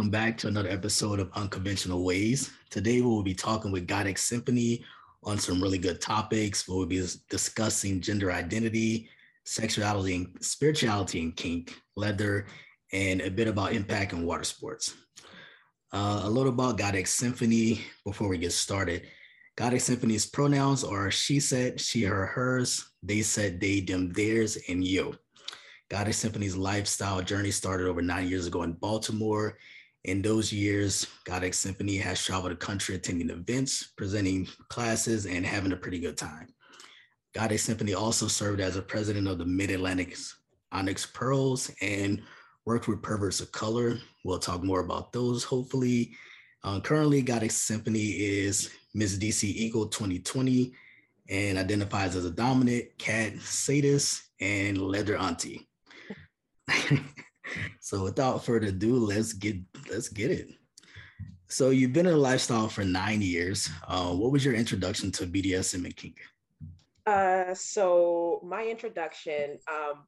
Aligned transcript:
Welcome 0.00 0.12
back 0.12 0.38
to 0.38 0.48
another 0.48 0.70
episode 0.70 1.20
of 1.20 1.30
Unconventional 1.34 2.02
Ways. 2.06 2.50
Today 2.70 3.02
we 3.02 3.06
will 3.06 3.22
be 3.22 3.34
talking 3.34 3.70
with 3.70 3.86
Goddexx 3.86 4.20
Symphonee 4.20 4.82
on 5.22 5.36
some 5.36 5.62
really 5.62 5.76
good 5.76 6.00
topics. 6.00 6.66
We'll 6.66 6.86
be 6.86 7.06
discussing 7.28 8.00
gender 8.00 8.32
identity, 8.32 9.10
sexuality 9.44 10.14
and 10.14 10.42
spirituality 10.42 11.20
and 11.20 11.36
kink, 11.36 11.78
leather, 11.96 12.46
and 12.94 13.20
a 13.20 13.30
bit 13.30 13.46
about 13.46 13.74
impact 13.74 14.14
in 14.14 14.24
water 14.24 14.44
sports. 14.44 14.94
Uh, 15.92 16.22
a 16.24 16.30
little 16.30 16.50
about 16.50 16.78
Goddexx 16.78 17.08
Symphonee 17.08 17.82
before 18.06 18.28
we 18.28 18.38
get 18.38 18.52
started. 18.52 19.02
Goddexx 19.58 19.94
Symphonee's 19.94 20.24
pronouns 20.24 20.82
are 20.82 21.10
she 21.10 21.40
said, 21.40 21.78
she, 21.78 22.04
her, 22.04 22.24
hers, 22.24 22.90
they 23.02 23.20
said, 23.20 23.60
they, 23.60 23.80
them, 23.80 24.14
theirs, 24.14 24.56
and 24.66 24.82
yo. 24.82 25.14
Goddexx 25.90 26.30
Symphonee's 26.30 26.56
lifestyle 26.56 27.20
journey 27.20 27.50
started 27.50 27.86
over 27.86 28.00
nine 28.00 28.28
years 28.28 28.46
ago 28.46 28.62
in 28.62 28.72
Baltimore. 28.72 29.58
In 30.04 30.22
those 30.22 30.52
years, 30.52 31.06
Goddexx 31.26 31.66
Symphonee 31.66 32.00
has 32.00 32.24
traveled 32.24 32.52
the 32.52 32.56
country 32.56 32.94
attending 32.94 33.28
events, 33.30 33.92
presenting 33.96 34.48
classes, 34.68 35.26
and 35.26 35.44
having 35.44 35.72
a 35.72 35.76
pretty 35.76 36.00
good 36.00 36.16
time. 36.16 36.48
Goddexx 37.34 37.74
Symphonee 37.74 37.96
also 37.96 38.26
served 38.26 38.60
as 38.60 38.76
a 38.76 38.82
president 38.82 39.28
of 39.28 39.38
the 39.38 39.44
Mid 39.44 39.70
Atlantic 39.70 40.16
Onyx 40.72 41.06
Pearls 41.06 41.70
and 41.82 42.22
worked 42.64 42.88
with 42.88 43.02
Perverts 43.02 43.40
of 43.40 43.52
Color. 43.52 43.98
We'll 44.24 44.38
talk 44.38 44.62
more 44.62 44.80
about 44.80 45.12
those 45.12 45.44
hopefully. 45.44 46.12
Uh, 46.64 46.80
currently, 46.80 47.22
Goddexx 47.22 47.52
Symphonee 47.52 48.16
is 48.18 48.70
Miss 48.94 49.18
DC 49.18 49.44
Eagle 49.44 49.86
2020 49.86 50.72
and 51.28 51.58
identifies 51.58 52.16
as 52.16 52.24
a 52.24 52.30
dominant, 52.30 52.86
cat, 52.98 53.38
sadist, 53.40 54.22
and 54.40 54.78
leather 54.78 55.16
auntie. 55.16 55.68
so 57.80 58.04
without 58.04 58.44
further 58.44 58.68
ado, 58.68 58.96
let's 58.96 59.32
get 59.32 59.56
let's 59.90 60.08
get 60.08 60.30
it. 60.30 60.48
So 61.48 61.70
you've 61.70 61.92
been 61.92 62.06
in 62.06 62.14
a 62.14 62.16
lifestyle 62.16 62.68
for 62.68 62.84
nine 62.84 63.20
years. 63.20 63.68
Uh, 63.86 64.12
what 64.12 64.30
was 64.30 64.44
your 64.44 64.54
introduction 64.54 65.10
to 65.12 65.26
BDSM 65.26 65.84
and 65.84 65.96
kink? 65.96 66.20
Uh, 67.06 67.52
so 67.54 68.40
my 68.44 68.64
introduction, 68.64 69.58
um, 69.68 70.04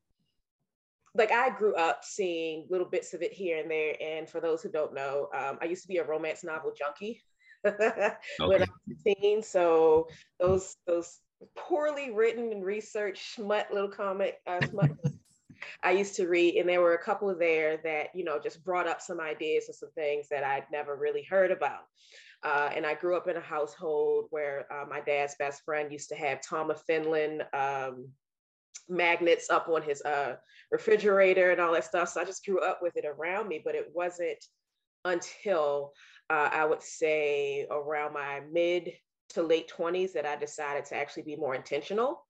like 1.17 1.33
I 1.33 1.51
grew 1.51 1.75
up 1.75 2.05
seeing 2.05 2.67
little 2.71 2.87
bits 2.87 3.13
of 3.13 3.23
it 3.23 3.33
here 3.33 3.59
and 3.59 3.69
there. 3.69 3.95
And 4.01 4.29
for 4.29 4.41
those 4.41 4.63
who 4.63 4.71
don't 4.71 4.95
know, 4.95 5.29
um, 5.35 5.59
I 5.61 5.65
used 5.65 5.83
to 5.83 5.89
be 5.89 5.99
a 5.99 6.05
romance 6.05 6.45
novel 6.45 6.73
junkie 6.79 7.21
okay. 7.67 8.13
when 8.39 8.63
I 8.63 8.67
was 8.87 8.97
a 9.05 9.15
teen. 9.15 9.43
So 9.43 10.07
those 10.39 10.77
those 10.87 11.19
poorly 11.57 12.13
written 12.13 12.53
and 12.53 12.65
researched 12.65 13.35
smut 13.35 13.67
little 13.73 13.89
comic 13.89 14.41
uh, 14.47 14.65
smut 14.67 14.91
I 15.83 15.93
used 15.93 16.17
to 16.17 16.29
read, 16.29 16.57
and 16.57 16.69
there 16.69 16.81
were 16.81 16.95
a 16.95 17.03
couple 17.03 17.35
there 17.37 17.79
that, 17.85 18.09
you 18.15 18.25
know, 18.25 18.39
just 18.39 18.65
brought 18.65 18.87
up 18.87 19.01
some 19.01 19.21
ideas 19.21 19.65
and 19.69 19.75
some 19.75 19.91
things 19.95 20.29
that 20.29 20.45
I'd 20.45 20.67
never 20.71 20.97
really 20.97 21.23
heard 21.23 21.51
about. 21.51 21.83
Uh, 22.43 22.71
and 22.75 22.85
I 22.85 22.95
grew 22.95 23.17
up 23.17 23.29
in 23.29 23.37
a 23.37 23.41
household 23.41 24.27
where 24.31 24.67
uh, 24.73 24.85
my 24.89 25.01
dad's 25.01 25.37
best 25.39 25.63
friend 25.65 25.93
used 25.93 26.09
to 26.09 26.17
have 26.17 26.41
Tom 26.43 26.71
of 26.71 26.83
Finland 26.83 27.45
um, 27.53 28.09
magnets 28.89 29.49
up 29.49 29.69
on 29.69 29.83
his 29.83 30.03
uh, 30.03 30.37
refrigerator 30.71 31.51
and 31.51 31.61
all 31.61 31.73
that 31.73 31.85
stuff. 31.85 32.09
So 32.09 32.21
I 32.21 32.25
just 32.25 32.45
grew 32.45 32.61
up 32.61 32.81
with 32.83 32.97
it 32.97 33.05
around 33.05 33.49
me, 33.49 33.61
but 33.65 33.75
it 33.75 33.91
wasn't 33.95 34.45
until 35.05 35.93
uh, 36.31 36.51
I 36.53 36.65
would 36.65 36.83
say 36.83 37.67
around 37.71 38.13
my 38.13 38.41
mid 38.51 38.93
to 39.31 39.43
late 39.43 39.71
20s 39.77 40.13
that 40.13 40.27
I 40.27 40.37
decided 40.37 40.85
to 40.87 40.97
actually 40.97 41.23
be 41.23 41.37
more 41.37 41.55
intentional 41.55 42.27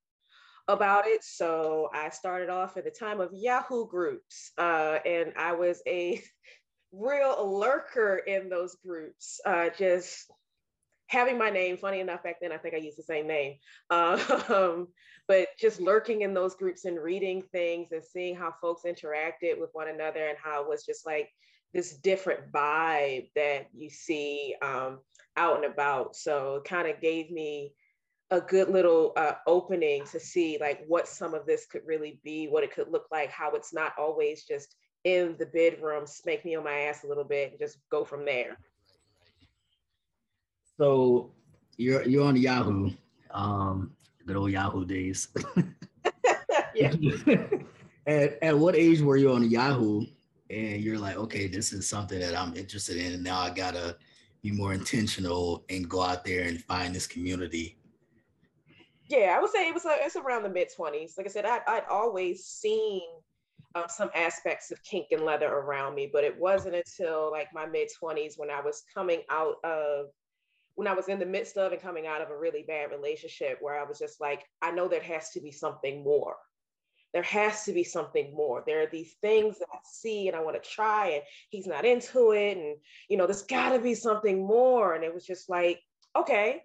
about 0.69 1.07
it. 1.07 1.25
So 1.25 1.91
I 1.93 2.11
started 2.11 2.49
off 2.49 2.77
at 2.77 2.85
the 2.85 2.91
time 2.91 3.21
of 3.21 3.31
Yahoo 3.33 3.89
groups, 3.89 4.53
uh, 4.59 4.99
and 5.05 5.33
I 5.37 5.53
was 5.53 5.83
a 5.87 6.23
real 6.93 7.59
lurker 7.59 8.19
in 8.19 8.49
those 8.49 8.77
groups, 8.77 9.41
uh, 9.45 9.71
just 9.77 10.31
having 11.09 11.39
my 11.39 11.51
name. 11.51 11.77
Funny 11.77 12.01
enough, 12.01 12.23
back 12.23 12.37
then 12.41 12.53
I 12.53 12.59
think 12.59 12.75
I 12.75 12.79
used 12.79 12.99
the 12.99 13.03
same 13.03 13.27
name, 13.27 13.57
um, 13.91 14.89
but 15.29 15.49
just 15.59 15.81
lurking 15.81 16.23
in 16.23 16.35
those 16.35 16.55
groups 16.55 16.85
and 16.85 16.99
reading 16.99 17.43
things 17.53 17.93
and 17.93 18.05
seeing 18.05 18.37
how 18.37 18.55
folks 18.61 18.83
interacted 18.87 19.61
with 19.61 19.71
one 19.73 19.89
another 19.89 20.29
and 20.29 20.39
how 20.43 20.63
it 20.63 20.69
was 20.69 20.85
just 20.85 21.07
like 21.07 21.29
this 21.73 21.97
different 21.97 22.53
vibe 22.53 23.31
that 23.35 23.67
you 23.75 23.89
see 23.89 24.55
um, 24.63 24.99
out 25.37 25.57
and 25.57 25.65
about. 25.65 26.15
So 26.15 26.57
it 26.57 26.65
kind 26.65 26.89
of 26.89 27.01
gave 27.01 27.31
me 27.31 27.73
a 28.33 28.41
good 28.41 28.71
little 28.71 29.13
uh, 29.17 29.35
opening 29.47 30.05
to 30.07 30.19
see 30.19 30.57
like 30.59 30.83
what 30.89 31.07
some 31.07 31.35
of 31.35 31.45
this 31.45 31.67
could 31.67 31.83
really 31.87 32.19
be, 32.25 32.49
what 32.49 32.65
it 32.65 32.75
could 32.75 32.89
look 32.89 33.05
like, 33.13 33.31
how 33.31 33.53
it's 33.53 33.75
not 33.75 33.93
always 33.99 34.45
just 34.45 34.75
in 35.05 35.37
the 35.39 35.47
bedroom, 35.47 36.07
spank 36.07 36.43
me 36.45 36.55
on 36.55 36.65
my 36.65 36.73
ass 36.73 37.05
a 37.05 37.07
little 37.07 37.25
bit 37.25 37.51
and 37.51 37.61
just 37.61 37.77
go 37.91 38.05
from 38.07 38.25
there. 38.25 38.57
So 40.79 41.31
you're 41.77 42.03
you're 42.09 42.25
on 42.25 42.37
Yahoo, 42.37 42.91
um, 43.33 43.93
good 44.27 44.37
old 44.37 44.51
Yahoo 44.51 44.87
days. 44.87 45.29
yeah. 46.75 46.95
at, 48.07 48.43
at 48.43 48.59
what 48.59 48.75
age 48.75 49.03
were 49.03 49.19
you 49.19 49.31
on 49.33 49.49
Yahoo 49.51 50.07
and 50.49 50.83
you're 50.83 50.99
like, 50.99 51.17
okay, 51.17 51.49
this 51.49 51.75
is 51.75 51.87
something 51.87 52.19
that 52.19 52.35
I'm 52.35 52.57
interested 52.57 52.97
in, 52.97 53.13
and 53.13 53.23
now 53.23 53.41
I 53.41 53.51
gotta 53.51 53.99
be 54.43 54.51
more 54.51 54.73
intentional 54.73 55.65
and 55.69 55.89
go 55.89 56.01
out 56.01 56.25
there 56.25 56.45
and 56.45 56.63
find 56.63 56.95
this 56.95 57.07
community 57.07 57.77
yeah, 59.13 59.35
I 59.37 59.41
would 59.41 59.51
say 59.51 59.69
it 59.69 59.75
was 59.75 59.85
a, 59.85 59.95
it's 60.01 60.17
around 60.17 60.43
the 60.43 60.49
mid 60.49 60.69
20s. 60.77 61.19
Like 61.19 61.27
I 61.27 61.31
said, 61.31 61.45
I'd, 61.45 61.61
I'd 61.67 61.85
always 61.91 62.47
seen 62.47 63.03
um, 63.75 63.85
some 63.89 64.11
aspects 64.15 64.71
of 64.71 64.83
kink 64.85 65.09
and 65.11 65.23
leather 65.23 65.49
around 65.49 65.95
me, 65.95 66.09
but 66.11 66.25
it 66.25 66.39
wasn't 66.39 66.77
until 66.77 67.31
like 67.31 67.49
my 67.53 67.67
mid 67.67 67.89
20s 68.03 68.35
when 68.39 68.51
I 68.51 68.63
was 68.63 68.85
coming 68.95 69.21
out 69.31 69.57
of 69.65 70.07
when 70.77 70.89
I 70.89 70.95
was 70.95 71.09
in 71.09 71.19
the 71.19 71.27
midst 71.27 71.59
of 71.59 71.73
and 71.73 71.83
coming 71.83 72.07
out 72.07 72.23
of 72.23 72.31
a 72.31 72.39
really 72.39 72.65
bad 72.67 72.91
relationship 72.91 73.59
where 73.61 73.79
I 73.79 73.85
was 73.85 73.99
just 73.99 74.19
like, 74.19 74.45
I 74.63 74.71
know 74.71 74.89
there 74.89 75.03
has 75.03 75.29
to 75.33 75.41
be 75.43 75.53
something 75.53 76.03
more. 76.03 76.37
There 77.13 77.23
has 77.25 77.65
to 77.65 77.73
be 77.73 77.85
something 77.85 78.35
more. 78.35 78.65
There 78.67 78.83
are 78.83 78.89
these 78.91 79.13
things 79.21 79.59
that 79.59 79.69
I 79.71 79.77
see 79.85 80.29
and 80.29 80.37
I 80.37 80.41
want 80.41 80.63
to 80.63 80.67
try, 80.67 81.09
and 81.09 81.23
he's 81.51 81.67
not 81.67 81.85
into 81.85 82.33
it. 82.33 82.57
And, 82.57 82.77
you 83.11 83.19
know, 83.19 83.27
there's 83.27 83.43
got 83.43 83.73
to 83.73 83.79
be 83.79 83.95
something 83.95 84.47
more. 84.47 84.95
And 84.95 85.05
it 85.05 85.13
was 85.13 85.27
just 85.27 85.51
like, 85.51 85.83
okay, 86.17 86.63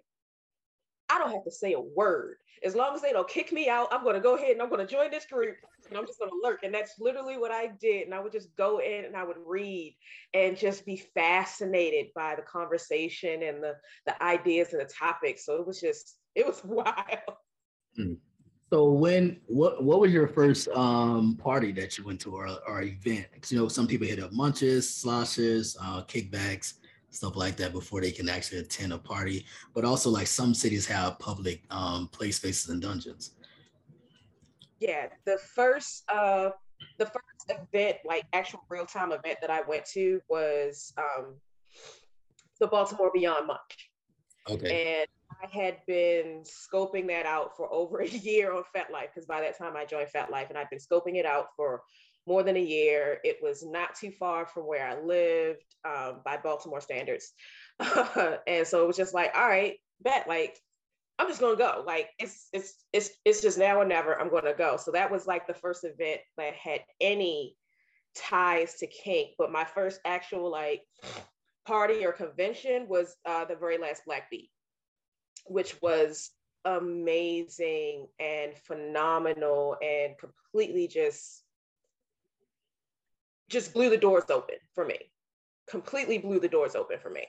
I 1.10 1.18
don't 1.18 1.32
have 1.32 1.44
to 1.44 1.50
say 1.50 1.72
a 1.72 1.80
word. 1.80 2.36
As 2.64 2.74
long 2.74 2.94
as 2.94 3.02
they 3.02 3.12
don't 3.12 3.28
kick 3.28 3.52
me 3.52 3.68
out, 3.68 3.88
I'm 3.92 4.02
going 4.02 4.16
to 4.16 4.20
go 4.20 4.36
ahead 4.36 4.50
and 4.50 4.60
I'm 4.60 4.68
going 4.68 4.84
to 4.84 4.92
join 4.92 5.10
this 5.10 5.26
group 5.26 5.56
and 5.88 5.96
I'm 5.96 6.06
just 6.06 6.18
going 6.18 6.30
to 6.30 6.40
lurk. 6.42 6.64
And 6.64 6.74
that's 6.74 6.94
literally 6.98 7.38
what 7.38 7.52
I 7.52 7.68
did. 7.80 8.06
And 8.06 8.14
I 8.14 8.20
would 8.20 8.32
just 8.32 8.54
go 8.56 8.80
in 8.80 9.04
and 9.04 9.16
I 9.16 9.22
would 9.22 9.36
read 9.46 9.96
and 10.34 10.56
just 10.56 10.84
be 10.84 10.96
fascinated 11.14 12.06
by 12.16 12.34
the 12.34 12.42
conversation 12.42 13.44
and 13.44 13.62
the, 13.62 13.74
the 14.06 14.20
ideas 14.22 14.72
and 14.72 14.80
the 14.80 14.92
topics. 14.92 15.46
So 15.46 15.56
it 15.56 15.66
was 15.66 15.80
just, 15.80 16.18
it 16.34 16.46
was 16.46 16.60
wild. 16.64 17.36
Hmm. 17.96 18.14
So 18.70 18.90
when 18.90 19.40
what 19.46 19.82
what 19.82 19.98
was 19.98 20.12
your 20.12 20.28
first 20.28 20.68
um 20.68 21.38
party 21.38 21.72
that 21.72 21.96
you 21.96 22.04
went 22.04 22.20
to 22.20 22.36
or, 22.36 22.50
or 22.66 22.82
event? 22.82 23.26
Because 23.32 23.50
you 23.50 23.58
know 23.58 23.66
some 23.66 23.86
people 23.86 24.06
hit 24.06 24.22
up 24.22 24.30
munches, 24.30 24.94
sloshes, 24.94 25.74
uh, 25.80 26.02
kickbacks 26.02 26.74
stuff 27.10 27.36
like 27.36 27.56
that 27.56 27.72
before 27.72 28.00
they 28.00 28.10
can 28.10 28.28
actually 28.28 28.58
attend 28.58 28.92
a 28.92 28.98
party. 28.98 29.46
But 29.74 29.84
also, 29.84 30.10
like 30.10 30.26
some 30.26 30.54
cities 30.54 30.86
have 30.86 31.18
public 31.18 31.62
um, 31.70 32.08
play 32.08 32.30
spaces 32.30 32.68
and 32.68 32.82
dungeons. 32.82 33.32
Yeah, 34.80 35.06
the 35.24 35.38
first 35.38 36.04
uh, 36.10 36.50
the 36.98 37.06
first 37.06 37.48
event, 37.48 37.98
like 38.04 38.24
actual 38.32 38.60
real 38.68 38.86
time 38.86 39.12
event 39.12 39.38
that 39.40 39.50
I 39.50 39.62
went 39.62 39.84
to 39.86 40.20
was 40.28 40.92
um, 40.98 41.34
the 42.60 42.66
Baltimore 42.66 43.10
Beyond 43.12 43.46
Munch. 43.46 43.90
Okay. 44.48 44.98
And 45.00 45.08
I 45.42 45.46
had 45.46 45.78
been 45.86 46.42
scoping 46.42 47.06
that 47.08 47.26
out 47.26 47.56
for 47.56 47.72
over 47.72 48.00
a 48.00 48.08
year 48.08 48.52
on 48.52 48.62
FetLife 48.74 49.14
because 49.14 49.26
by 49.26 49.40
that 49.40 49.58
time 49.58 49.76
I 49.76 49.84
joined 49.84 50.08
FetLife 50.14 50.48
and 50.48 50.58
I've 50.58 50.70
been 50.70 50.78
scoping 50.78 51.16
it 51.16 51.26
out 51.26 51.48
for 51.56 51.82
more 52.28 52.42
than 52.42 52.56
a 52.56 52.60
year. 52.60 53.18
It 53.24 53.38
was 53.42 53.64
not 53.64 53.94
too 53.94 54.12
far 54.12 54.46
from 54.46 54.66
where 54.66 54.86
I 54.86 55.00
lived 55.00 55.64
um, 55.84 56.20
by 56.24 56.36
Baltimore 56.36 56.80
standards. 56.80 57.32
and 58.46 58.66
so 58.66 58.84
it 58.84 58.86
was 58.86 58.96
just 58.96 59.14
like, 59.14 59.32
all 59.34 59.48
right, 59.48 59.76
bet, 60.02 60.28
like, 60.28 60.58
I'm 61.18 61.26
just 61.26 61.40
gonna 61.40 61.56
go. 61.56 61.82
Like 61.84 62.10
it's 62.20 62.46
it's 62.52 62.74
it's 62.92 63.10
it's 63.24 63.40
just 63.40 63.58
now 63.58 63.80
or 63.80 63.84
never. 63.84 64.20
I'm 64.20 64.30
gonna 64.30 64.54
go. 64.54 64.76
So 64.76 64.92
that 64.92 65.10
was 65.10 65.26
like 65.26 65.48
the 65.48 65.54
first 65.54 65.82
event 65.82 66.20
that 66.36 66.54
had 66.54 66.82
any 67.00 67.56
ties 68.14 68.76
to 68.76 68.86
kink. 68.86 69.30
But 69.36 69.50
my 69.50 69.64
first 69.64 70.00
actual 70.04 70.48
like 70.48 70.82
party 71.66 72.06
or 72.06 72.12
convention 72.12 72.86
was 72.88 73.16
uh, 73.26 73.46
the 73.46 73.56
very 73.56 73.78
last 73.78 74.02
Black 74.06 74.30
Beat, 74.30 74.50
which 75.46 75.82
was 75.82 76.30
amazing 76.64 78.06
and 78.20 78.56
phenomenal 78.56 79.76
and 79.82 80.14
completely 80.18 80.86
just 80.86 81.42
just 83.48 83.72
blew 83.72 83.90
the 83.90 83.96
doors 83.96 84.24
open 84.30 84.56
for 84.74 84.84
me. 84.84 84.98
Completely 85.68 86.18
blew 86.18 86.40
the 86.40 86.48
doors 86.48 86.74
open 86.74 86.98
for 86.98 87.10
me. 87.10 87.26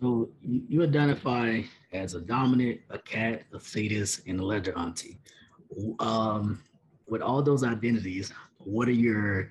So 0.00 0.28
you 0.42 0.82
identify 0.82 1.62
as 1.92 2.14
a 2.14 2.20
dominant, 2.20 2.80
a 2.90 2.98
cat, 2.98 3.44
a 3.54 3.60
sadist, 3.60 4.26
and 4.26 4.38
a 4.40 4.44
leather 4.44 4.76
auntie. 4.76 5.18
Um, 6.00 6.62
with 7.08 7.22
all 7.22 7.42
those 7.42 7.64
identities, 7.64 8.32
what 8.58 8.88
are 8.88 8.92
your 8.92 9.50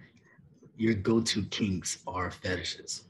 your 0.77 0.94
go-to 0.94 1.44
kinks 1.45 2.00
or 2.06 2.30
fetishes? 2.30 3.06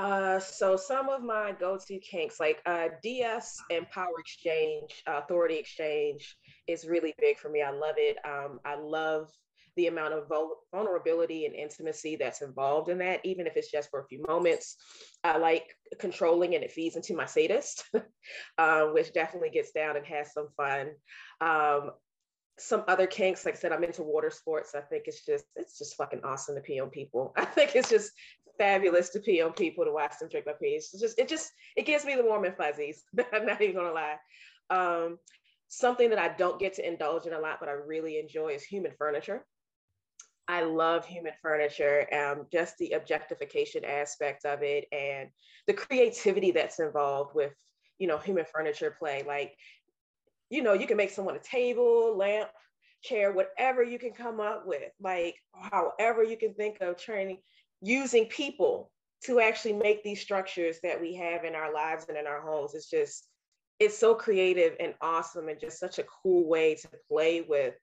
Uh, 0.00 0.38
so 0.38 0.76
some 0.76 1.10
of 1.10 1.22
my 1.22 1.52
go-to 1.60 1.98
kinks, 1.98 2.40
like 2.40 2.62
uh, 2.64 2.88
DS 3.02 3.58
and 3.70 3.86
power 3.90 4.18
exchange, 4.18 5.02
uh, 5.06 5.20
authority 5.22 5.56
exchange, 5.56 6.38
is 6.66 6.86
really 6.86 7.12
big 7.20 7.36
for 7.36 7.50
me. 7.50 7.60
I 7.60 7.70
love 7.70 7.96
it. 7.98 8.16
Um, 8.24 8.60
I 8.64 8.76
love 8.76 9.28
the 9.76 9.88
amount 9.88 10.14
of 10.14 10.26
vulnerability 10.72 11.44
and 11.44 11.54
intimacy 11.54 12.16
that's 12.16 12.40
involved 12.40 12.88
in 12.88 12.96
that, 12.98 13.20
even 13.24 13.46
if 13.46 13.58
it's 13.58 13.70
just 13.70 13.90
for 13.90 14.00
a 14.00 14.06
few 14.06 14.24
moments. 14.26 14.78
I 15.22 15.36
like 15.36 15.76
controlling 15.98 16.54
and 16.54 16.64
it 16.64 16.72
feeds 16.72 16.96
into 16.96 17.14
my 17.14 17.26
sadist, 17.26 17.84
uh, 18.58 18.86
which 18.86 19.12
definitely 19.12 19.50
gets 19.50 19.72
down 19.72 19.98
and 19.98 20.06
has 20.06 20.32
some 20.32 20.48
fun. 20.56 20.92
Um, 21.42 21.90
some 22.60 22.84
other 22.88 23.06
kinks, 23.06 23.44
like 23.44 23.54
I 23.54 23.58
said, 23.58 23.72
I'm 23.72 23.84
into 23.84 24.02
water 24.02 24.30
sports. 24.30 24.74
I 24.74 24.80
think 24.80 25.04
it's 25.06 25.24
just 25.24 25.44
it's 25.56 25.78
just 25.78 25.96
fucking 25.96 26.20
awesome 26.24 26.54
to 26.54 26.60
pee 26.60 26.80
on 26.80 26.90
people. 26.90 27.32
I 27.36 27.44
think 27.44 27.74
it's 27.74 27.88
just 27.88 28.12
fabulous 28.60 29.08
to 29.08 29.20
pee 29.20 29.40
on 29.40 29.52
people 29.52 29.86
to 29.86 29.90
watch 29.90 30.18
them 30.20 30.28
drink 30.28 30.44
my 30.44 30.52
pee. 30.52 30.76
It's 30.76 30.92
just 30.92 31.18
it 31.18 31.28
just 31.28 31.50
it 31.76 31.86
gives 31.86 32.04
me 32.04 32.14
the 32.14 32.22
warm 32.22 32.44
and 32.44 32.54
fuzzies. 32.54 33.04
I'm 33.32 33.46
not 33.46 33.62
even 33.62 33.76
gonna 33.76 33.92
lie. 33.92 34.16
Um, 34.68 35.18
something 35.68 36.10
that 36.10 36.18
I 36.18 36.36
don't 36.36 36.60
get 36.60 36.74
to 36.74 36.86
indulge 36.86 37.26
in 37.26 37.32
a 37.32 37.40
lot, 37.40 37.56
but 37.58 37.70
I 37.70 37.72
really 37.72 38.18
enjoy 38.18 38.48
is 38.48 38.62
human 38.62 38.92
furniture. 38.98 39.46
I 40.46 40.62
love 40.62 41.06
human 41.06 41.32
furniture, 41.40 42.06
um, 42.12 42.46
just 42.52 42.76
the 42.76 42.90
objectification 42.90 43.84
aspect 43.84 44.44
of 44.44 44.62
it 44.62 44.84
and 44.92 45.30
the 45.66 45.72
creativity 45.72 46.50
that's 46.50 46.80
involved 46.80 47.34
with, 47.34 47.52
you 47.98 48.08
know, 48.08 48.18
human 48.18 48.44
furniture 48.52 48.94
play. 48.98 49.22
Like, 49.26 49.54
you 50.50 50.62
know, 50.62 50.72
you 50.72 50.88
can 50.88 50.96
make 50.96 51.10
someone 51.10 51.36
a 51.36 51.40
table, 51.40 52.16
lamp, 52.16 52.50
chair, 53.00 53.32
whatever 53.32 53.82
you 53.82 53.98
can 53.98 54.12
come 54.12 54.40
up 54.40 54.66
with, 54.66 54.90
like 55.00 55.36
however 55.70 56.24
you 56.24 56.36
can 56.36 56.52
think 56.54 56.78
of 56.80 56.98
training, 56.98 57.38
using 57.80 58.26
people 58.26 58.90
to 59.24 59.40
actually 59.40 59.74
make 59.74 60.02
these 60.02 60.20
structures 60.20 60.78
that 60.82 61.00
we 61.00 61.14
have 61.14 61.44
in 61.44 61.54
our 61.54 61.72
lives 61.72 62.06
and 62.08 62.16
in 62.16 62.26
our 62.26 62.40
homes. 62.40 62.74
It's 62.74 62.88
just, 62.88 63.26
it's 63.78 63.96
so 63.96 64.14
creative 64.14 64.76
and 64.80 64.94
awesome 65.00 65.48
and 65.48 65.60
just 65.60 65.78
such 65.78 65.98
a 65.98 66.04
cool 66.22 66.48
way 66.48 66.74
to 66.76 66.88
play 67.08 67.42
with 67.42 67.74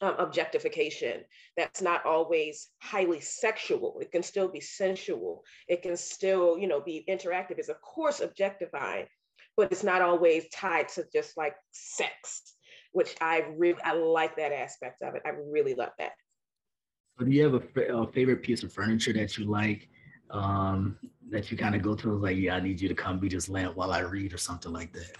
um, 0.00 0.14
objectification 0.18 1.22
that's 1.56 1.82
not 1.82 2.04
always 2.04 2.68
highly 2.82 3.20
sexual. 3.20 3.98
It 4.00 4.12
can 4.12 4.22
still 4.22 4.48
be 4.48 4.60
sensual. 4.60 5.42
It 5.68 5.82
can 5.82 5.96
still 5.96 6.58
you 6.58 6.66
know 6.66 6.80
be 6.80 7.04
interactive. 7.08 7.58
It's 7.58 7.68
of 7.68 7.80
course 7.80 8.20
objectifying 8.20 9.06
but 9.56 9.72
it's 9.72 9.84
not 9.84 10.02
always 10.02 10.48
tied 10.50 10.88
to 10.88 11.04
just 11.12 11.36
like 11.36 11.54
sex 11.72 12.54
which 12.92 13.14
i 13.20 13.44
really 13.56 13.80
i 13.84 13.92
like 13.92 14.36
that 14.36 14.52
aspect 14.52 15.02
of 15.02 15.14
it. 15.14 15.22
I 15.26 15.30
really 15.30 15.74
love 15.74 15.90
that 15.98 16.12
so 17.18 17.24
do 17.24 17.30
you 17.30 17.42
have 17.44 17.54
a, 17.54 17.82
a 17.94 18.06
favorite 18.08 18.42
piece 18.42 18.62
of 18.62 18.72
furniture 18.72 19.12
that 19.12 19.36
you 19.38 19.44
like 19.46 19.88
um, 20.30 20.98
that 21.30 21.50
you 21.50 21.56
kind 21.56 21.74
of 21.74 21.82
go 21.82 21.94
through 21.94 22.18
like 22.18 22.36
yeah 22.36 22.56
i 22.56 22.60
need 22.60 22.80
you 22.80 22.88
to 22.88 22.94
come 22.94 23.18
be 23.18 23.28
this 23.28 23.48
lamp 23.48 23.76
while 23.76 23.92
i 23.92 24.00
read 24.00 24.32
or 24.32 24.38
something 24.38 24.72
like 24.72 24.92
that 24.92 25.16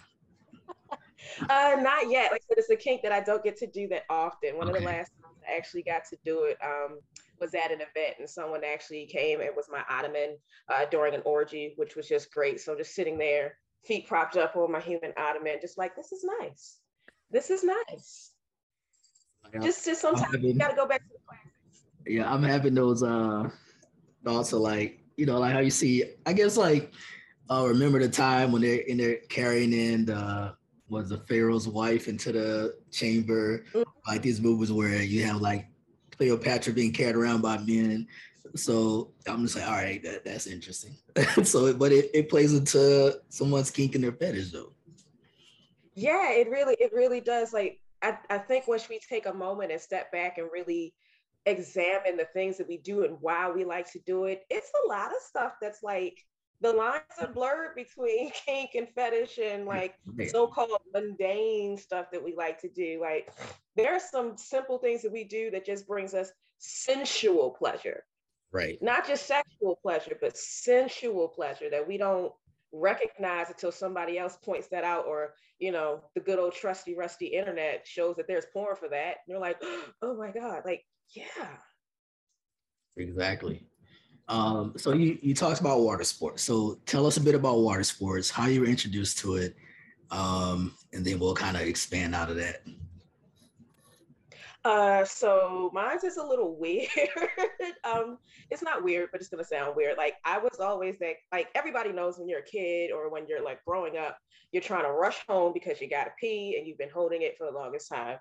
uh, 1.50 1.76
not 1.80 2.10
yet. 2.10 2.32
Like 2.32 2.42
I 2.42 2.48
said, 2.48 2.58
it's 2.58 2.70
a 2.70 2.76
kink 2.76 3.02
that 3.02 3.12
I 3.12 3.20
don't 3.20 3.42
get 3.42 3.56
to 3.58 3.66
do 3.66 3.88
that 3.88 4.04
often. 4.08 4.56
One 4.56 4.68
okay. 4.68 4.78
of 4.78 4.82
the 4.82 4.86
last 4.86 5.12
times 5.22 5.36
I 5.48 5.56
actually 5.56 5.82
got 5.82 6.04
to 6.10 6.16
do 6.24 6.44
it 6.44 6.56
um, 6.64 6.98
was 7.40 7.54
at 7.54 7.70
an 7.70 7.80
event, 7.80 8.16
and 8.18 8.28
someone 8.28 8.62
actually 8.64 9.06
came. 9.06 9.40
It 9.40 9.54
was 9.54 9.66
my 9.70 9.82
ottoman 9.90 10.36
uh, 10.68 10.86
during 10.90 11.14
an 11.14 11.22
orgy, 11.24 11.74
which 11.76 11.96
was 11.96 12.08
just 12.08 12.32
great. 12.32 12.60
So 12.60 12.76
just 12.76 12.94
sitting 12.94 13.18
there, 13.18 13.58
feet 13.84 14.06
propped 14.06 14.36
up 14.36 14.56
on 14.56 14.72
my 14.72 14.80
human 14.80 15.12
ottoman, 15.16 15.58
just 15.60 15.78
like 15.78 15.94
this 15.94 16.12
is 16.12 16.24
nice. 16.40 16.78
This 17.30 17.50
is 17.50 17.64
nice. 17.64 18.32
Just, 19.62 19.84
just 19.84 20.00
sometimes 20.00 20.42
you 20.42 20.58
gotta 20.58 20.74
go 20.74 20.86
back 20.86 21.02
to. 21.02 21.15
Yeah, 22.06 22.32
I'm 22.32 22.42
having 22.42 22.74
those 22.74 23.02
uh 23.02 23.48
thoughts 24.24 24.52
of 24.52 24.60
like, 24.60 25.00
you 25.16 25.26
know, 25.26 25.38
like 25.38 25.52
how 25.52 25.60
you 25.60 25.70
see. 25.70 26.04
I 26.26 26.32
guess 26.32 26.56
like, 26.56 26.92
uh, 27.50 27.64
remember 27.66 27.98
the 28.00 28.08
time 28.08 28.52
when 28.52 28.62
they're 28.62 28.80
in 28.80 28.98
there 28.98 29.18
carrying 29.28 29.72
in 29.72 30.06
the 30.06 30.54
was 30.88 31.08
the 31.08 31.18
Pharaoh's 31.18 31.68
wife 31.68 32.08
into 32.08 32.32
the 32.32 32.76
chamber, 32.90 33.64
like 34.06 34.22
these 34.22 34.40
movies 34.40 34.72
where 34.72 35.02
you 35.02 35.24
have 35.24 35.40
like 35.40 35.68
Cleopatra 36.16 36.72
being 36.72 36.92
carried 36.92 37.16
around 37.16 37.42
by 37.42 37.58
men. 37.58 38.06
So 38.54 39.12
I'm 39.26 39.42
just 39.42 39.56
like, 39.56 39.66
all 39.66 39.74
right, 39.74 40.02
that, 40.04 40.24
that's 40.24 40.46
interesting. 40.46 40.96
so, 41.42 41.74
but 41.74 41.92
it, 41.92 42.10
it 42.14 42.28
plays 42.28 42.54
into 42.54 43.20
someone's 43.28 43.70
kink 43.70 43.94
in 43.94 44.00
their 44.00 44.12
fetish 44.12 44.52
though. 44.52 44.72
Yeah, 45.94 46.32
it 46.32 46.48
really, 46.48 46.76
it 46.78 46.92
really 46.92 47.20
does. 47.20 47.52
Like, 47.52 47.80
I, 48.02 48.18
I 48.30 48.38
think 48.38 48.68
once 48.68 48.88
we 48.88 48.98
take 48.98 49.26
a 49.26 49.32
moment 49.32 49.72
and 49.72 49.80
step 49.80 50.12
back 50.12 50.38
and 50.38 50.48
really 50.52 50.94
examine 51.46 52.16
the 52.16 52.28
things 52.32 52.58
that 52.58 52.68
we 52.68 52.76
do 52.78 53.04
and 53.04 53.16
why 53.20 53.50
we 53.50 53.64
like 53.64 53.90
to 53.92 54.00
do 54.00 54.24
it, 54.24 54.42
it's 54.50 54.70
a 54.84 54.88
lot 54.88 55.08
of 55.08 55.22
stuff 55.26 55.54
that's 55.60 55.82
like 55.82 56.18
the 56.60 56.72
lines 56.72 57.02
are 57.20 57.28
blurred 57.28 57.74
between 57.74 58.30
kink 58.46 58.70
and 58.74 58.88
fetish 58.94 59.38
and 59.42 59.66
like 59.66 59.94
so-called 60.28 60.70
mundane 60.92 61.76
stuff 61.76 62.06
that 62.12 62.22
we 62.22 62.34
like 62.34 62.60
to 62.60 62.68
do. 62.68 62.98
Like 63.00 63.30
there 63.76 63.94
are 63.94 64.00
some 64.00 64.36
simple 64.36 64.78
things 64.78 65.02
that 65.02 65.12
we 65.12 65.24
do 65.24 65.50
that 65.52 65.64
just 65.64 65.86
brings 65.86 66.14
us 66.14 66.30
sensual 66.58 67.50
pleasure. 67.50 68.04
Right. 68.52 68.78
Not 68.80 69.06
just 69.06 69.26
sexual 69.26 69.78
pleasure, 69.82 70.16
but 70.20 70.36
sensual 70.36 71.28
pleasure 71.28 71.68
that 71.70 71.86
we 71.86 71.98
don't 71.98 72.32
recognize 72.72 73.48
until 73.48 73.72
somebody 73.72 74.18
else 74.18 74.36
points 74.42 74.68
that 74.68 74.84
out 74.84 75.06
or 75.06 75.34
you 75.58 75.72
know 75.72 76.02
the 76.14 76.20
good 76.20 76.38
old 76.38 76.52
trusty 76.52 76.94
rusty 76.94 77.26
internet 77.26 77.86
shows 77.86 78.16
that 78.16 78.26
there's 78.26 78.44
porn 78.52 78.76
for 78.76 78.88
that 78.88 79.16
and 79.24 79.28
you're 79.28 79.38
like 79.38 79.56
oh 80.02 80.16
my 80.16 80.30
god 80.30 80.62
like 80.64 80.84
yeah 81.14 81.48
exactly 82.96 83.66
um, 84.28 84.74
so 84.76 84.92
you, 84.92 85.18
you 85.22 85.34
talked 85.34 85.60
about 85.60 85.80
water 85.80 86.04
sports. 86.04 86.42
So 86.42 86.78
tell 86.86 87.06
us 87.06 87.16
a 87.16 87.20
bit 87.20 87.34
about 87.34 87.58
water 87.58 87.84
sports, 87.84 88.28
how 88.28 88.46
you 88.46 88.60
were 88.60 88.66
introduced 88.66 89.18
to 89.18 89.36
it, 89.36 89.56
um, 90.10 90.74
and 90.92 91.04
then 91.04 91.18
we'll 91.18 91.34
kind 91.34 91.56
of 91.56 91.62
expand 91.62 92.14
out 92.14 92.30
of 92.30 92.36
that. 92.36 92.62
Uh, 94.64 95.04
so 95.04 95.70
mine's 95.72 96.02
is 96.02 96.16
a 96.16 96.26
little 96.26 96.56
weird. 96.58 96.88
um, 97.84 98.18
it's 98.50 98.62
not 98.62 98.82
weird, 98.82 99.10
but 99.12 99.20
it's 99.20 99.30
gonna 99.30 99.44
sound 99.44 99.76
weird. 99.76 99.96
Like 99.96 100.14
I 100.24 100.38
was 100.38 100.58
always 100.58 100.98
that, 100.98 101.14
like 101.30 101.48
everybody 101.54 101.92
knows 101.92 102.18
when 102.18 102.28
you're 102.28 102.40
a 102.40 102.44
kid 102.44 102.90
or 102.90 103.08
when 103.08 103.28
you're 103.28 103.44
like 103.44 103.64
growing 103.64 103.96
up, 103.96 104.18
you're 104.50 104.62
trying 104.62 104.82
to 104.82 104.90
rush 104.90 105.18
home 105.28 105.52
because 105.52 105.80
you 105.80 105.88
gotta 105.88 106.10
pee 106.20 106.56
and 106.58 106.66
you've 106.66 106.78
been 106.78 106.90
holding 106.90 107.22
it 107.22 107.36
for 107.38 107.44
the 107.44 107.56
longest 107.56 107.88
time. 107.88 108.18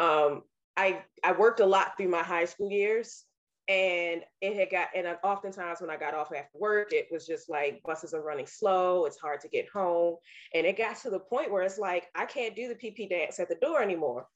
Um, 0.00 0.42
I 0.76 1.02
I 1.22 1.32
worked 1.32 1.60
a 1.60 1.66
lot 1.66 1.96
through 1.96 2.08
my 2.08 2.22
high 2.22 2.44
school 2.44 2.70
years 2.70 3.24
and 3.68 4.20
it 4.42 4.56
had 4.56 4.70
got 4.70 4.88
and 4.94 5.06
oftentimes 5.22 5.80
when 5.80 5.88
i 5.88 5.96
got 5.96 6.12
off 6.12 6.32
after 6.36 6.58
work 6.58 6.92
it 6.92 7.08
was 7.10 7.26
just 7.26 7.48
like 7.48 7.82
buses 7.84 8.12
are 8.12 8.22
running 8.22 8.46
slow 8.46 9.06
it's 9.06 9.16
hard 9.16 9.40
to 9.40 9.48
get 9.48 9.66
home 9.70 10.16
and 10.54 10.66
it 10.66 10.76
got 10.76 10.96
to 10.96 11.08
the 11.08 11.18
point 11.18 11.50
where 11.50 11.62
it's 11.62 11.78
like 11.78 12.08
i 12.14 12.26
can't 12.26 12.54
do 12.54 12.68
the 12.68 12.74
pp 12.74 13.08
dance 13.08 13.40
at 13.40 13.48
the 13.48 13.54
door 13.56 13.82
anymore. 13.82 14.26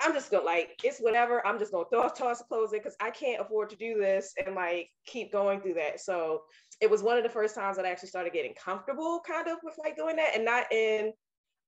I'm 0.00 0.12
just 0.12 0.30
gonna 0.30 0.44
like 0.44 0.78
it's 0.84 1.00
whatever 1.00 1.44
i'm 1.46 1.58
just 1.58 1.72
gonna 1.72 1.86
throw 1.90 2.08
toss 2.08 2.42
clothes 2.42 2.72
in 2.72 2.80
because 2.80 2.96
i 3.00 3.10
can't 3.10 3.40
afford 3.40 3.70
to 3.70 3.76
do 3.76 3.98
this 3.98 4.34
and 4.44 4.54
like 4.54 4.90
keep 5.06 5.32
going 5.32 5.60
through 5.60 5.74
that. 5.74 6.00
So 6.00 6.42
it 6.80 6.88
was 6.90 7.02
one 7.02 7.16
of 7.16 7.24
the 7.24 7.30
first 7.30 7.54
times 7.54 7.76
that 7.76 7.86
i 7.86 7.90
actually 7.90 8.10
started 8.10 8.32
getting 8.32 8.54
comfortable 8.54 9.20
kind 9.26 9.48
of 9.48 9.58
with 9.64 9.74
like 9.78 9.96
doing 9.96 10.16
that 10.16 10.36
and 10.36 10.44
not 10.44 10.70
in 10.70 11.12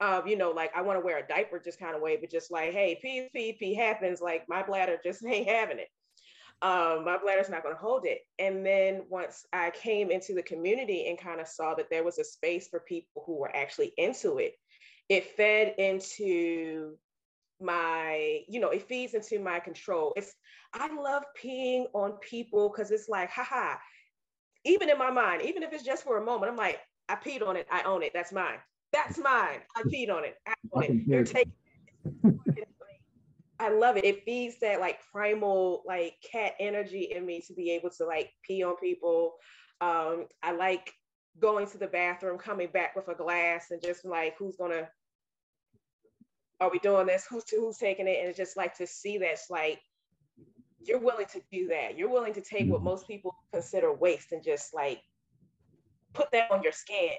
um, 0.01 0.27
you 0.27 0.37
know, 0.37 0.51
like 0.51 0.71
I 0.75 0.83
want 0.83 0.99
to 0.99 1.05
wear 1.05 1.19
a 1.19 1.27
diaper 1.27 1.61
just 1.63 1.79
kind 1.79 1.95
of 1.95 2.03
way, 2.03 2.17
but 2.17 2.31
just 2.31 2.51
like, 2.51 2.73
hey, 2.73 2.99
pee 3.03 3.75
happens. 3.75 4.21
Like 4.21 4.45
my 4.49 4.63
bladder 4.63 4.99
just 5.03 5.25
ain't 5.27 5.49
having 5.49 5.79
it 5.79 5.89
um, 6.63 7.05
my 7.05 7.17
bladder's 7.17 7.49
not 7.49 7.63
going 7.63 7.75
to 7.75 7.81
hold 7.81 8.05
it. 8.05 8.21
And 8.39 8.65
then 8.65 9.03
once 9.09 9.47
I 9.53 9.71
came 9.71 10.11
into 10.11 10.35
the 10.35 10.43
community 10.43 11.09
and 11.09 11.19
kind 11.19 11.41
of 11.41 11.49
saw 11.49 11.75
that 11.75 11.89
there 11.91 12.05
was 12.05 12.19
a 12.19 12.25
space 12.25 12.69
for 12.69 12.81
people 12.81 13.23
who 13.25 13.39
were 13.39 13.55
actually 13.55 13.95
into 13.97 14.39
it, 14.39 14.55
it 15.09 15.37
fed 15.37 15.75
into 15.79 16.97
my, 17.61 18.41
you 18.47 18.61
know, 18.61 18.69
it 18.69 18.87
feeds 18.89 19.15
into 19.15 19.39
my 19.39 19.59
control. 19.59 20.13
It's, 20.17 20.35
I 20.75 20.95
love 20.95 21.25
peeing 21.43 21.87
on 21.95 22.13
people 22.21 22.69
because 22.69 22.91
it's 22.91 23.09
like, 23.09 23.31
haha, 23.31 23.77
even 24.65 24.91
in 24.91 24.99
my 24.99 25.11
mind, 25.11 25.43
even 25.43 25.63
if 25.63 25.73
it's 25.73 25.83
just 25.83 26.05
for 26.05 26.19
a 26.19 26.25
moment, 26.25 26.53
I'm 26.53 26.59
like, 26.59 26.79
I 27.09 27.15
peed 27.15 27.47
on 27.47 27.57
it, 27.57 27.67
I 27.73 27.83
own 27.85 28.03
it, 28.03 28.13
that's 28.15 28.33
mine. 28.33 28.59
That's 28.93 29.19
mine. 29.19 29.61
I 29.77 29.83
peed 29.83 30.11
on 30.11 30.25
it. 30.25 30.37
I 30.47 30.55
own 30.73 30.83
it. 30.85 31.07
You're 31.07 31.25
taking 31.25 31.53
it. 32.25 32.39
I 33.61 33.69
love 33.69 33.99
it. 33.99 34.05
It 34.05 34.25
feeds 34.25 34.57
that 34.61 34.81
like 34.81 35.01
primal 35.13 35.83
like 35.87 36.15
cat 36.31 36.55
energy 36.59 37.13
in 37.15 37.27
me 37.27 37.43
to 37.47 37.53
be 37.53 37.71
able 37.73 37.91
to 37.91 38.07
like 38.07 38.31
pee 38.43 38.63
on 38.63 38.77
people. 38.77 39.35
Um, 39.83 40.27
I 40.43 40.53
like 40.53 40.93
going 41.39 41.67
to 41.69 41.79
the 41.79 41.87
bathroom, 41.87 42.39
coming 42.39 42.69
back 42.73 42.97
with 42.97 43.09
a 43.09 43.15
glass, 43.15 43.71
and 43.71 43.83
just 43.83 44.05
like 44.05 44.35
who's 44.39 44.57
gonna 44.57 44.89
are 46.61 46.71
we 46.71 46.79
doing 46.79 47.07
this? 47.07 47.27
Who's 47.29 47.45
who's 47.51 47.77
taking 47.77 48.09
it? 48.09 48.19
And 48.21 48.29
it's 48.29 48.39
just 48.39 48.57
like 48.57 48.77
to 48.79 48.87
see 48.87 49.19
that's 49.19 49.51
like 49.51 49.81
you're 50.83 50.99
willing 50.99 51.27
to 51.27 51.43
do 51.53 51.69
that. 51.69 51.99
You're 51.99 52.11
willing 52.11 52.35
to 52.35 52.41
take 52.41 52.67
what 52.69 52.79
mm-hmm. 52.79 52.85
most 52.85 53.07
people 53.07 53.35
consider 53.53 53.93
waste 53.93 54.33
and 54.33 54.43
just 54.43 54.75
like 54.75 55.01
put 56.15 56.31
that 56.33 56.51
on 56.51 56.63
your 56.63 56.73
skin. 56.73 57.11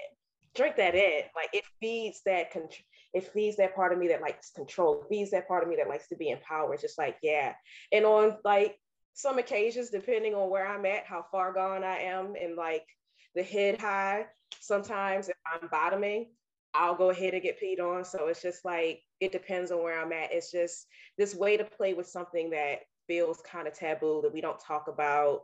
Drink 0.54 0.76
that 0.76 0.94
in. 0.94 1.22
Like 1.34 1.50
it 1.52 1.64
feeds 1.80 2.20
that 2.26 2.52
con- 2.52 2.68
it 3.14 3.32
feeds 3.32 3.56
that 3.56 3.74
part 3.74 3.92
of 3.92 3.98
me 3.98 4.08
that 4.08 4.22
likes 4.22 4.50
control, 4.50 5.02
it 5.02 5.08
feeds 5.08 5.30
that 5.30 5.48
part 5.48 5.62
of 5.62 5.68
me 5.68 5.76
that 5.76 5.88
likes 5.88 6.08
to 6.08 6.16
be 6.16 6.30
empowered. 6.30 6.80
Just 6.80 6.98
like, 6.98 7.16
yeah. 7.22 7.54
And 7.90 8.04
on 8.04 8.36
like 8.44 8.78
some 9.14 9.38
occasions, 9.38 9.90
depending 9.90 10.34
on 10.34 10.50
where 10.50 10.66
I'm 10.66 10.86
at, 10.86 11.04
how 11.04 11.26
far 11.30 11.52
gone 11.52 11.84
I 11.84 11.98
am, 11.98 12.34
and 12.40 12.56
like 12.56 12.86
the 13.34 13.42
head 13.42 13.80
high. 13.80 14.26
Sometimes 14.60 15.28
if 15.28 15.36
I'm 15.46 15.68
bottoming, 15.68 16.28
I'll 16.74 16.94
go 16.94 17.10
ahead 17.10 17.34
and 17.34 17.42
get 17.42 17.60
peed 17.60 17.80
on. 17.80 18.04
So 18.04 18.28
it's 18.28 18.42
just 18.42 18.64
like 18.64 19.02
it 19.20 19.32
depends 19.32 19.70
on 19.70 19.82
where 19.82 20.00
I'm 20.00 20.12
at. 20.12 20.32
It's 20.32 20.50
just 20.50 20.86
this 21.18 21.34
way 21.34 21.56
to 21.56 21.64
play 21.64 21.94
with 21.94 22.08
something 22.08 22.50
that 22.50 22.80
feels 23.06 23.40
kind 23.40 23.66
of 23.66 23.74
taboo 23.74 24.20
that 24.22 24.32
we 24.32 24.40
don't 24.40 24.60
talk 24.60 24.88
about. 24.88 25.42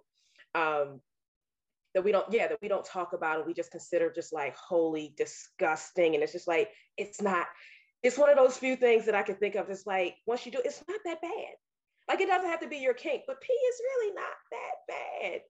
Um, 0.54 1.00
that 1.98 2.04
we 2.04 2.12
don't, 2.12 2.32
yeah, 2.32 2.46
that 2.46 2.62
we 2.62 2.68
don't 2.68 2.84
talk 2.84 3.12
about 3.12 3.38
and 3.38 3.46
we 3.46 3.52
just 3.52 3.72
consider 3.72 4.12
just 4.12 4.32
like 4.32 4.54
holy 4.56 5.12
disgusting. 5.16 6.14
And 6.14 6.22
it's 6.22 6.30
just 6.30 6.46
like, 6.46 6.70
it's 6.96 7.20
not, 7.20 7.48
it's 8.04 8.16
one 8.16 8.30
of 8.30 8.36
those 8.36 8.56
few 8.56 8.76
things 8.76 9.04
that 9.06 9.16
I 9.16 9.22
can 9.22 9.34
think 9.34 9.56
of. 9.56 9.68
It's 9.68 9.84
like 9.84 10.14
once 10.24 10.46
you 10.46 10.52
do, 10.52 10.60
it's 10.64 10.80
not 10.88 11.00
that 11.04 11.20
bad. 11.20 11.56
Like 12.08 12.20
it 12.20 12.28
doesn't 12.28 12.48
have 12.48 12.60
to 12.60 12.68
be 12.68 12.76
your 12.76 12.94
kink, 12.94 13.22
but 13.26 13.40
pee 13.40 13.52
is 13.52 13.80
really 13.82 14.14
not 14.14 14.24
that 14.52 14.94
bad. 15.32 15.40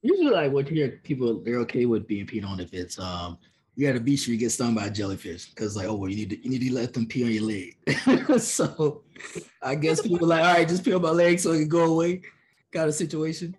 Usually, 0.00 0.30
like 0.30 0.52
what 0.52 0.70
you 0.70 0.76
hear 0.76 1.00
people, 1.04 1.42
they're 1.44 1.58
okay 1.58 1.84
with 1.84 2.06
being 2.06 2.26
peed 2.26 2.46
on 2.46 2.58
if 2.58 2.72
it's 2.72 2.98
um 2.98 3.36
you're 3.76 3.90
at 3.90 3.96
a 3.96 4.00
beach, 4.00 4.26
you 4.26 4.38
get 4.38 4.50
stung 4.50 4.74
by 4.74 4.86
a 4.86 4.90
jellyfish 4.90 5.50
because 5.50 5.76
like, 5.76 5.86
oh 5.86 5.96
well, 5.96 6.08
you 6.08 6.16
need 6.16 6.30
to 6.30 6.42
you 6.42 6.48
need 6.48 6.66
to 6.66 6.74
let 6.74 6.94
them 6.94 7.04
pee 7.04 7.24
on 7.24 7.30
your 7.30 7.44
leg. 7.44 8.40
so 8.40 9.02
I 9.60 9.74
guess 9.74 10.00
people 10.00 10.26
like, 10.26 10.42
all 10.42 10.54
right, 10.54 10.66
just 10.66 10.82
pee 10.82 10.94
on 10.94 11.02
my 11.02 11.10
leg 11.10 11.38
so 11.38 11.52
it 11.52 11.58
can 11.58 11.68
go 11.68 11.84
away, 11.84 12.22
kind 12.72 12.88
of 12.88 12.94
situation. 12.94 13.54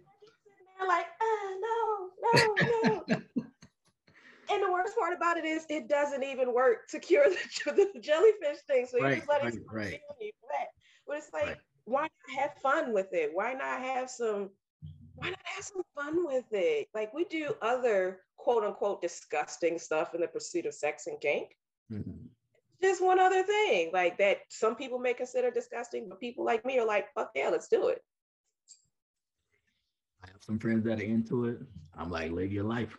No, 2.34 2.56
no, 2.84 3.04
and 4.52 4.64
the 4.64 4.72
worst 4.72 4.98
part 4.98 5.16
about 5.16 5.38
it 5.38 5.46
is 5.46 5.66
it 5.70 5.88
doesn't 5.88 6.24
even 6.24 6.54
work 6.54 6.88
to 6.90 7.00
cure 7.00 7.26
the, 7.30 7.72
the 7.94 8.00
jellyfish 8.00 8.60
thing. 8.68 8.88
So 8.90 8.98
you 8.98 9.16
just 9.16 9.30
let 9.30 9.44
right, 9.44 9.54
it 9.54 9.62
right. 9.72 10.00
But 11.08 11.18
it's 11.18 11.34
like, 11.34 11.46
right. 11.46 11.58
why 11.86 12.02
not 12.02 12.40
have 12.40 12.52
fun 12.62 12.94
with 12.94 13.14
it? 13.14 13.32
Why 13.34 13.54
not 13.54 13.82
have 13.82 14.10
some? 14.10 14.50
Why 15.16 15.30
not 15.30 15.40
have 15.44 15.64
some 15.64 15.84
fun 15.96 16.26
with 16.26 16.46
it? 16.52 16.88
Like 16.94 17.14
we 17.14 17.26
do 17.26 17.54
other 17.62 18.20
quote 18.38 18.64
unquote 18.64 19.02
disgusting 19.02 19.78
stuff 19.78 20.16
in 20.16 20.22
the 20.22 20.28
pursuit 20.28 20.66
of 20.66 20.74
sex 20.74 21.08
and 21.08 21.20
kink. 21.20 21.50
Mm-hmm. 21.92 22.28
Just 22.82 23.04
one 23.04 23.20
other 23.20 23.44
thing, 23.44 23.92
like 23.94 24.18
that 24.18 24.40
some 24.50 24.76
people 24.76 24.98
may 24.98 25.14
consider 25.14 25.52
disgusting, 25.52 26.10
but 26.10 26.20
people 26.20 26.44
like 26.44 26.66
me 26.66 26.80
are 26.80 26.88
like, 26.88 27.14
fuck 27.14 27.30
yeah, 27.36 27.50
let's 27.50 27.68
do 27.68 27.90
it. 27.90 28.02
I 30.24 30.28
have 30.28 30.42
some 30.42 30.60
friends 30.60 30.86
that 30.86 31.00
are 31.00 31.04
into 31.04 31.46
it. 31.46 31.60
I'm 31.98 32.12
like, 32.12 32.32
live 32.32 32.52
your 32.52 32.64
life. 32.64 32.98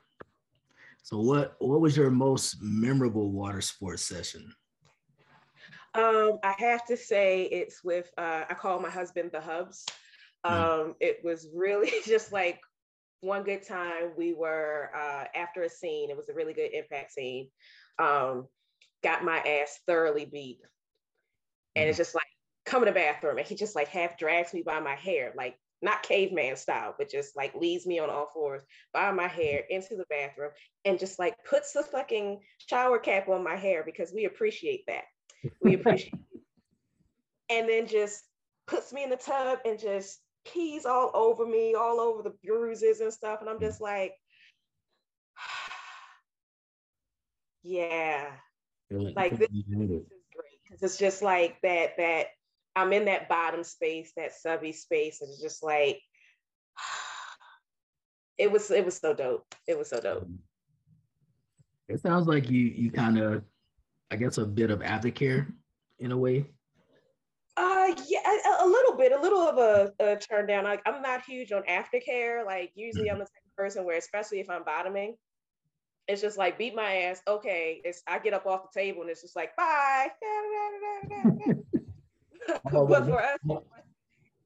So 1.03 1.19
what 1.19 1.57
what 1.59 1.81
was 1.81 1.97
your 1.97 2.11
most 2.11 2.57
memorable 2.61 3.33
water 3.33 3.61
sports 3.61 4.05
session? 4.05 4.53
Um, 5.95 6.39
I 6.43 6.55
have 6.59 6.87
to 6.87 6.97
say 6.97 7.45
it's 7.45 7.85
with 7.85 8.11
uh, 8.17 8.45
I 8.49 8.55
call 8.55 8.81
my 8.81 8.91
husband 8.91 9.31
the 9.33 9.41
hubs. 9.41 9.85
Mm. 10.47 10.51
Um, 10.51 10.95
it 11.01 11.21
was 11.23 11.49
really 11.55 11.93
just 12.07 12.33
like 12.33 12.61
one 13.23 13.45
good 13.45 13.63
time 13.63 14.11
we 14.17 14.35
were 14.35 14.91
uh, 14.95 15.25
after 15.35 15.63
a 15.63 15.69
scene 15.69 16.11
it 16.11 16.17
was 16.17 16.29
a 16.29 16.35
really 16.35 16.53
good 16.53 16.73
impact 16.73 17.13
scene 17.13 17.49
um, 17.99 18.47
got 19.03 19.25
my 19.25 19.39
ass 19.39 19.79
thoroughly 19.87 20.25
beat 20.25 20.59
and 21.77 21.83
mm-hmm. 21.83 21.89
it's 21.89 21.99
just 21.99 22.17
like 22.17 22.27
come 22.67 22.83
in 22.83 22.87
the 22.87 22.93
bathroom 22.93 23.39
and 23.39 23.47
he 23.47 23.55
just 23.55 23.77
like 23.77 23.89
half 23.89 24.19
drags 24.19 24.53
me 24.53 24.63
by 24.63 24.81
my 24.81 24.97
hair 24.97 25.33
like 25.37 25.57
not 25.83 26.03
caveman 26.03 26.57
style 26.57 26.95
but 26.97 27.11
just 27.11 27.37
like 27.37 27.55
leads 27.55 27.87
me 27.87 27.99
on 27.99 28.09
all 28.09 28.29
fours 28.33 28.63
by 28.93 29.11
my 29.11 29.27
hair 29.27 29.63
into 29.69 29.97
the 29.97 30.07
bathroom 30.09 30.51
and 30.85 30.99
just 30.99 31.19
like 31.19 31.35
puts 31.45 31.73
the 31.73 31.83
fucking 31.83 32.41
shower 32.59 32.99
cap 32.99 33.29
on 33.29 33.43
my 33.43 33.57
hair 33.57 33.83
because 33.85 34.13
we 34.13 34.25
appreciate 34.25 34.85
that 34.87 35.05
we 35.61 35.75
appreciate 35.81 36.15
it. 36.15 36.21
and 37.51 37.69
then 37.69 37.87
just 37.87 38.23
puts 38.67 38.93
me 38.93 39.05
in 39.05 39.11
the 39.11 39.17
tub 39.17 39.59
and 39.65 39.79
just 39.79 40.21
pees 40.45 40.87
all 40.87 41.11
over 41.15 41.47
me, 41.47 41.75
all 41.75 42.01
over 42.01 42.23
the 42.23 42.35
bruises 42.45 43.01
and 43.01 43.13
stuff. 43.13 43.41
And 43.41 43.49
I'm 43.49 43.61
just 43.61 43.81
like, 43.81 44.13
yeah. 47.63 48.31
Like 48.91 49.39
this, 49.39 49.49
this 49.49 49.51
is 49.51 50.05
great. 50.35 50.61
Cause 50.69 50.83
it's 50.83 50.99
just 50.99 51.23
like 51.23 51.61
that, 51.63 51.97
that 51.97 52.27
I'm 52.75 52.93
in 52.93 53.05
that 53.07 53.29
bottom 53.29 53.65
space, 53.65 54.13
that 54.17 54.33
subby 54.33 54.73
space. 54.73 55.21
And 55.21 55.31
it's 55.31 55.41
just 55.41 55.63
like, 55.63 56.01
it 58.39 58.51
was, 58.51 58.71
it 58.71 58.85
was 58.85 58.97
so 58.97 59.15
dope. 59.15 59.55
It 59.67 59.79
was 59.79 59.89
so 59.91 60.01
dope. 60.01 60.29
It 61.89 62.01
sounds 62.01 62.27
like 62.27 62.51
you, 62.51 62.61
you 62.61 62.91
kind 62.91 63.19
of, 63.19 63.43
I 64.11 64.17
guess, 64.17 64.39
a 64.39 64.47
bit 64.47 64.71
of 64.71 64.81
aftercare 64.81 65.53
in 65.99 66.13
a 66.13 66.17
way. 66.17 66.47
Uh, 67.57 67.95
yeah, 68.09 68.21
a, 68.25 68.65
a, 68.65 68.67
little 68.67 68.97
bit, 68.97 69.13
a 69.13 69.21
little 69.21 69.41
of 69.41 69.59
a, 69.59 69.93
a 70.01 70.17
turn 70.17 70.47
down. 70.47 70.65
Like 70.65 70.81
I'm 70.87 71.03
not 71.03 71.23
huge 71.25 71.53
on 71.53 71.63
aftercare. 71.65 72.45
Like 72.47 72.73
usually 72.75 73.11
I'm 73.11 73.19
the 73.19 73.25
type 73.25 73.45
of 73.47 73.57
person 73.57 73.85
where, 73.85 73.99
especially 73.99 74.41
if 74.41 74.49
I'm 74.49 74.65
bottoming, 74.65 75.17
it's 76.09 76.23
just 76.23 76.39
like 76.39 76.59
beat 76.59 76.75
my 76.75 76.97
ass. 77.03 77.21
Okay, 77.29 77.83
it's 77.85 78.03
I 78.07 78.19
get 78.19 78.33
up 78.33 78.47
off 78.47 78.73
the 78.73 78.81
table 78.81 79.03
and 79.03 79.11
it's 79.11 79.21
just 79.23 79.37
like 79.37 79.55
bye. 79.57 80.09
but 82.65 83.07
for 83.07 83.23
us, 83.23 83.39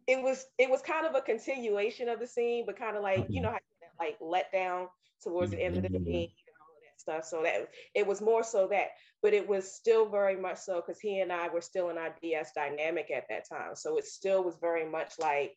it 0.07 0.23
was 0.23 0.47
it 0.59 0.71
was 0.71 0.83
kind 0.83 1.07
of 1.07 1.15
a 1.15 1.21
continuation 1.21 2.09
of 2.09 2.21
the 2.21 2.27
scene, 2.27 2.65
but 2.67 2.79
kind 2.79 2.97
of 2.97 3.03
like 3.03 3.27
you 3.29 3.41
know 3.41 3.51
how 3.51 3.59
like 3.99 4.17
let 4.21 4.53
down 4.53 4.89
towards 5.23 5.51
the 5.51 5.63
end 5.63 5.77
of 5.77 5.83
the 5.83 5.89
scene 5.89 5.99
and 6.05 6.57
all 6.61 6.75
of 6.77 6.83
that 6.85 7.01
stuff. 7.01 7.25
So 7.25 7.43
that 7.43 7.69
it 7.95 8.07
was 8.07 8.21
more 8.21 8.43
so 8.43 8.69
that, 8.69 8.89
but 9.23 9.35
it 9.35 9.47
was 9.47 9.73
still 9.73 10.09
very 10.09 10.37
much 10.37 10.59
so 10.59 10.77
because 10.77 11.01
he 11.01 11.21
and 11.21 11.33
I 11.33 11.49
were 11.49 11.61
still 11.61 11.91
in 11.91 11.99
our 11.99 12.15
DS 12.23 12.53
dynamic 12.55 13.11
at 13.11 13.25
that 13.29 13.49
time. 13.49 13.75
So 13.75 13.99
it 13.99 14.05
still 14.05 14.45
was 14.45 14.57
very 14.61 14.89
much 14.89 15.15
like, 15.19 15.57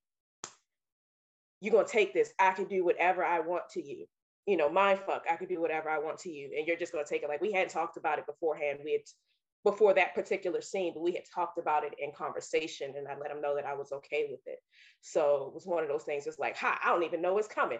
you're 1.61 1.73
gonna 1.73 1.87
take 1.87 2.13
this. 2.13 2.31
I 2.39 2.51
can 2.51 2.65
do 2.65 2.83
whatever 2.83 3.23
I 3.23 3.39
want 3.39 3.69
to 3.71 3.85
you. 3.85 4.05
You 4.47 4.57
know, 4.57 4.69
mind 4.69 4.99
fuck, 5.05 5.25
I 5.29 5.35
can 5.35 5.47
do 5.47 5.61
whatever 5.61 5.89
I 5.89 5.99
want 5.99 6.17
to 6.19 6.31
you. 6.31 6.51
And 6.57 6.65
you're 6.65 6.77
just 6.77 6.93
gonna 6.93 7.05
take 7.05 7.23
it. 7.23 7.29
Like 7.29 7.41
we 7.41 7.51
hadn't 7.51 7.71
talked 7.71 7.97
about 7.97 8.19
it 8.19 8.25
beforehand. 8.25 8.79
We 8.83 8.93
had 8.93 9.01
before 9.63 9.93
that 9.93 10.15
particular 10.15 10.61
scene, 10.61 10.93
but 10.93 11.03
we 11.03 11.11
had 11.11 11.23
talked 11.33 11.57
about 11.57 11.83
it 11.83 11.93
in 11.99 12.11
conversation 12.13 12.93
and 12.97 13.07
I 13.07 13.17
let 13.17 13.31
him 13.31 13.41
know 13.41 13.55
that 13.55 13.65
I 13.65 13.73
was 13.73 13.91
okay 13.91 14.27
with 14.31 14.39
it. 14.45 14.59
So 15.01 15.47
it 15.47 15.53
was 15.53 15.65
one 15.65 15.83
of 15.83 15.89
those 15.89 16.03
things, 16.03 16.27
it's 16.27 16.39
like, 16.39 16.55
hi, 16.55 16.77
I 16.83 16.89
don't 16.89 17.03
even 17.03 17.21
know 17.21 17.33
what's 17.33 17.47
coming. 17.47 17.79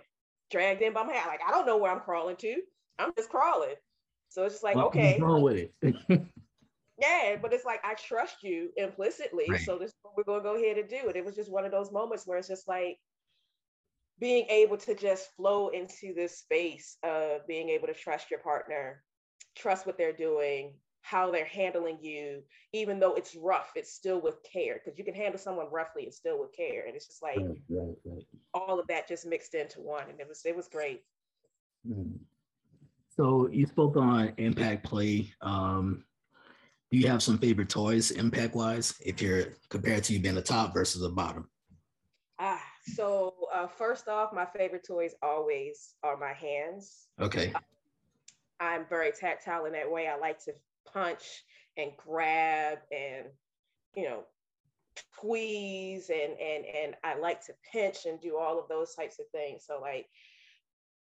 Dragged 0.51 0.81
in 0.81 0.93
by 0.93 1.03
my 1.03 1.13
hair. 1.13 1.27
Like, 1.27 1.41
I 1.47 1.51
don't 1.51 1.65
know 1.65 1.77
where 1.77 1.91
I'm 1.91 2.01
crawling 2.01 2.35
to. 2.37 2.55
I'm 2.97 3.13
just 3.15 3.29
crawling. 3.29 3.75
So 4.29 4.43
it's 4.43 4.55
just 4.55 4.63
like, 4.63 4.75
okay. 4.75 5.11
What's 5.11 5.21
wrong 5.21 5.41
with 5.41 5.69
it? 5.81 5.95
yeah, 6.99 7.35
but 7.41 7.53
it's 7.53 7.65
like 7.65 7.79
I 7.83 7.93
trust 7.95 8.43
you 8.43 8.69
implicitly. 8.75 9.45
Right. 9.49 9.61
So 9.61 9.77
this 9.77 9.93
we're 10.17 10.23
gonna 10.23 10.43
go 10.43 10.55
ahead 10.55 10.77
and 10.77 10.89
do 10.89 11.07
it. 11.07 11.15
It 11.15 11.25
was 11.25 11.35
just 11.35 11.51
one 11.51 11.65
of 11.65 11.71
those 11.71 11.91
moments 11.91 12.27
where 12.27 12.37
it's 12.37 12.47
just 12.47 12.67
like 12.67 12.97
being 14.19 14.45
able 14.49 14.77
to 14.77 14.95
just 14.95 15.33
flow 15.35 15.69
into 15.69 16.13
this 16.13 16.39
space 16.39 16.97
of 17.03 17.47
being 17.47 17.69
able 17.69 17.87
to 17.87 17.93
trust 17.93 18.29
your 18.29 18.41
partner, 18.41 19.01
trust 19.55 19.85
what 19.85 19.97
they're 19.97 20.13
doing, 20.13 20.73
how 21.09 21.31
they're 21.31 21.45
handling 21.45 21.97
you, 22.01 22.43
even 22.71 22.99
though 22.99 23.15
it's 23.15 23.35
rough, 23.35 23.71
it's 23.75 23.93
still 23.93 24.21
with 24.21 24.43
care. 24.43 24.75
Because 24.75 24.99
you 24.99 25.03
can 25.03 25.15
handle 25.15 25.39
someone 25.39 25.67
roughly 25.71 26.03
and 26.03 26.13
still 26.13 26.39
with 26.39 26.55
care. 26.55 26.85
And 26.85 26.95
it's 26.95 27.07
just 27.07 27.23
like 27.23 27.37
right, 27.37 27.57
right, 27.69 27.95
right. 28.05 28.23
all 28.53 28.79
of 28.79 28.87
that 28.87 29.07
just 29.07 29.25
mixed 29.25 29.55
into 29.55 29.79
one. 29.81 30.03
And 30.09 30.19
it 30.19 30.27
was 30.27 30.41
it 30.45 30.55
was 30.55 30.67
great. 30.67 31.01
Mm. 31.87 32.19
So 33.09 33.49
you 33.51 33.65
spoke 33.65 33.97
on 33.97 34.33
impact 34.37 34.85
play. 34.85 35.33
Um, 35.41 36.03
do 36.91 36.97
you 36.97 37.07
have 37.07 37.23
some 37.23 37.39
favorite 37.39 37.69
toys 37.69 38.11
impact 38.11 38.53
wise 38.53 38.93
if 39.03 39.21
you're 39.21 39.45
compared 39.69 40.03
to 40.05 40.13
you 40.13 40.19
being 40.19 40.35
the 40.35 40.41
top 40.41 40.73
versus 40.73 41.01
the 41.01 41.09
bottom? 41.09 41.49
Ah, 42.39 42.61
so 42.95 43.33
uh, 43.53 43.67
first 43.67 44.07
off, 44.07 44.31
my 44.31 44.45
favorite 44.45 44.85
toys 44.87 45.13
always 45.21 45.95
are 46.03 46.17
my 46.17 46.33
hands. 46.33 47.07
Okay. 47.19 47.51
Uh, 47.53 47.59
I'm 48.59 48.85
very 48.87 49.11
tactile 49.11 49.65
in 49.65 49.73
that 49.73 49.89
way. 49.91 50.07
I 50.07 50.17
like 50.17 50.43
to 50.45 50.53
punch 50.91 51.43
and 51.77 51.91
grab 51.97 52.79
and 52.91 53.25
you 53.95 54.03
know 54.03 54.23
squeeze 55.13 56.09
and 56.09 56.33
and 56.39 56.65
and 56.65 56.95
I 57.03 57.17
like 57.17 57.45
to 57.45 57.53
pinch 57.71 58.05
and 58.05 58.19
do 58.19 58.37
all 58.37 58.59
of 58.59 58.67
those 58.67 58.93
types 58.93 59.19
of 59.19 59.25
things. 59.31 59.63
So 59.67 59.79
like 59.81 60.07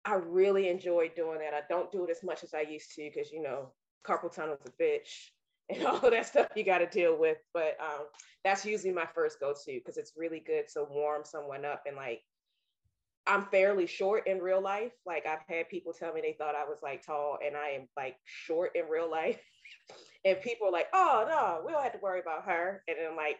I 0.04 0.14
really 0.14 0.68
enjoy 0.68 1.10
doing 1.14 1.40
that. 1.40 1.54
I 1.54 1.62
don't 1.68 1.90
do 1.90 2.04
it 2.04 2.10
as 2.10 2.22
much 2.22 2.44
as 2.44 2.54
I 2.54 2.60
used 2.60 2.94
to 2.94 3.10
because 3.12 3.30
you 3.30 3.42
know 3.42 3.72
carpal 4.06 4.32
tunnel's 4.32 4.60
a 4.66 4.82
bitch 4.82 5.30
and 5.68 5.84
all 5.84 5.96
of 5.96 6.12
that 6.12 6.26
stuff 6.26 6.48
you 6.54 6.64
got 6.64 6.78
to 6.78 6.86
deal 6.86 7.18
with. 7.18 7.38
But 7.52 7.76
um, 7.80 8.06
that's 8.44 8.64
usually 8.64 8.92
my 8.92 9.06
first 9.06 9.40
go-to 9.40 9.72
because 9.74 9.96
it's 9.96 10.12
really 10.16 10.40
good 10.40 10.68
to 10.74 10.84
warm 10.88 11.22
someone 11.24 11.64
up 11.64 11.82
and 11.86 11.96
like 11.96 12.22
I'm 13.26 13.46
fairly 13.46 13.86
short 13.86 14.26
in 14.26 14.38
real 14.38 14.60
life. 14.60 14.92
Like 15.04 15.26
I've 15.26 15.40
had 15.48 15.68
people 15.68 15.92
tell 15.92 16.12
me 16.12 16.20
they 16.20 16.36
thought 16.38 16.54
I 16.54 16.64
was 16.64 16.78
like 16.82 17.04
tall 17.04 17.38
and 17.44 17.56
I 17.56 17.70
am 17.70 17.88
like 17.96 18.16
short 18.24 18.72
in 18.74 18.84
real 18.88 19.10
life. 19.10 19.40
and 20.24 20.40
people 20.40 20.68
are 20.68 20.72
like, 20.72 20.88
oh 20.92 21.26
no, 21.28 21.62
we 21.66 21.72
don't 21.72 21.82
have 21.82 21.92
to 21.92 21.98
worry 21.98 22.20
about 22.20 22.44
her. 22.44 22.82
And 22.88 22.96
I'm 23.08 23.16
like, 23.16 23.38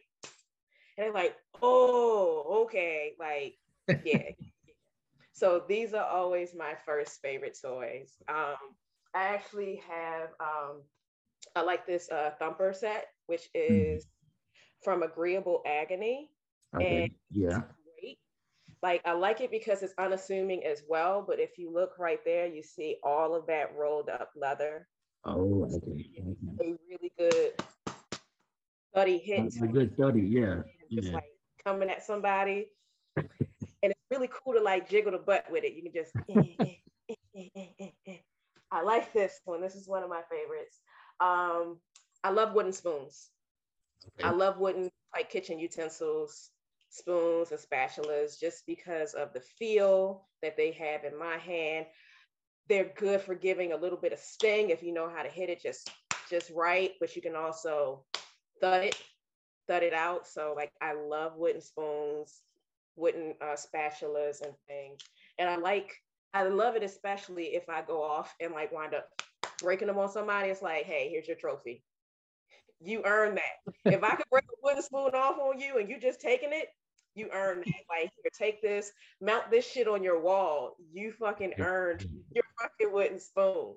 and 0.97 1.05
they're 1.07 1.13
like, 1.13 1.37
oh, 1.63 2.65
okay. 2.65 3.13
Like, 3.19 3.59
yeah, 4.05 4.31
so 5.33 5.63
these 5.69 5.95
are 5.95 6.07
always 6.07 6.55
my 6.57 6.75
first 6.85 7.21
favorite 7.21 7.59
toys. 7.61 8.13
Um, 8.29 8.57
I 9.15 9.25
actually 9.25 9.83
have, 9.89 10.31
um, 10.41 10.83
I 11.55 11.63
like 11.63 11.87
this 11.87 12.11
uh, 12.11 12.31
thumper 12.39 12.73
set, 12.73 13.07
which 13.27 13.49
hmm. 13.55 13.75
is 13.75 14.07
from 14.83 15.03
Agreeable 15.03 15.63
Agony. 15.67 16.31
Okay. 16.75 17.05
And 17.05 17.11
yeah. 17.31 17.61
Like 18.83 19.03
I 19.05 19.13
like 19.13 19.41
it 19.41 19.51
because 19.51 19.83
it's 19.83 19.95
unassuming 19.99 20.65
as 20.65 20.83
well. 20.89 21.25
But 21.27 21.41
if 21.41 21.59
you 21.59 21.73
look 21.73 21.99
right 21.99 22.21
there, 22.25 22.47
you 22.47 22.63
see 22.63 22.97
all 23.03 23.35
of 23.35 23.47
that 23.47 23.75
rolled 23.77 24.09
up 24.09 24.31
leather. 24.37 24.87
Oh, 25.25 25.69
okay. 25.75 26.11
A 26.61 26.77
really 26.89 27.13
good 27.19 27.53
study 28.93 29.19
hit. 29.19 29.55
A 29.63 29.67
good 29.67 29.93
study, 29.95 30.23
yeah. 30.23 30.63
Just 30.91 31.09
yeah. 31.09 31.15
like 31.15 31.25
coming 31.65 31.91
at 31.91 32.05
somebody. 32.05 32.69
and 33.17 33.27
it's 33.83 34.01
really 34.11 34.29
cool 34.29 34.55
to 34.55 34.61
like 34.61 34.89
jiggle 34.89 35.13
the 35.13 35.19
butt 35.19 35.47
with 35.51 35.65
it. 35.65 35.75
You 35.75 35.83
can 35.83 35.93
just 35.93 36.13
eh, 36.29 36.75
eh, 37.57 37.89
eh, 38.07 38.17
I 38.71 38.83
like 38.83 39.13
this 39.13 39.41
one. 39.45 39.61
This 39.61 39.75
is 39.75 39.89
one 39.89 40.03
of 40.03 40.11
my 40.11 40.23
favorites. 40.31 40.81
Um, 41.21 41.79
I 42.23 42.31
love 42.31 42.55
wooden 42.55 42.73
spoons. 42.73 43.31
Okay. 44.19 44.29
I 44.29 44.33
love 44.33 44.59
wooden 44.59 44.91
like 45.15 45.31
kitchen 45.31 45.59
utensils, 45.59 46.51
spoons 46.97 47.51
and 47.51 47.61
spatulas, 47.61 48.39
just 48.39 48.67
because 48.67 49.15
of 49.15 49.33
the 49.33 49.41
feel 49.41 50.27
that 50.43 50.57
they 50.57 50.73
have 50.73 51.05
in 51.05 51.19
my 51.19 51.37
hand. 51.37 51.87
They're 52.69 52.93
good 52.97 53.21
for 53.21 53.35
giving 53.35 53.73
a 53.73 53.77
little 53.77 53.99
bit 53.99 54.13
of 54.13 54.19
sting 54.19 54.71
if 54.71 54.83
you 54.83 54.93
know 54.93 55.09
how 55.09 55.23
to 55.23 55.29
hit 55.29 55.51
it 55.51 55.63
just 55.63 55.91
just 56.29 56.51
right, 56.51 56.93
but 56.99 57.15
you 57.15 57.23
can 57.23 57.37
also 57.37 58.05
thud 58.61 58.85
it, 58.85 59.01
thud 59.69 59.85
it 59.85 59.93
out. 59.93 60.27
So 60.27 60.55
like 60.57 60.73
I 60.81 60.95
love 60.95 61.37
wooden 61.37 61.61
spoons, 61.61 62.41
wooden 62.97 63.35
uh, 63.41 63.55
spatulas 63.57 64.43
and 64.43 64.53
things. 64.67 65.01
And 65.39 65.49
I 65.49 65.57
like, 65.57 65.93
I 66.35 66.43
love 66.45 66.75
it 66.75 66.83
especially 66.83 67.55
if 67.55 67.69
I 67.69 67.83
go 67.83 68.03
off 68.03 68.35
and 68.41 68.53
like 68.53 68.73
wind 68.73 68.95
up 68.95 69.09
breaking 69.61 69.87
them 69.87 69.99
on 69.99 70.11
somebody. 70.11 70.49
It's 70.49 70.63
like, 70.63 70.85
hey, 70.85 71.09
here's 71.11 71.29
your 71.29 71.37
trophy 71.37 71.85
you 72.81 73.03
earn 73.05 73.37
that. 73.37 73.75
if 73.93 74.03
I 74.03 74.15
could 74.15 74.27
break 74.31 74.45
a 74.45 74.57
wooden 74.63 74.83
spoon 74.83 75.11
off 75.15 75.39
on 75.39 75.59
you 75.59 75.79
and 75.79 75.89
you 75.89 75.99
just 75.99 76.21
taking 76.21 76.51
it, 76.53 76.69
you 77.17 77.29
earn 77.33 77.59
that. 77.59 77.85
Like, 77.89 78.11
here, 78.23 78.31
take 78.37 78.63
this, 78.63 78.93
mount 79.21 79.51
this 79.51 79.67
shit 79.67 79.89
on 79.89 80.03
your 80.03 80.21
wall. 80.21 80.77
You 80.93 81.13
fucking 81.13 81.55
earned 81.59 82.07
your 82.35 82.45
fucking 82.61 82.93
wooden 82.93 83.19
spoon. 83.19 83.75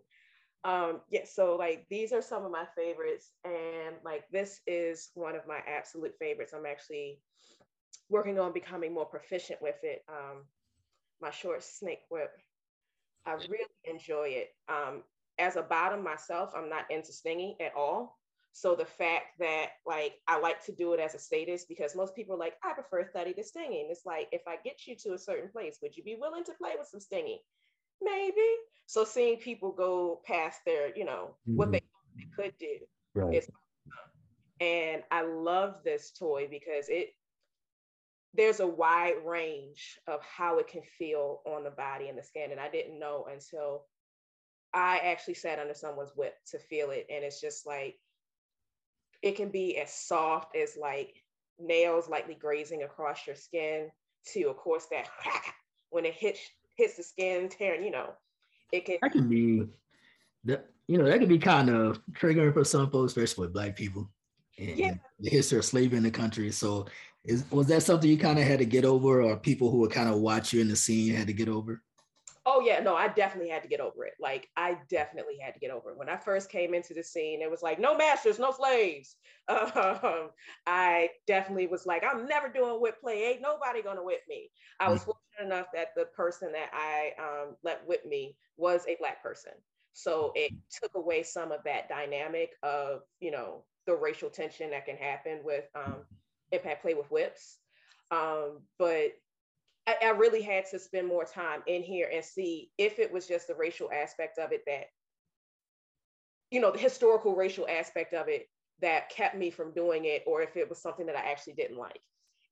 Um, 0.65 0.99
yeah, 1.09 1.21
so 1.23 1.55
like 1.55 1.85
these 1.89 2.11
are 2.11 2.21
some 2.21 2.43
of 2.43 2.51
my 2.51 2.65
favorites, 2.75 3.31
and 3.45 3.95
like 4.03 4.25
this 4.29 4.59
is 4.67 5.09
one 5.13 5.35
of 5.35 5.47
my 5.47 5.59
absolute 5.65 6.13
favorites. 6.19 6.53
I'm 6.53 6.65
actually 6.65 7.19
working 8.09 8.39
on 8.39 8.51
becoming 8.51 8.93
more 8.93 9.05
proficient 9.05 9.61
with 9.61 9.77
it. 9.83 10.03
Um, 10.09 10.43
my 11.21 11.31
short 11.31 11.63
snake 11.63 12.01
whip. 12.09 12.31
I 13.25 13.33
really 13.33 13.65
enjoy 13.85 14.29
it. 14.29 14.49
Um, 14.67 15.03
as 15.37 15.55
a 15.55 15.61
bottom 15.61 16.03
myself, 16.03 16.51
I'm 16.55 16.69
not 16.69 16.89
into 16.89 17.13
stinging 17.13 17.55
at 17.61 17.73
all. 17.75 18.19
So 18.59 18.75
the 18.75 18.83
fact 18.83 19.39
that 19.39 19.67
like 19.87 20.15
I 20.27 20.37
like 20.37 20.61
to 20.65 20.73
do 20.73 20.91
it 20.91 20.99
as 20.99 21.15
a 21.15 21.19
status 21.19 21.63
because 21.63 21.95
most 21.95 22.13
people 22.13 22.35
are 22.35 22.39
like, 22.39 22.55
I 22.61 22.73
prefer 22.73 23.05
thuddy 23.05 23.31
to 23.35 23.43
stinging. 23.43 23.87
It's 23.89 24.05
like 24.05 24.27
if 24.33 24.41
I 24.45 24.57
get 24.65 24.85
you 24.85 24.97
to 24.97 25.13
a 25.13 25.17
certain 25.17 25.49
place, 25.49 25.77
would 25.81 25.95
you 25.95 26.03
be 26.03 26.17
willing 26.19 26.43
to 26.43 26.53
play 26.55 26.71
with 26.77 26.89
some 26.89 26.99
stinging? 26.99 27.39
Maybe. 28.01 28.49
So 28.85 29.05
seeing 29.05 29.37
people 29.37 29.71
go 29.71 30.19
past 30.25 30.59
their, 30.65 30.93
you 30.93 31.05
know, 31.05 31.37
mm-hmm. 31.47 31.55
what 31.55 31.71
they, 31.71 31.81
they, 32.17 32.27
could 32.35 32.53
do. 32.59 32.79
Right. 33.15 33.35
Is, 33.35 33.49
and 34.59 35.03
I 35.09 35.21
love 35.21 35.75
this 35.85 36.11
toy 36.11 36.49
because 36.51 36.89
it 36.89 37.11
there's 38.33 38.59
a 38.59 38.67
wide 38.67 39.25
range 39.25 39.97
of 40.05 40.19
how 40.21 40.57
it 40.57 40.67
can 40.67 40.81
feel 40.97 41.39
on 41.45 41.63
the 41.63 41.71
body 41.71 42.09
and 42.09 42.17
the 42.17 42.23
skin. 42.23 42.51
And 42.51 42.59
I 42.59 42.69
didn't 42.69 42.99
know 42.99 43.25
until 43.31 43.85
I 44.73 44.97
actually 44.97 45.35
sat 45.35 45.59
under 45.59 45.73
someone's 45.73 46.11
whip 46.13 46.35
to 46.51 46.59
feel 46.59 46.91
it. 46.91 47.07
And 47.09 47.23
it's 47.23 47.39
just 47.39 47.65
like 47.65 47.95
it 49.21 49.35
can 49.35 49.49
be 49.49 49.77
as 49.77 49.93
soft 49.93 50.55
as 50.55 50.77
like 50.79 51.23
nails 51.59 52.09
lightly 52.09 52.35
grazing 52.35 52.83
across 52.83 53.27
your 53.27 53.35
skin 53.35 53.89
to, 54.33 54.43
of 54.45 54.57
course, 54.57 54.87
that 54.91 55.09
when 55.89 56.05
it 56.05 56.13
hits 56.13 56.39
hits 56.77 56.95
the 56.95 57.03
skin, 57.03 57.49
tearing, 57.49 57.83
you 57.83 57.91
know, 57.91 58.11
it 58.71 58.85
can. 58.85 58.97
That 59.01 59.11
can 59.11 59.27
be 59.27 59.67
that 60.45 60.69
you 60.87 60.97
know 60.97 61.05
that 61.05 61.19
can 61.19 61.27
be 61.27 61.39
kind 61.39 61.69
of 61.69 62.01
triggering 62.13 62.53
for 62.53 62.63
some 62.63 62.89
folks, 62.89 63.15
especially 63.15 63.47
with 63.47 63.53
Black 63.53 63.75
people. 63.75 64.09
And 64.57 64.77
yeah. 64.77 64.93
the 65.19 65.29
history 65.29 65.57
of 65.57 65.65
slavery 65.65 65.97
in 65.97 66.03
the 66.03 66.11
country. 66.11 66.51
So, 66.51 66.87
is 67.23 67.43
was 67.51 67.67
that 67.67 67.83
something 67.83 68.09
you 68.09 68.17
kind 68.17 68.39
of 68.39 68.45
had 68.45 68.59
to 68.59 68.65
get 68.65 68.85
over, 68.85 69.21
or 69.21 69.37
people 69.37 69.71
who 69.71 69.79
were 69.79 69.87
kind 69.87 70.09
of 70.09 70.19
watch 70.19 70.53
you 70.53 70.61
in 70.61 70.67
the 70.67 70.75
scene 70.75 71.13
had 71.13 71.27
to 71.27 71.33
get 71.33 71.49
over? 71.49 71.81
Oh 72.59 72.61
yeah, 72.61 72.81
no, 72.81 72.93
I 72.93 73.07
definitely 73.07 73.49
had 73.49 73.63
to 73.63 73.69
get 73.69 73.79
over 73.79 74.05
it. 74.05 74.15
Like 74.19 74.49
I 74.57 74.77
definitely 74.89 75.37
had 75.41 75.53
to 75.53 75.61
get 75.61 75.71
over 75.71 75.91
it. 75.91 75.97
When 75.97 76.09
I 76.09 76.17
first 76.17 76.51
came 76.51 76.73
into 76.73 76.93
the 76.93 77.01
scene, 77.01 77.41
it 77.41 77.49
was 77.49 77.63
like 77.63 77.79
no 77.79 77.95
masters, 77.95 78.39
no 78.39 78.51
slaves. 78.51 79.15
Um, 79.49 80.29
I 80.67 81.09
definitely 81.25 81.65
was 81.65 81.87
like, 81.87 82.03
I'm 82.03 82.27
never 82.27 82.49
doing 82.49 82.79
whip 82.79 83.01
play. 83.01 83.23
Ain't 83.23 83.41
nobody 83.41 83.81
gonna 83.81 84.03
whip 84.03 84.21
me. 84.29 84.51
I 84.79 84.91
was 84.91 85.01
mm. 85.01 85.05
fortunate 85.05 85.53
enough 85.53 85.67
that 85.73 85.87
the 85.95 86.05
person 86.05 86.51
that 86.51 86.69
I 86.71 87.13
um, 87.19 87.55
let 87.63 87.81
whip 87.87 88.05
me 88.05 88.35
was 88.57 88.85
a 88.87 88.95
black 88.99 89.23
person, 89.23 89.53
so 89.93 90.31
it 90.35 90.51
took 90.79 90.91
away 90.93 91.23
some 91.23 91.51
of 91.51 91.63
that 91.63 91.89
dynamic 91.89 92.51
of 92.61 93.01
you 93.19 93.31
know 93.31 93.63
the 93.87 93.95
racial 93.95 94.29
tension 94.29 94.69
that 94.69 94.85
can 94.85 94.97
happen 94.97 95.39
with 95.43 95.63
um, 95.73 96.03
impact 96.51 96.83
play 96.83 96.93
with 96.93 97.09
whips. 97.09 97.57
Um, 98.11 98.59
but 98.77 99.13
I, 99.89 100.07
I 100.07 100.09
really 100.09 100.41
had 100.41 100.65
to 100.67 100.77
spend 100.77 101.07
more 101.07 101.25
time 101.25 101.63
in 101.65 101.81
here 101.81 102.09
and 102.13 102.23
see 102.23 102.69
if 102.77 102.99
it 102.99 103.11
was 103.11 103.27
just 103.27 103.47
the 103.47 103.55
racial 103.55 103.89
aspect 103.91 104.37
of 104.37 104.51
it 104.51 104.61
that, 104.67 104.85
you 106.51 106.61
know, 106.61 106.71
the 106.71 106.77
historical 106.77 107.35
racial 107.35 107.67
aspect 107.67 108.13
of 108.13 108.27
it 108.27 108.47
that 108.81 109.09
kept 109.09 109.35
me 109.35 109.49
from 109.49 109.73
doing 109.73 110.05
it, 110.05 110.23
or 110.27 110.41
if 110.41 110.55
it 110.55 110.69
was 110.69 110.81
something 110.81 111.07
that 111.07 111.15
I 111.15 111.31
actually 111.31 111.53
didn't 111.53 111.77
like. 111.77 111.99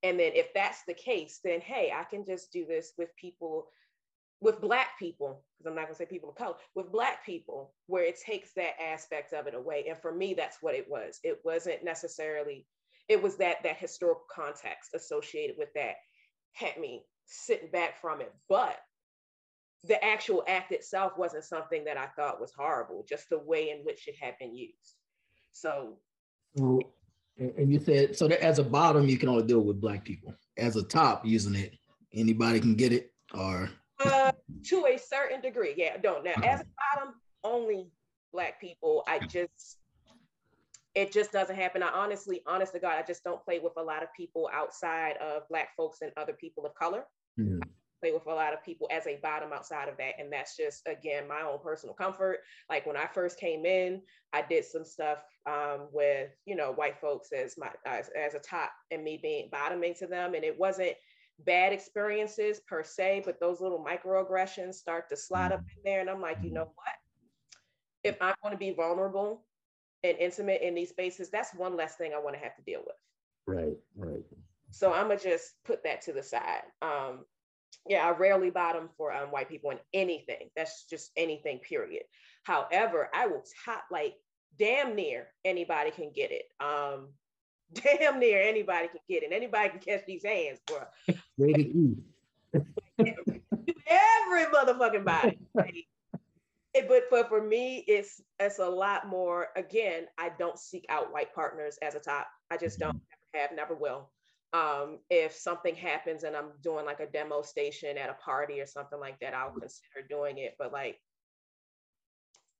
And 0.03 0.19
then 0.19 0.31
if 0.33 0.51
that's 0.53 0.83
the 0.87 0.95
case, 0.95 1.39
then 1.43 1.61
hey, 1.61 1.93
I 1.95 2.03
can 2.05 2.25
just 2.25 2.51
do 2.51 2.65
this 2.65 2.93
with 2.97 3.15
people, 3.15 3.67
with 4.41 4.59
Black 4.59 4.97
people, 4.97 5.43
because 5.57 5.69
I'm 5.69 5.75
not 5.75 5.85
gonna 5.85 5.95
say 5.95 6.05
people 6.05 6.29
of 6.29 6.35
color, 6.35 6.55
with 6.73 6.91
Black 6.91 7.23
people, 7.23 7.73
where 7.85 8.03
it 8.03 8.19
takes 8.19 8.53
that 8.55 8.81
aspect 8.81 9.33
of 9.33 9.45
it 9.45 9.53
away. 9.53 9.85
And 9.87 9.97
for 9.99 10.11
me, 10.11 10.33
that's 10.33 10.57
what 10.61 10.75
it 10.75 10.89
was. 10.89 11.19
It 11.23 11.39
wasn't 11.45 11.83
necessarily, 11.83 12.65
it 13.07 13.21
was 13.21 13.37
that 13.37 13.57
that 13.63 13.77
historical 13.77 14.25
context 14.33 14.95
associated 14.95 15.55
with 15.59 15.69
that 15.75 15.95
had 16.53 16.77
me 16.79 17.03
sitting 17.27 17.69
back 17.69 18.01
from 18.01 18.21
it. 18.21 18.33
But 18.49 18.77
the 19.83 20.03
actual 20.03 20.43
act 20.47 20.71
itself 20.71 21.13
wasn't 21.17 21.43
something 21.43 21.85
that 21.85 21.97
I 21.97 22.07
thought 22.07 22.41
was 22.41 22.51
horrible, 22.51 23.05
just 23.07 23.29
the 23.29 23.39
way 23.39 23.69
in 23.69 23.79
which 23.79 24.07
it 24.07 24.15
had 24.19 24.37
been 24.39 24.55
used. 24.55 24.95
So, 25.51 25.97
well, 26.55 26.81
and 27.37 27.71
you 27.71 27.79
said 27.79 28.17
so 28.17 28.27
that 28.27 28.43
as 28.43 28.59
a 28.59 28.63
bottom, 28.63 29.07
you 29.07 29.17
can 29.17 29.29
only 29.29 29.43
deal 29.43 29.61
with 29.61 29.79
black 29.79 30.03
people. 30.03 30.33
As 30.57 30.75
a 30.75 30.83
top, 30.83 31.25
using 31.25 31.55
it, 31.55 31.75
anybody 32.13 32.59
can 32.59 32.75
get 32.75 32.91
it, 32.91 33.11
or 33.33 33.69
uh, 34.03 34.31
to 34.65 34.85
a 34.87 34.97
certain 34.97 35.41
degree, 35.41 35.73
yeah. 35.77 35.97
Don't 35.97 36.23
now 36.23 36.33
as 36.43 36.61
a 36.61 36.65
bottom, 36.95 37.13
only 37.43 37.91
black 38.33 38.59
people. 38.59 39.03
I 39.07 39.19
just 39.19 39.77
it 40.97 41.11
just 41.11 41.31
doesn't 41.31 41.55
happen. 41.55 41.83
I 41.83 41.89
honestly, 41.89 42.41
honest 42.47 42.73
to 42.73 42.79
God, 42.79 42.97
I 42.97 43.03
just 43.03 43.23
don't 43.23 43.43
play 43.45 43.59
with 43.59 43.73
a 43.77 43.83
lot 43.83 44.01
of 44.01 44.09
people 44.17 44.49
outside 44.51 45.15
of 45.17 45.47
Black 45.47 45.75
folks 45.77 45.99
and 46.01 46.11
other 46.17 46.33
people 46.33 46.65
of 46.65 46.73
color. 46.73 47.05
Mm-hmm. 47.39 47.59
play 48.01 48.11
with 48.11 48.25
a 48.27 48.33
lot 48.33 48.53
of 48.53 48.63
people 48.63 48.87
as 48.91 49.07
a 49.07 49.19
bottom 49.21 49.51
outside 49.53 49.89
of 49.89 49.97
that. 49.97 50.13
And 50.19 50.31
that's 50.31 50.55
just, 50.55 50.87
again, 50.87 51.27
my 51.27 51.41
own 51.41 51.59
personal 51.59 51.95
comfort. 51.95 52.39
Like 52.69 52.85
when 52.85 52.97
I 52.97 53.07
first 53.07 53.39
came 53.39 53.65
in, 53.65 54.01
I 54.33 54.41
did 54.41 54.65
some 54.65 54.85
stuff 54.85 55.19
um, 55.45 55.87
with, 55.91 56.29
you 56.45 56.55
know, 56.55 56.73
white 56.73 56.99
folks 56.99 57.31
as 57.31 57.57
my, 57.57 57.69
as, 57.85 58.09
as 58.09 58.33
a 58.33 58.39
top 58.39 58.71
and 58.91 59.03
me 59.03 59.19
being 59.21 59.49
bottoming 59.51 59.93
to 59.95 60.07
them. 60.07 60.33
And 60.33 60.43
it 60.43 60.57
wasn't 60.57 60.93
bad 61.45 61.73
experiences 61.73 62.59
per 62.67 62.83
se, 62.83 63.23
but 63.25 63.39
those 63.39 63.61
little 63.61 63.83
microaggressions 63.83 64.75
start 64.75 65.09
to 65.09 65.17
slide 65.17 65.51
up 65.51 65.61
in 65.75 65.83
there. 65.83 66.01
And 66.01 66.09
I'm 66.09 66.21
like, 66.21 66.37
you 66.43 66.51
know 66.51 66.71
what? 66.75 66.95
If 68.03 68.21
I'm 68.21 68.35
going 68.41 68.53
to 68.53 68.57
be 68.57 68.71
vulnerable 68.71 69.43
and 70.03 70.17
intimate 70.17 70.61
in 70.61 70.75
these 70.75 70.89
spaces, 70.89 71.29
that's 71.29 71.53
one 71.53 71.75
less 71.75 71.95
thing 71.95 72.13
I 72.13 72.19
want 72.19 72.35
to 72.35 72.41
have 72.41 72.55
to 72.55 72.61
deal 72.63 72.81
with. 72.85 72.95
Right, 73.47 73.77
right. 73.95 74.23
So 74.77 74.93
I'm 74.93 75.07
gonna 75.07 75.19
just 75.19 75.53
put 75.65 75.83
that 75.85 76.01
to 76.03 76.13
the 76.13 76.21
side. 76.21 76.61
Um, 76.83 77.25
yeah, 77.87 78.05
I 78.05 78.11
rarely 78.11 78.51
bottom 78.51 78.89
for 78.95 79.11
um, 79.11 79.29
white 79.29 79.49
people 79.49 79.71
in 79.71 79.79
anything. 79.91 80.51
That's 80.55 80.85
just 80.87 81.09
anything, 81.17 81.57
period. 81.59 82.03
However, 82.43 83.09
I 83.11 83.25
will 83.25 83.43
top 83.65 83.85
like 83.89 84.13
damn 84.59 84.95
near 84.95 85.29
anybody 85.43 85.89
can 85.89 86.11
get 86.13 86.31
it. 86.31 86.43
Um, 86.59 87.07
damn 87.73 88.19
near 88.19 88.39
anybody 88.39 88.89
can 88.89 88.99
get 89.09 89.23
it. 89.23 89.31
Anybody 89.33 89.69
can 89.69 89.79
catch 89.79 90.05
these 90.05 90.23
hands, 90.23 90.59
bro. 90.67 90.83
every 92.99 94.45
motherfucking 94.53 95.05
body. 95.05 95.39
It, 96.75 96.87
but 96.87 97.09
for, 97.09 97.23
for 97.27 97.41
me, 97.41 97.83
it's 97.87 98.21
it's 98.39 98.59
a 98.59 98.69
lot 98.69 99.07
more. 99.07 99.47
Again, 99.55 100.05
I 100.19 100.29
don't 100.37 100.59
seek 100.59 100.85
out 100.89 101.11
white 101.11 101.33
partners 101.33 101.79
as 101.81 101.95
a 101.95 101.99
top. 101.99 102.27
I 102.51 102.57
just 102.57 102.77
don't 102.77 103.01
never 103.33 103.47
have, 103.47 103.55
never 103.55 103.73
will. 103.73 104.11
Um, 104.53 104.99
if 105.09 105.33
something 105.33 105.75
happens 105.75 106.23
and 106.23 106.35
I'm 106.35 106.51
doing 106.63 106.85
like 106.85 107.01
a 107.01 107.05
demo 107.07 107.41
station 107.41 107.97
at 107.97 108.09
a 108.09 108.13
party 108.13 108.61
or 108.61 108.65
something 108.65 108.99
like 108.99 109.19
that, 109.19 109.33
I'll 109.33 109.51
consider 109.51 110.07
doing 110.09 110.37
it. 110.37 110.55
But 110.57 110.71
like, 110.71 110.99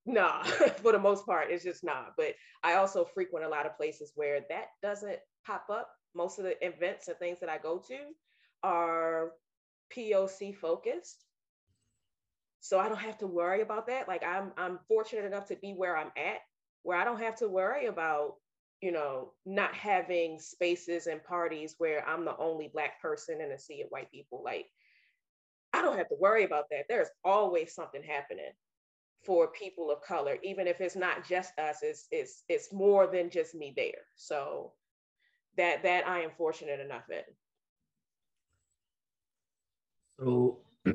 nah, 0.06 0.44
for 0.82 0.92
the 0.92 1.00
most 1.00 1.26
part, 1.26 1.52
it's 1.52 1.64
just 1.64 1.84
not. 1.84 2.14
But 2.18 2.36
I 2.64 2.76
also 2.76 3.06
frequent 3.06 3.46
a 3.46 3.50
lot 3.50 3.66
of 3.66 3.78
places 3.78 4.12
where 4.16 4.42
that 4.50 4.68
doesn't 4.82 5.18
pop 5.46 5.66
up. 5.72 5.90
Most 6.16 6.40
of 6.40 6.46
the 6.46 6.66
events 6.66 7.08
and 7.08 7.18
things 7.18 7.40
that 7.40 7.50
I 7.50 7.58
go 7.58 7.82
to 7.88 7.98
are 8.64 9.32
POC 9.96 10.56
focused. 10.56 11.24
So 12.60 12.80
I 12.80 12.90
don't 12.90 12.98
have 13.00 13.20
to 13.20 13.28
worry 13.28 13.62
about 13.62 13.88
that. 13.88 14.08
Like 14.08 14.24
I'm 14.24 14.52
I'm 14.58 14.80
fortunate 14.88 15.26
enough 15.26 15.48
to 15.48 15.56
be 15.56 15.74
where 15.74 15.96
I'm 15.96 16.12
at, 16.18 16.40
where 16.84 16.98
I 16.98 17.06
don't 17.06 17.22
have 17.22 17.38
to 17.38 17.48
worry 17.48 17.86
about, 17.86 18.34
you 18.82 18.92
know, 18.92 19.34
not 19.46 19.74
having 19.74 20.40
spaces 20.40 21.08
and 21.08 21.24
parties 21.24 21.76
where 21.78 22.08
I'm 22.08 22.26
the 22.26 22.38
only 22.38 22.70
black 22.72 23.02
person 23.02 23.42
in 23.42 23.52
a 23.52 23.60
sea 23.60 23.82
of 23.82 23.90
white 23.90 24.12
people. 24.12 24.42
Like 24.44 24.68
I 25.74 25.82
don't 25.82 25.98
have 25.98 26.10
to 26.10 26.16
worry 26.20 26.44
about 26.44 26.66
that. 26.72 26.86
There's 26.88 27.10
always 27.24 27.74
something 27.74 28.04
happening 28.04 28.52
for 29.26 29.48
people 29.48 29.92
of 29.92 30.02
color, 30.02 30.38
even 30.44 30.68
if 30.68 30.80
it's 30.80 30.96
not 30.96 31.28
just 31.28 31.58
us, 31.60 31.80
it's 31.82 32.08
it's 32.12 32.44
it's 32.48 32.72
more 32.72 33.08
than 33.08 33.30
just 33.30 33.56
me 33.56 33.74
there. 33.76 34.06
So 34.16 34.74
that 35.58 35.84
that 35.84 36.08
I 36.08 36.22
am 36.22 36.32
fortunate 36.38 36.80
enough 36.80 37.10
in. 37.10 37.24
So 40.20 40.60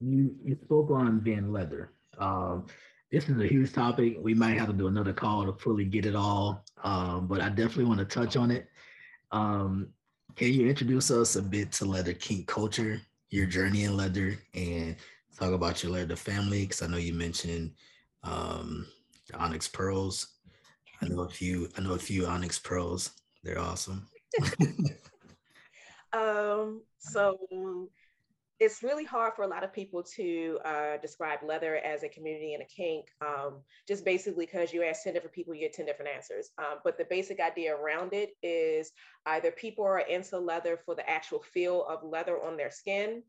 you 0.00 0.34
you 0.44 0.58
spoke 0.64 0.90
on 0.90 1.20
being 1.20 1.52
leather. 1.52 1.92
Um, 2.18 2.66
this 3.10 3.28
is 3.28 3.40
a 3.40 3.46
huge 3.46 3.72
topic. 3.72 4.16
We 4.20 4.34
might 4.34 4.58
have 4.58 4.68
to 4.68 4.72
do 4.72 4.86
another 4.86 5.12
call 5.12 5.44
to 5.44 5.52
fully 5.52 5.84
get 5.84 6.06
it 6.06 6.14
all, 6.14 6.64
um, 6.84 7.26
but 7.26 7.40
I 7.40 7.48
definitely 7.48 7.84
want 7.84 7.98
to 7.98 8.04
touch 8.04 8.36
on 8.36 8.50
it. 8.50 8.68
Um, 9.32 9.88
can 10.36 10.52
you 10.52 10.68
introduce 10.68 11.10
us 11.10 11.34
a 11.36 11.42
bit 11.42 11.72
to 11.72 11.84
leather 11.84 12.12
kink 12.12 12.46
culture, 12.46 13.00
your 13.30 13.46
journey 13.46 13.84
in 13.84 13.96
leather, 13.96 14.38
and 14.54 14.94
talk 15.36 15.52
about 15.52 15.82
your 15.82 15.92
leather 15.92 16.14
family? 16.14 16.62
Because 16.62 16.82
I 16.82 16.86
know 16.86 16.98
you 16.98 17.14
mentioned 17.14 17.72
um, 18.22 18.86
the 19.28 19.36
onyx 19.36 19.66
pearls. 19.66 20.34
I 21.02 21.08
know 21.08 21.20
a 21.20 21.28
few. 21.28 21.68
I 21.76 21.80
know 21.80 21.94
a 21.94 21.98
few 21.98 22.26
onyx 22.26 22.58
pearls. 22.58 23.10
They're 23.42 23.58
awesome. 23.58 24.06
um. 26.12 26.82
So 26.98 27.88
it's 28.60 28.82
really 28.82 29.04
hard 29.04 29.32
for 29.34 29.42
a 29.42 29.48
lot 29.48 29.64
of 29.64 29.72
people 29.72 30.02
to 30.02 30.58
uh, 30.66 30.98
describe 31.00 31.38
leather 31.42 31.76
as 31.76 32.02
a 32.02 32.08
community 32.10 32.52
and 32.52 32.62
a 32.62 32.66
kink, 32.66 33.06
um, 33.22 33.54
just 33.88 34.04
basically 34.04 34.44
because 34.44 34.70
you 34.72 34.82
ask 34.82 35.02
10 35.02 35.14
different 35.14 35.34
people, 35.34 35.54
you 35.54 35.62
get 35.62 35.72
10 35.72 35.86
different 35.86 36.10
answers. 36.14 36.50
Um, 36.58 36.78
but 36.84 36.98
the 36.98 37.06
basic 37.08 37.40
idea 37.40 37.74
around 37.74 38.12
it 38.12 38.36
is 38.42 38.92
either 39.24 39.50
people 39.50 39.84
are 39.86 40.00
into 40.00 40.38
leather 40.38 40.78
for 40.84 40.94
the 40.94 41.08
actual 41.08 41.40
feel 41.40 41.86
of 41.88 42.04
leather 42.04 42.38
on 42.38 42.58
their 42.58 42.70
skin. 42.70 43.22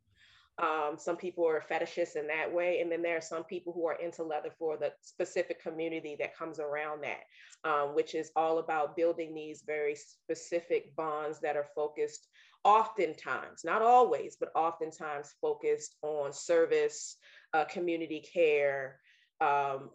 Um, 0.62 0.98
some 0.98 1.16
people 1.16 1.48
are 1.48 1.64
fetishists 1.72 2.18
in 2.18 2.28
that 2.28 2.54
way. 2.54 2.82
And 2.82 2.92
then 2.92 3.02
there 3.02 3.16
are 3.18 3.22
some 3.22 3.46
people 3.46 3.72
who 3.72 3.88
are 3.88 3.96
into 3.96 4.24
leather 4.24 4.52
for 4.60 4.76
the 4.76 4.92
specific 5.02 5.64
community 5.64 6.18
that 6.20 6.36
comes 6.36 6.60
around 6.60 7.04
that, 7.04 7.70
um, 7.70 7.96
which 7.96 8.16
is 8.16 8.32
all 8.36 8.60
about 8.60 8.98
building 8.98 9.34
these 9.34 9.64
very 9.66 9.96
specific 9.96 10.94
bonds 10.98 11.40
that 11.40 11.56
are 11.56 11.68
focused 11.74 12.28
oftentimes, 12.64 13.64
not 13.64 13.82
always, 13.82 14.38
but 14.40 14.52
oftentimes 14.56 15.34
focused 15.42 15.96
on 16.02 16.32
service, 16.34 17.18
uh, 17.54 17.66
community 17.66 18.20
care. 18.34 19.00
Um, 19.40 19.90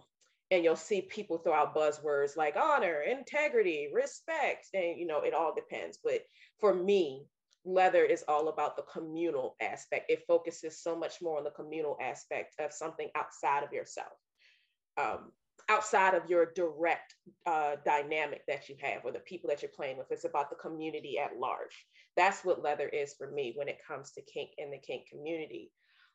and 0.50 0.62
you'll 0.62 0.76
see 0.76 1.02
people 1.02 1.38
throw 1.38 1.54
out 1.54 1.74
buzzwords 1.74 2.36
like 2.36 2.56
honor, 2.56 3.02
integrity, 3.02 3.88
respect, 3.92 4.66
and 4.74 4.98
you 4.98 5.06
know, 5.06 5.20
it 5.20 5.34
all 5.34 5.54
depends. 5.54 5.98
But 6.02 6.20
for 6.60 6.72
me, 6.72 7.26
leather 7.64 8.04
is 8.04 8.24
all 8.28 8.48
about 8.48 8.76
the 8.76 8.84
communal 8.84 9.56
aspect. 9.60 10.10
It 10.10 10.24
focuses 10.26 10.80
so 10.80 10.96
much 10.96 11.20
more 11.20 11.38
on 11.38 11.44
the 11.44 11.50
communal 11.50 11.96
aspect 12.00 12.54
of 12.60 12.72
something 12.72 13.08
outside 13.16 13.64
of 13.64 13.72
yourself. 13.72 14.12
Um, 14.96 15.32
outside 15.68 16.14
of 16.14 16.30
your 16.30 16.52
direct 16.54 17.14
uh, 17.44 17.76
dynamic 17.84 18.42
that 18.46 18.68
you 18.68 18.76
have 18.80 19.04
or 19.04 19.10
the 19.10 19.18
people 19.18 19.50
that 19.50 19.62
you're 19.62 19.70
playing 19.74 19.98
with. 19.98 20.06
It's 20.10 20.24
about 20.24 20.48
the 20.48 20.56
community 20.56 21.18
at 21.18 21.38
large. 21.38 21.86
That's 22.16 22.44
what 22.44 22.62
leather 22.62 22.88
is 22.88 23.14
for 23.14 23.30
me 23.30 23.52
when 23.56 23.68
it 23.68 23.78
comes 23.86 24.12
to 24.12 24.22
kink 24.22 24.50
in 24.58 24.70
the 24.70 24.78
kink 24.78 25.06
community. 25.08 25.70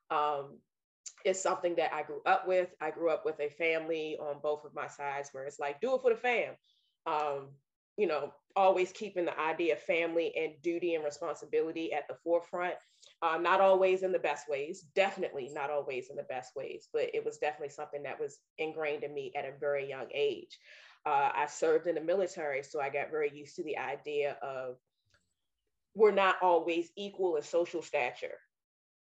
Um, 0.09 0.57
it's 1.23 1.41
something 1.41 1.75
that 1.75 1.93
I 1.93 2.03
grew 2.03 2.21
up 2.25 2.47
with. 2.47 2.69
I 2.81 2.91
grew 2.91 3.09
up 3.09 3.25
with 3.25 3.39
a 3.39 3.49
family 3.49 4.17
on 4.19 4.39
both 4.41 4.65
of 4.65 4.73
my 4.73 4.87
sides 4.87 5.29
where 5.31 5.45
it's 5.45 5.59
like, 5.59 5.79
do 5.81 5.95
it 5.95 6.01
for 6.01 6.11
the 6.11 6.17
fam. 6.17 6.55
Um, 7.05 7.49
you 7.97 8.07
know, 8.07 8.33
always 8.55 8.91
keeping 8.91 9.25
the 9.25 9.39
idea 9.39 9.73
of 9.73 9.81
family 9.81 10.33
and 10.35 10.53
duty 10.61 10.95
and 10.95 11.03
responsibility 11.03 11.93
at 11.93 12.07
the 12.07 12.15
forefront. 12.23 12.75
Uh, 13.21 13.37
not 13.37 13.61
always 13.61 14.01
in 14.01 14.11
the 14.11 14.19
best 14.19 14.49
ways, 14.49 14.85
definitely 14.95 15.49
not 15.53 15.69
always 15.69 16.09
in 16.09 16.15
the 16.15 16.23
best 16.23 16.55
ways, 16.55 16.87
but 16.91 17.09
it 17.13 17.23
was 17.23 17.37
definitely 17.37 17.69
something 17.69 18.01
that 18.01 18.19
was 18.19 18.39
ingrained 18.57 19.03
in 19.03 19.13
me 19.13 19.31
at 19.35 19.45
a 19.45 19.57
very 19.59 19.87
young 19.87 20.07
age. 20.13 20.57
Uh, 21.05 21.29
I 21.33 21.45
served 21.47 21.87
in 21.87 21.95
the 21.95 22.01
military, 22.01 22.63
so 22.63 22.79
I 22.79 22.89
got 22.89 23.11
very 23.11 23.31
used 23.31 23.55
to 23.57 23.63
the 23.63 23.77
idea 23.77 24.37
of 24.41 24.77
we're 25.95 26.11
not 26.11 26.35
always 26.41 26.89
equal 26.95 27.35
in 27.35 27.43
social 27.43 27.81
stature, 27.81 28.37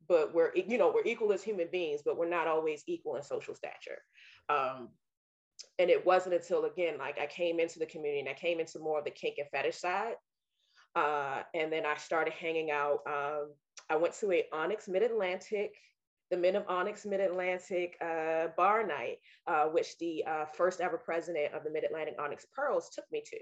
but 0.08 0.34
we're, 0.34 0.52
you 0.54 0.78
know, 0.78 0.92
we're 0.94 1.04
equal 1.04 1.32
as 1.32 1.42
human 1.42 1.68
beings, 1.70 2.00
but 2.04 2.16
we're 2.16 2.28
not 2.28 2.46
always 2.46 2.82
equal 2.86 3.16
in 3.16 3.22
social 3.22 3.54
stature. 3.54 3.98
Um, 4.48 4.88
and 5.78 5.90
it 5.90 6.04
wasn't 6.04 6.34
until 6.34 6.64
again 6.64 6.98
like 6.98 7.18
i 7.18 7.26
came 7.26 7.60
into 7.60 7.78
the 7.78 7.86
community 7.86 8.20
and 8.20 8.28
i 8.28 8.34
came 8.34 8.60
into 8.60 8.78
more 8.78 8.98
of 8.98 9.04
the 9.04 9.10
kink 9.10 9.36
and 9.38 9.48
fetish 9.50 9.76
side 9.76 10.14
uh, 10.96 11.42
and 11.54 11.72
then 11.72 11.86
i 11.86 11.94
started 11.96 12.32
hanging 12.32 12.70
out 12.70 13.00
um, 13.06 13.52
i 13.88 13.96
went 13.96 14.14
to 14.14 14.30
a 14.32 14.44
onyx 14.52 14.88
mid-atlantic 14.88 15.74
the 16.30 16.36
men 16.36 16.56
of 16.56 16.64
onyx 16.68 17.04
mid-atlantic 17.04 17.96
uh, 18.00 18.48
bar 18.56 18.86
night 18.86 19.18
uh, 19.46 19.64
which 19.64 19.98
the 19.98 20.24
uh, 20.26 20.44
first 20.46 20.80
ever 20.80 20.98
president 20.98 21.52
of 21.54 21.64
the 21.64 21.70
mid-atlantic 21.70 22.14
onyx 22.18 22.46
pearls 22.54 22.90
took 22.94 23.04
me 23.12 23.22
to 23.24 23.36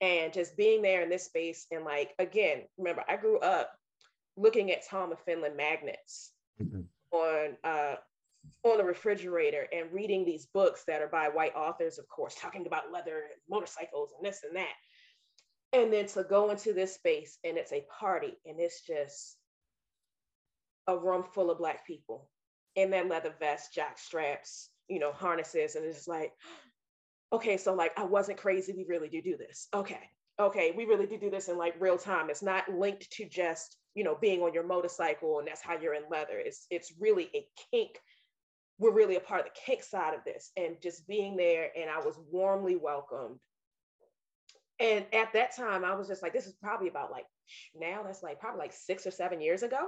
and 0.00 0.32
just 0.32 0.56
being 0.56 0.82
there 0.82 1.02
in 1.02 1.08
this 1.08 1.24
space 1.24 1.66
and 1.70 1.84
like 1.84 2.14
again 2.18 2.62
remember 2.78 3.04
i 3.08 3.16
grew 3.16 3.38
up 3.38 3.70
looking 4.36 4.70
at 4.70 4.86
tom 4.86 5.12
of 5.12 5.20
finland 5.20 5.56
magnets 5.56 6.32
mm-hmm. 6.60 6.80
on 7.12 7.56
uh, 7.64 7.94
on 8.62 8.78
the 8.78 8.84
refrigerator 8.84 9.66
and 9.72 9.92
reading 9.92 10.24
these 10.24 10.46
books 10.46 10.84
that 10.86 11.02
are 11.02 11.08
by 11.08 11.28
white 11.28 11.54
authors, 11.54 11.98
of 11.98 12.08
course, 12.08 12.34
talking 12.34 12.66
about 12.66 12.92
leather 12.92 13.16
and 13.16 13.40
motorcycles 13.48 14.12
and 14.16 14.26
this 14.26 14.42
and 14.42 14.56
that. 14.56 14.72
And 15.72 15.92
then 15.92 16.06
to 16.08 16.24
go 16.24 16.50
into 16.50 16.72
this 16.72 16.94
space 16.94 17.38
and 17.44 17.58
it's 17.58 17.72
a 17.72 17.84
party 17.98 18.34
and 18.46 18.60
it's 18.60 18.82
just 18.86 19.36
a 20.86 20.96
room 20.96 21.24
full 21.34 21.50
of 21.50 21.58
Black 21.58 21.86
people 21.86 22.28
in 22.76 22.90
that 22.90 23.08
leather 23.08 23.34
vest, 23.38 23.74
jock 23.74 23.98
straps, 23.98 24.70
you 24.88 24.98
know, 24.98 25.12
harnesses. 25.12 25.74
And 25.74 25.84
it's 25.84 26.08
like, 26.08 26.32
okay, 27.34 27.56
so 27.56 27.74
like 27.74 27.92
I 27.96 28.04
wasn't 28.04 28.38
crazy. 28.38 28.72
We 28.72 28.84
really 28.88 29.08
do 29.08 29.22
do 29.22 29.36
this. 29.36 29.68
Okay. 29.74 30.00
Okay. 30.40 30.72
We 30.76 30.84
really 30.84 31.06
do 31.06 31.18
do 31.18 31.30
this 31.30 31.48
in 31.48 31.56
like 31.56 31.74
real 31.78 31.98
time. 31.98 32.28
It's 32.28 32.42
not 32.42 32.68
linked 32.68 33.10
to 33.12 33.28
just, 33.28 33.76
you 33.94 34.02
know, 34.02 34.16
being 34.20 34.42
on 34.42 34.52
your 34.52 34.66
motorcycle 34.66 35.38
and 35.38 35.46
that's 35.46 35.62
how 35.62 35.78
you're 35.78 35.94
in 35.94 36.02
leather. 36.10 36.38
It's, 36.38 36.66
it's 36.70 36.92
really 36.98 37.30
a 37.34 37.46
kink 37.70 38.00
we're 38.78 38.92
really 38.92 39.16
a 39.16 39.20
part 39.20 39.40
of 39.40 39.46
the 39.46 39.60
kink 39.66 39.82
side 39.82 40.14
of 40.14 40.24
this 40.24 40.50
and 40.56 40.76
just 40.82 41.06
being 41.06 41.36
there 41.36 41.70
and 41.76 41.90
i 41.90 41.98
was 41.98 42.18
warmly 42.30 42.76
welcomed 42.76 43.38
and 44.80 45.04
at 45.12 45.32
that 45.32 45.54
time 45.54 45.84
i 45.84 45.94
was 45.94 46.08
just 46.08 46.22
like 46.22 46.32
this 46.32 46.46
is 46.46 46.54
probably 46.54 46.88
about 46.88 47.10
like 47.10 47.26
now 47.78 48.02
that's 48.02 48.22
like 48.22 48.40
probably 48.40 48.58
like 48.58 48.72
six 48.72 49.06
or 49.06 49.10
seven 49.10 49.40
years 49.40 49.62
ago 49.62 49.86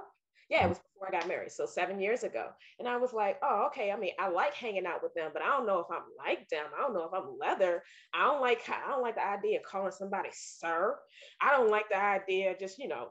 yeah 0.48 0.64
it 0.64 0.68
was 0.68 0.78
before 0.78 1.09
i 1.09 1.11
got 1.11 1.28
married 1.28 1.50
so 1.50 1.66
seven 1.66 2.00
years 2.00 2.22
ago 2.22 2.48
and 2.78 2.88
i 2.88 2.96
was 2.96 3.12
like 3.12 3.38
oh 3.42 3.66
okay 3.66 3.90
i 3.90 3.96
mean 3.96 4.12
i 4.18 4.28
like 4.28 4.54
hanging 4.54 4.87
out 4.87 5.02
with 5.02 5.14
them 5.14 5.30
but 5.32 5.42
i 5.42 5.46
don't 5.46 5.66
know 5.66 5.80
if 5.80 5.87
i'm 5.90 6.02
like 6.18 6.48
them 6.48 6.66
i 6.76 6.80
don't 6.80 6.94
know 6.94 7.04
if 7.04 7.12
i'm 7.12 7.38
leather 7.38 7.82
i 8.14 8.24
don't 8.24 8.40
like 8.40 8.62
i 8.68 8.90
don't 8.90 9.02
like 9.02 9.16
the 9.16 9.26
idea 9.26 9.59
of 9.59 9.64
calling 9.64 9.92
somebody 9.92 10.28
sir 10.32 10.96
i 11.40 11.50
don't 11.50 11.70
like 11.70 11.88
the 11.88 11.98
idea 11.98 12.52
of 12.52 12.59
just 12.59 12.78
you 12.78 12.88
know 12.88 13.09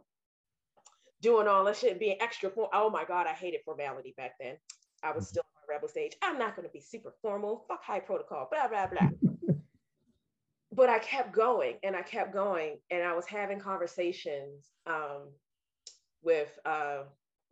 doing 1.22 1.48
all 1.48 1.64
this 1.64 1.80
shit 1.80 2.00
being 2.00 2.18
extra 2.22 2.50
formal. 2.50 2.70
oh 2.74 2.90
my 2.90 3.04
god 3.06 3.28
i 3.28 3.34
hated 3.34 3.60
formality 3.66 4.14
back 4.18 4.32
then 4.40 4.56
i 5.04 5.12
was 5.12 5.26
mm-hmm. 5.26 5.30
still 5.30 5.44
rebel 5.70 5.88
stage. 5.88 6.14
I'm 6.22 6.38
not 6.38 6.56
going 6.56 6.68
to 6.68 6.72
be 6.72 6.82
super 6.82 7.14
formal, 7.22 7.66
fuck 7.68 7.84
high 7.84 8.00
protocol, 8.00 8.48
blah, 8.52 8.68
blah, 8.68 8.88
blah. 8.88 9.10
but 10.72 10.90
I 10.90 11.00
kept 11.00 11.34
going 11.34 11.76
and 11.84 11.96
I 11.96 12.02
kept 12.02 12.34
going. 12.34 12.78
And 12.92 13.04
I 13.04 13.14
was 13.14 13.26
having 13.26 13.60
conversations 13.60 14.72
um, 14.88 15.30
with 16.24 16.58
uh, 16.66 17.04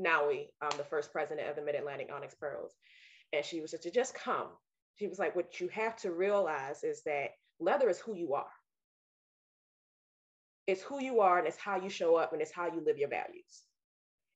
Naui, 0.04 0.48
um, 0.62 0.72
the 0.78 0.84
first 0.84 1.12
president 1.12 1.50
of 1.50 1.56
the 1.56 1.62
Mid 1.62 1.76
Atlantic 1.76 2.10
Onyx 2.14 2.36
Pearls. 2.36 2.74
And 3.32 3.44
she 3.44 3.62
was 3.62 3.72
just, 3.72 3.84
to 3.84 3.92
just 3.92 4.14
come. 4.14 4.48
She 4.96 5.08
was 5.08 5.20
like, 5.20 5.36
what 5.36 5.60
you 5.60 5.68
have 5.70 5.96
to 5.98 6.12
realize 6.12 6.84
is 6.84 7.02
that 7.04 7.32
leather 7.60 7.90
is 7.90 8.00
who 8.00 8.16
you 8.16 8.34
are. 8.34 8.46
It's 10.68 10.82
who 10.82 11.02
you 11.02 11.20
are 11.22 11.40
and 11.40 11.48
it's 11.48 11.58
how 11.58 11.78
you 11.78 11.90
show 11.90 12.16
up 12.16 12.32
and 12.34 12.42
it's 12.42 12.54
how 12.54 12.68
you 12.68 12.82
live 12.86 12.98
your 12.98 13.10
values. 13.10 13.64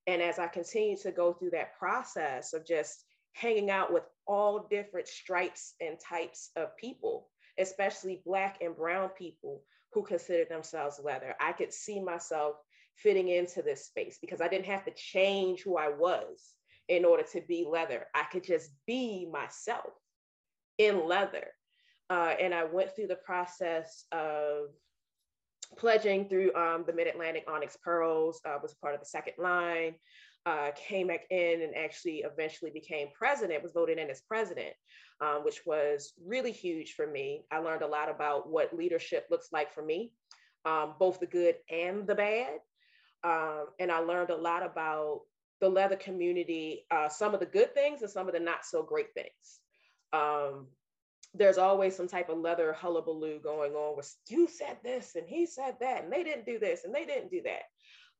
And 0.07 0.21
as 0.21 0.39
I 0.39 0.47
continue 0.47 0.97
to 0.97 1.11
go 1.11 1.33
through 1.33 1.51
that 1.51 1.77
process 1.77 2.53
of 2.53 2.65
just 2.65 3.03
hanging 3.33 3.69
out 3.69 3.93
with 3.93 4.03
all 4.25 4.67
different 4.69 5.07
stripes 5.07 5.73
and 5.79 5.97
types 5.99 6.49
of 6.55 6.75
people, 6.77 7.27
especially 7.59 8.21
Black 8.25 8.57
and 8.61 8.75
Brown 8.75 9.09
people 9.09 9.61
who 9.93 10.03
consider 10.03 10.45
themselves 10.45 10.99
leather. 11.03 11.35
I 11.39 11.53
could 11.53 11.73
see 11.73 11.99
myself 12.01 12.55
fitting 12.97 13.29
into 13.29 13.61
this 13.61 13.85
space 13.85 14.17
because 14.19 14.41
I 14.41 14.47
didn't 14.47 14.65
have 14.65 14.85
to 14.85 14.91
change 14.91 15.61
who 15.61 15.77
I 15.77 15.89
was 15.89 16.53
in 16.89 17.05
order 17.05 17.23
to 17.33 17.41
be 17.41 17.67
leather. 17.69 18.07
I 18.15 18.23
could 18.31 18.43
just 18.43 18.71
be 18.85 19.27
myself 19.31 19.93
in 20.77 21.07
leather. 21.07 21.47
Uh, 22.09 22.33
and 22.39 22.53
I 22.53 22.63
went 22.63 22.95
through 22.95 23.07
the 23.07 23.15
process 23.17 24.05
of 24.11 24.69
pledging 25.77 26.29
through 26.29 26.53
um, 26.55 26.85
the 26.87 26.93
Mid-Atlantic 26.93 27.43
Onyx 27.47 27.77
Pearls, 27.83 28.39
uh, 28.45 28.57
was 28.61 28.73
part 28.75 28.93
of 28.93 29.01
the 29.01 29.05
second 29.05 29.33
line, 29.37 29.95
uh, 30.45 30.71
came 30.75 31.07
back 31.07 31.25
in 31.29 31.61
and 31.61 31.75
actually 31.75 32.19
eventually 32.19 32.71
became 32.71 33.09
president, 33.13 33.61
was 33.61 33.73
voted 33.73 33.97
in 33.97 34.09
as 34.09 34.21
president, 34.21 34.73
um, 35.19 35.43
which 35.43 35.61
was 35.65 36.13
really 36.25 36.53
huge 36.53 36.93
for 36.93 37.05
me. 37.05 37.43
I 37.51 37.57
learned 37.57 37.81
a 37.81 37.87
lot 37.87 38.09
about 38.09 38.49
what 38.49 38.75
leadership 38.75 39.25
looks 39.29 39.49
like 39.51 39.73
for 39.73 39.83
me, 39.83 40.13
um, 40.63 40.93
both 40.99 41.19
the 41.19 41.25
good 41.25 41.55
and 41.69 42.07
the 42.07 42.15
bad. 42.15 42.59
Um, 43.27 43.65
and 43.77 43.91
I 43.91 43.99
learned 43.99 44.29
a 44.29 44.37
lot 44.37 44.65
about 44.65 45.21
the 45.59 45.67
leather 45.67 45.97
community, 45.97 46.85
uh, 46.91 47.09
some 47.09 47.33
of 47.33 47.41
the 47.41 47.45
good 47.45 47.73
things 47.73 48.01
and 48.01 48.09
some 48.09 48.27
of 48.27 48.33
the 48.33 48.39
not 48.39 48.65
so 48.65 48.83
great 48.83 49.13
things. 49.13 49.59
Um, 50.13 50.67
there's 51.33 51.57
always 51.57 51.93
some 51.93 52.07
type 52.07 52.29
of 52.29 52.37
leather 52.37 52.71
hullabaloo 52.71 53.39
going 53.41 53.73
on 53.73 53.97
where 53.97 54.05
you 54.29 54.47
said 54.47 54.77
this 54.81 55.15
and 55.15 55.27
he 55.27 55.45
said 55.45 55.75
that 55.81 56.03
and 56.03 56.13
they 56.13 56.23
didn't 56.23 56.45
do 56.45 56.57
this 56.57 56.85
and 56.85 56.95
they 56.95 57.03
didn't 57.03 57.29
do 57.29 57.41
that. 57.43 57.63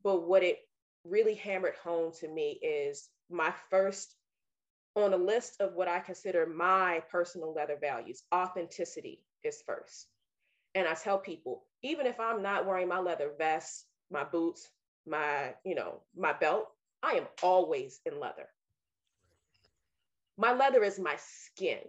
But 0.04 0.28
what 0.28 0.44
it 0.44 0.58
really 1.06 1.36
hammered 1.36 1.76
home 1.82 2.12
to 2.20 2.28
me 2.28 2.60
is 2.62 3.08
my 3.30 3.54
first 3.70 4.14
on 4.98 5.14
a 5.14 5.18
list 5.18 5.62
of 5.62 5.74
what 5.74 5.88
I 5.88 6.00
consider 6.00 6.46
my 6.46 7.02
personal 7.10 7.54
leather 7.54 7.78
values, 7.80 8.24
authenticity 8.34 9.24
is 9.44 9.64
first. 9.66 10.08
And 10.76 10.86
I 10.86 10.96
tell 10.96 11.18
people, 11.18 11.64
even 11.82 12.08
if 12.08 12.20
I'm 12.20 12.42
not 12.42 12.66
wearing 12.66 12.90
my 12.90 13.00
leather 13.00 13.32
vest, 13.38 13.86
my 14.12 14.24
boots, 14.24 14.68
my, 15.08 15.54
you 15.66 15.76
know, 15.76 16.02
my 16.16 16.34
belt, 16.34 16.68
I 17.04 17.14
am 17.14 17.28
always 17.42 18.00
in 18.06 18.20
leather. 18.20 18.48
My 20.38 20.54
leather 20.54 20.84
is 20.84 21.00
my 21.00 21.16
skin. 21.18 21.80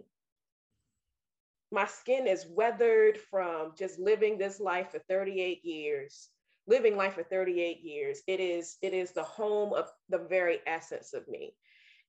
My 1.71 1.85
skin 1.85 2.25
is 2.25 2.47
weathered 2.49 3.19
from 3.29 3.73
just 3.77 3.99
living 3.99 4.37
this 4.37 4.59
life 4.59 4.91
for 4.91 4.99
38 5.07 5.63
years 5.63 6.29
living 6.69 6.95
life 6.95 7.15
for 7.15 7.23
38 7.23 7.81
years. 7.81 8.21
It 8.27 8.39
is 8.39 8.77
it 8.81 8.93
is 8.93 9.11
the 9.11 9.23
home 9.23 9.73
of 9.73 9.89
the 10.07 10.19
very 10.19 10.59
essence 10.67 11.13
of 11.13 11.27
me. 11.27 11.55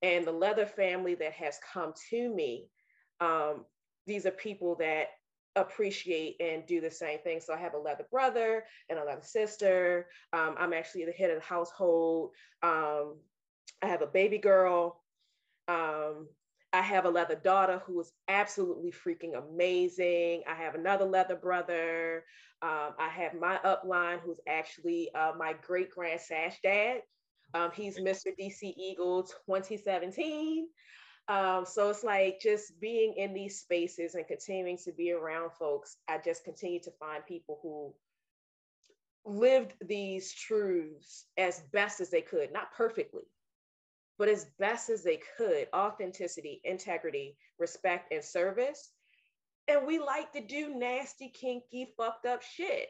And 0.03 0.27
the 0.27 0.33
leather 0.33 0.67
family 0.67 1.15
that 1.17 1.33
has 1.33 1.59
come 1.73 1.95
to 2.11 2.29
me 2.33 2.67
um, 3.21 3.65
these 4.07 4.27
are 4.27 4.31
people 4.31 4.77
that 4.77 5.09
appreciate 5.57 6.37
and 6.41 6.65
do 6.67 6.81
the 6.81 6.91
same 6.91 7.19
thing 7.21 7.41
so 7.41 7.53
i 7.53 7.57
have 7.57 7.75
a 7.75 7.79
leather 7.79 8.07
brother 8.11 8.65
and 8.89 8.99
a 8.99 9.05
leather 9.05 9.23
sister 9.23 10.07
um, 10.33 10.55
i'm 10.59 10.73
actually 10.73 11.05
the 11.05 11.13
head 11.13 11.31
of 11.31 11.37
the 11.37 11.45
household 11.45 12.31
um, 12.63 13.17
i 13.83 13.87
have 13.87 14.03
a 14.03 14.07
baby 14.07 14.39
girl 14.39 15.03
um, 15.69 16.29
I 16.73 16.83
have 16.83 17.05
a 17.05 17.11
leather 17.11 17.35
daughter 17.35 17.83
who 17.85 18.01
is 18.01 18.13
absolutely 18.29 18.93
freaking 18.93 19.37
amazing. 19.37 20.43
I 20.49 20.55
have 20.55 20.75
another 20.77 21.05
leather 21.05 21.35
brother. 21.35 22.25
Um, 22.63 22.95
I 22.99 23.09
have 23.09 23.35
my 23.35 23.59
upline 23.65 24.21
who's 24.21 24.41
actually 24.49 25.13
uh, 25.15 25.33
my 25.37 25.55
great 25.67 25.91
grand 25.91 26.21
sash 26.21 26.59
dad. 26.63 27.03
Um, 27.55 27.71
he's 27.75 27.99
Mr. 27.99 28.29
DC 28.39 28.75
Eagle 28.77 29.25
2017. 29.47 30.69
Um, 31.29 31.65
so 31.65 31.91
it's 31.91 32.03
like 32.03 32.41
just 32.41 32.81
being 32.81 33.15
in 33.17 33.33
these 33.33 33.61
spaces 33.61 34.15
and 34.15 34.27
continuing 34.27 34.79
to 34.79 34.93
be 34.93 35.13
around 35.13 35.53
folks. 35.53 35.97
I 36.09 36.19
just 36.19 36.45
continue 36.45 36.81
to 36.81 36.91
find 36.99 37.25
people 37.25 37.61
who 37.63 37.95
lived 39.25 39.75
these 39.81 40.33
truths 40.33 41.27
as 41.37 41.61
best 41.73 42.01
as 42.01 42.11
they 42.11 42.23
could, 42.23 42.53
not 42.53 42.73
perfectly, 42.73 43.25
but 44.19 44.29
as 44.29 44.47
best 44.59 44.91
as 44.91 45.03
they 45.03 45.21
could 45.37 45.69
authenticity, 45.75 46.61
integrity, 46.65 47.37
respect, 47.59 48.13
and 48.13 48.25
service. 48.25 48.91
And 49.69 49.87
we 49.87 49.99
like 49.99 50.33
to 50.33 50.41
do 50.41 50.75
nasty, 50.75 51.29
kinky, 51.29 51.93
fucked 51.97 52.27
up 52.27 52.43
shit. 52.43 52.89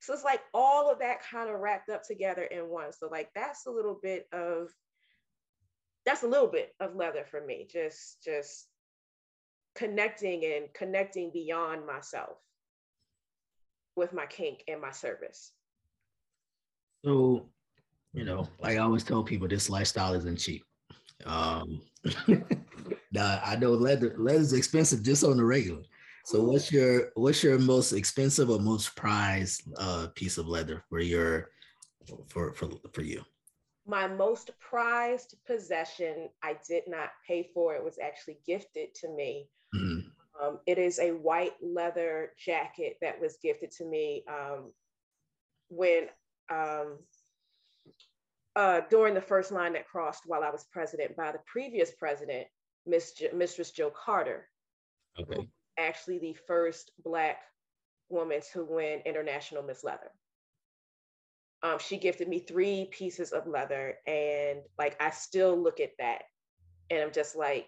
So 0.00 0.12
it's 0.12 0.24
like 0.24 0.42
all 0.54 0.90
of 0.90 1.00
that 1.00 1.22
kind 1.22 1.50
of 1.50 1.58
wrapped 1.58 1.88
up 1.88 2.02
together 2.04 2.44
in 2.44 2.68
one. 2.68 2.92
So, 2.92 3.08
like, 3.10 3.30
that's 3.34 3.66
a 3.66 3.70
little 3.70 3.98
bit 4.00 4.28
of 4.32 4.68
that's 6.06 6.22
a 6.22 6.28
little 6.28 6.48
bit 6.48 6.74
of 6.80 6.96
leather 6.96 7.24
for 7.30 7.44
me 7.44 7.66
just 7.70 8.22
just 8.24 8.68
connecting 9.74 10.44
and 10.44 10.72
connecting 10.72 11.30
beyond 11.30 11.84
myself 11.86 12.38
with 13.96 14.12
my 14.12 14.26
kink 14.26 14.62
and 14.68 14.80
my 14.80 14.90
service 14.90 15.52
so 17.04 17.46
you 18.16 18.24
know, 18.24 18.48
like 18.60 18.78
I 18.78 18.80
always 18.80 19.04
tell 19.04 19.22
people, 19.22 19.46
this 19.46 19.68
lifestyle 19.68 20.14
isn't 20.14 20.38
cheap. 20.38 20.64
Um, 21.26 21.82
now 23.12 23.40
I 23.44 23.56
know 23.56 23.72
leather 23.72 24.14
leather's 24.16 24.54
expensive 24.54 25.02
just 25.02 25.22
on 25.22 25.36
the 25.36 25.44
regular. 25.44 25.82
So 26.24 26.42
what's 26.42 26.72
your 26.72 27.10
what's 27.14 27.42
your 27.42 27.58
most 27.58 27.92
expensive 27.92 28.48
or 28.48 28.58
most 28.58 28.96
prized 28.96 29.64
uh, 29.76 30.08
piece 30.14 30.38
of 30.38 30.48
leather 30.48 30.82
for 30.88 31.00
your 31.00 31.50
for 32.28 32.54
for 32.54 32.70
for 32.92 33.02
you? 33.02 33.22
My 33.86 34.08
most 34.08 34.50
prized 34.58 35.36
possession 35.46 36.28
I 36.42 36.56
did 36.66 36.84
not 36.88 37.10
pay 37.26 37.50
for. 37.54 37.74
It 37.74 37.84
was 37.84 37.98
actually 38.02 38.38
gifted 38.46 38.94
to 38.96 39.08
me. 39.08 39.48
Mm-hmm. 39.74 40.08
Um, 40.44 40.58
it 40.66 40.78
is 40.78 40.98
a 40.98 41.12
white 41.12 41.54
leather 41.62 42.32
jacket 42.38 42.96
that 43.00 43.20
was 43.20 43.38
gifted 43.42 43.70
to 43.72 43.84
me 43.84 44.24
um, 44.28 44.72
when 45.68 46.08
um, 46.50 46.98
uh, 48.54 48.80
during 48.90 49.14
the 49.14 49.20
first 49.20 49.52
line 49.52 49.74
that 49.74 49.88
crossed 49.88 50.22
while 50.26 50.42
I 50.42 50.50
was 50.50 50.66
president 50.72 51.16
by 51.16 51.32
the 51.32 51.40
previous 51.46 51.92
president, 51.92 52.46
Miss 52.86 53.12
J- 53.12 53.30
Mistress 53.32 53.70
Joe 53.70 53.90
Carter. 53.90 54.48
Okay. 55.18 55.48
Actually, 55.78 56.18
the 56.18 56.36
first 56.46 56.90
Black 57.04 57.38
woman 58.08 58.40
to 58.52 58.64
win 58.64 59.00
International 59.04 59.62
Miss 59.62 59.84
Leather. 59.84 60.10
Um, 61.62 61.78
she 61.78 61.96
gifted 61.96 62.28
me 62.28 62.40
three 62.40 62.88
pieces 62.92 63.32
of 63.32 63.46
leather, 63.46 63.94
and 64.06 64.60
like 64.78 64.96
I 65.00 65.10
still 65.10 65.56
look 65.56 65.80
at 65.80 65.92
that, 65.98 66.22
and 66.90 67.02
I'm 67.02 67.12
just 67.12 67.34
like, 67.34 67.66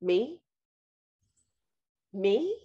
me, 0.00 0.40
me, 2.12 2.56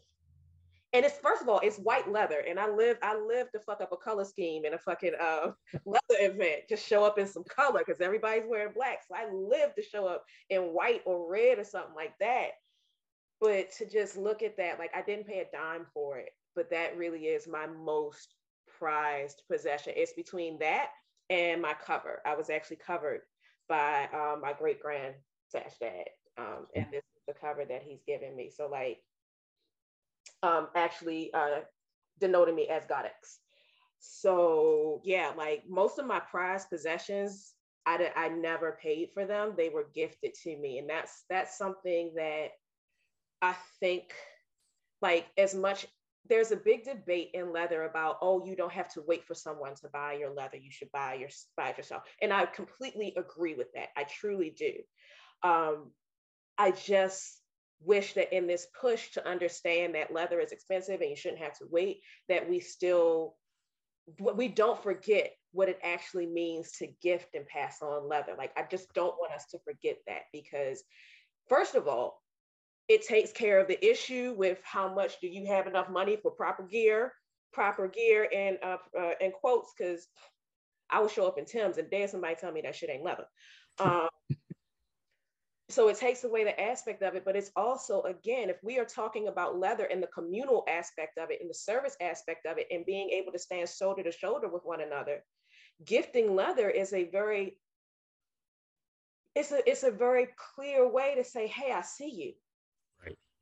and 0.92 1.06
it's 1.06 1.20
first 1.20 1.42
of 1.44 1.50
all, 1.50 1.60
it's 1.60 1.78
white 1.78 2.12
leather, 2.12 2.44
and 2.48 2.60
I 2.60 2.68
live 2.68 2.98
I 3.04 3.16
live 3.16 3.52
to 3.52 3.60
fuck 3.60 3.80
up 3.82 3.92
a 3.92 3.98
color 3.98 4.26
scheme 4.26 4.66
in 4.66 4.74
a 4.74 4.78
fucking 4.80 5.14
uh, 5.20 5.52
leather 5.86 6.02
event. 6.20 6.62
Just 6.68 6.88
show 6.88 7.04
up 7.04 7.20
in 7.20 7.28
some 7.28 7.44
color 7.44 7.82
because 7.86 8.02
everybody's 8.02 8.46
wearing 8.48 8.74
black. 8.74 9.00
So 9.08 9.16
I 9.16 9.32
live 9.32 9.76
to 9.76 9.84
show 9.84 10.08
up 10.08 10.24
in 10.50 10.74
white 10.74 11.02
or 11.06 11.30
red 11.32 11.60
or 11.60 11.64
something 11.64 11.94
like 11.96 12.14
that. 12.20 12.50
But 13.40 13.72
to 13.74 13.86
just 13.88 14.18
look 14.18 14.42
at 14.42 14.58
that, 14.58 14.80
like 14.80 14.92
I 14.96 15.04
didn't 15.04 15.28
pay 15.28 15.40
a 15.40 15.56
dime 15.56 15.86
for 15.94 16.18
it, 16.18 16.32
but 16.56 16.72
that 16.72 16.98
really 16.98 17.26
is 17.26 17.48
my 17.48 17.68
most 17.68 18.34
prized 18.80 19.44
possession. 19.52 19.94
It's 19.96 20.14
between 20.14 20.60
that 20.60 20.88
and 21.30 21.62
my 21.62 21.74
cover. 21.74 22.22
I 22.26 22.36
was 22.36 22.50
actually 22.50 22.78
covered 22.78 23.22
by 23.68 24.08
um, 24.14 24.42
my 24.42 24.54
great 24.54 24.82
grand 24.82 25.16
Sash 25.50 25.78
Dad, 25.80 26.06
um, 26.38 26.68
and 26.76 26.86
this 26.92 27.04
is 27.04 27.22
the 27.28 27.34
cover 27.34 27.66
that 27.66 27.84
he's 27.84 28.02
given 28.08 28.36
me. 28.36 28.50
So 28.56 28.68
like 28.68 29.00
um, 30.42 30.68
actually 30.76 31.34
uh, 31.34 31.62
denoted 32.20 32.56
me 32.56 32.68
as 32.68 32.86
Goddess. 32.86 33.40
So 34.00 35.02
yeah, 35.04 35.32
like 35.38 35.64
most 35.68 36.00
of 36.00 36.06
my 36.06 36.20
prized 36.20 36.70
possessions, 36.70 37.54
I, 37.86 38.12
I 38.16 38.30
never 38.30 38.78
paid 38.82 39.10
for 39.14 39.26
them. 39.26 39.54
They 39.58 39.70
were 39.70 39.88
gifted 39.94 40.34
to 40.44 40.56
me. 40.56 40.78
And 40.78 40.90
that's, 40.90 41.24
that's 41.30 41.58
something 41.58 42.14
that 42.16 42.50
I 43.42 43.56
think 43.80 44.14
like 45.02 45.28
as 45.38 45.54
much, 45.54 45.86
there's 46.30 46.52
a 46.52 46.58
big 46.58 46.84
debate 46.84 47.32
in 47.34 47.52
leather 47.52 47.84
about, 47.84 48.18
oh, 48.22 48.46
you 48.46 48.56
don't 48.56 48.72
have 48.72 48.92
to 48.94 49.04
wait 49.06 49.26
for 49.26 49.34
someone 49.34 49.76
to 49.76 49.90
buy 49.92 50.14
your 50.14 50.30
leather. 50.34 50.58
You 50.58 50.72
should 50.72 50.92
buy 50.92 51.16
your 51.16 51.30
buy 51.58 51.70
it 51.70 51.78
yourself. 51.78 52.04
And 52.22 52.32
I 52.32 52.46
completely 52.46 53.14
agree 53.18 53.56
with 53.56 53.68
that. 53.74 53.90
I 53.98 54.04
truly 54.04 54.54
do. 54.56 54.74
Um, 55.42 55.92
I 56.58 56.72
just 56.72 57.42
wish 57.82 58.14
that 58.14 58.36
in 58.36 58.46
this 58.46 58.68
push 58.80 59.12
to 59.12 59.28
understand 59.28 59.96
that 59.96 60.14
leather 60.14 60.40
is 60.40 60.52
expensive 60.52 61.02
and 61.02 61.10
you 61.10 61.16
shouldn't 61.16 61.42
have 61.42 61.58
to 61.60 61.66
wait, 61.70 62.02
that 62.28 62.50
we 62.50 62.60
still 62.60 63.36
we 64.36 64.48
don't 64.48 64.82
forget 64.82 65.32
what 65.52 65.70
it 65.70 65.80
actually 65.84 66.26
means 66.26 66.72
to 66.74 66.88
gift 67.02 67.36
and 67.36 67.46
pass 67.46 67.82
on 67.82 68.08
leather. 68.08 68.34
Like 68.38 68.52
I 68.58 68.64
just 68.70 68.92
don't 68.94 69.16
want 69.20 69.34
us 69.34 69.46
to 69.52 69.60
forget 69.60 69.98
that 70.08 70.24
because 70.34 70.84
first 71.48 71.76
of 71.76 71.88
all, 71.88 72.22
it 72.90 73.06
takes 73.06 73.32
care 73.32 73.60
of 73.60 73.68
the 73.68 73.84
issue 73.88 74.34
with 74.36 74.60
how 74.64 74.94
much 74.94 75.22
do 75.22 75.28
you 75.28 75.46
have 75.46 75.68
enough 75.68 75.90
money 75.90 76.18
for 76.18 76.32
proper 76.32 76.64
gear, 76.64 77.14
proper 77.54 77.88
gear 77.88 78.28
and 78.36 78.58
uh, 78.64 78.78
uh 79.00 79.12
and 79.22 79.32
quotes 79.32 79.72
because 79.78 80.08
I 80.90 81.00
will 81.00 81.08
show 81.08 81.28
up 81.28 81.38
in 81.38 81.46
Tim's 81.46 81.78
and 81.78 81.90
dare 81.90 82.08
somebody 82.08 82.36
tell 82.36 82.52
me 82.52 82.62
that 82.62 82.76
shit 82.76 82.90
ain't 82.90 83.04
leather. 83.04 83.26
Um, 83.82 84.10
so 85.70 85.88
it 85.88 85.98
takes 85.98 86.26
away 86.26 86.44
the 86.44 86.60
aspect 86.60 87.02
of 87.02 87.16
it 87.16 87.24
but 87.24 87.36
it's 87.36 87.52
also 87.56 88.02
again 88.02 88.50
if 88.50 88.58
we 88.62 88.78
are 88.78 88.84
talking 88.84 89.30
about 89.30 89.58
leather 89.58 89.86
and 89.86 90.04
the 90.04 90.08
communal 90.08 90.66
aspect 90.68 91.18
of 91.18 91.30
it 91.32 91.40
and 91.40 91.50
the 91.50 91.54
service 91.54 91.96
aspect 92.02 92.46
of 92.46 92.58
it 92.58 92.68
and 92.72 92.86
being 92.86 93.10
able 93.12 93.32
to 93.32 93.40
stand 93.40 93.70
shoulder 93.70 94.04
to 94.04 94.12
shoulder 94.12 94.50
with 94.50 94.64
one 94.66 94.82
another 94.82 95.24
gifting 95.86 96.36
leather 96.36 96.70
is 96.70 96.92
a 96.92 97.10
very 97.10 97.58
it's 99.36 99.54
a 99.54 99.70
it's 99.70 99.84
a 99.84 99.92
very 99.92 100.28
clear 100.56 100.92
way 100.92 101.14
to 101.16 101.24
say 101.24 101.48
hey 101.48 101.72
i 101.72 101.82
see 101.82 102.10
you 102.10 102.34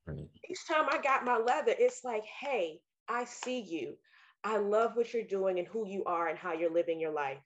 right 0.07 0.29
each 0.49 0.65
time 0.67 0.85
i 0.89 0.97
got 1.01 1.25
my 1.25 1.37
leather 1.37 1.73
it's 1.77 2.03
like 2.03 2.23
hey 2.25 2.79
i 3.07 3.23
see 3.25 3.59
you 3.59 3.95
I 4.43 4.57
love 4.57 4.95
what 4.95 5.13
you're 5.13 5.23
doing 5.23 5.59
and 5.59 5.67
who 5.67 5.87
you 5.87 6.03
are 6.05 6.27
and 6.27 6.37
how 6.37 6.53
you're 6.53 6.71
living 6.71 6.99
your 6.99 7.11
life 7.11 7.39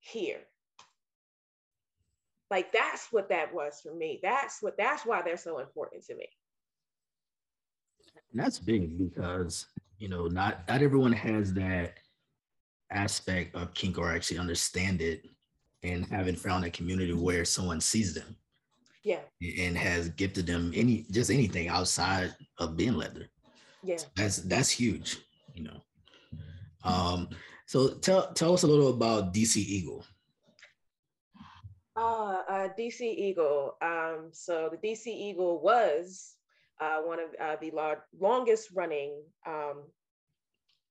here. 0.00 0.40
Like 2.50 2.72
that's 2.72 3.08
what 3.12 3.28
that 3.30 3.54
was 3.54 3.80
for 3.80 3.94
me. 3.94 4.20
That's 4.22 4.62
what 4.62 4.76
that's 4.76 5.04
why 5.04 5.22
they're 5.22 5.36
so 5.36 5.58
important 5.58 6.04
to 6.06 6.16
me. 6.16 6.28
And 8.32 8.42
that's 8.42 8.58
big 8.58 8.98
because 8.98 9.66
you 9.98 10.08
know 10.08 10.26
not 10.26 10.66
not 10.68 10.82
everyone 10.82 11.12
has 11.12 11.52
that 11.54 11.94
aspect 12.90 13.54
of 13.54 13.74
kink 13.74 13.98
or 13.98 14.12
actually 14.12 14.38
understand 14.38 15.00
it 15.00 15.24
and 15.82 16.06
haven't 16.06 16.38
found 16.38 16.64
a 16.64 16.70
community 16.70 17.12
where 17.12 17.44
someone 17.44 17.80
sees 17.80 18.14
them 18.14 18.36
yeah. 19.04 19.20
And 19.58 19.76
has 19.76 20.08
gifted 20.10 20.46
them 20.46 20.72
any 20.74 21.06
just 21.10 21.30
anything 21.30 21.68
outside 21.68 22.34
of 22.58 22.76
being 22.76 22.94
leather. 22.94 23.28
Yeah. 23.82 23.98
So 23.98 24.06
that's 24.16 24.38
that's 24.38 24.70
huge 24.70 25.18
you 25.54 25.64
know. 25.64 25.80
Um 26.82 27.28
so 27.66 27.94
tell 27.94 28.32
tell 28.32 28.54
us 28.54 28.62
a 28.62 28.66
little 28.66 28.90
about 28.90 29.32
dc 29.32 29.56
eagle. 29.56 30.04
Uh, 31.96 32.42
uh 32.48 32.68
dc 32.76 33.00
eagle 33.00 33.76
um 33.80 34.30
so 34.32 34.68
the 34.72 34.88
dc 34.88 35.06
eagle 35.06 35.62
was 35.62 36.34
uh, 36.80 37.00
one 37.02 37.20
of 37.20 37.28
uh, 37.40 37.56
the 37.60 37.70
lar- 37.70 38.04
longest 38.18 38.70
running 38.74 39.22
um, 39.46 39.84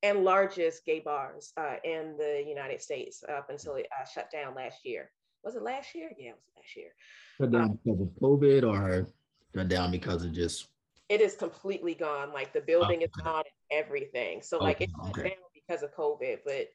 and 0.01 0.23
largest 0.23 0.85
gay 0.85 0.99
bars 0.99 1.51
uh, 1.57 1.75
in 1.83 2.15
the 2.17 2.43
United 2.47 2.81
States 2.81 3.23
up 3.29 3.49
until 3.49 3.75
it 3.75 3.87
uh, 3.99 4.05
shut 4.05 4.29
down 4.31 4.55
last 4.55 4.85
year. 4.85 5.11
Was 5.43 5.55
it 5.55 5.63
last 5.63 5.93
year? 5.93 6.09
Yeah, 6.17 6.29
it 6.29 6.35
was 6.35 6.63
last 6.63 6.75
year. 6.75 6.89
Shut 7.37 7.51
down 7.51 7.61
um, 7.63 7.79
because 7.83 8.01
of 8.01 8.07
COVID 8.21 8.63
or 8.63 9.07
shut 9.55 9.67
down 9.67 9.91
because 9.91 10.23
of 10.23 10.33
just? 10.33 10.67
It 11.09 11.21
is 11.21 11.35
completely 11.35 11.95
gone. 11.95 12.31
Like 12.33 12.53
the 12.53 12.61
building 12.61 13.01
oh, 13.01 13.03
okay. 13.03 13.11
is 13.17 13.23
gone 13.23 13.43
and 13.45 13.79
everything. 13.83 14.41
So 14.41 14.57
like 14.57 14.81
it 14.81 14.89
shut 15.05 15.17
okay. 15.17 15.29
down 15.29 15.37
because 15.53 15.83
of 15.83 15.93
COVID, 15.95 16.39
but 16.45 16.69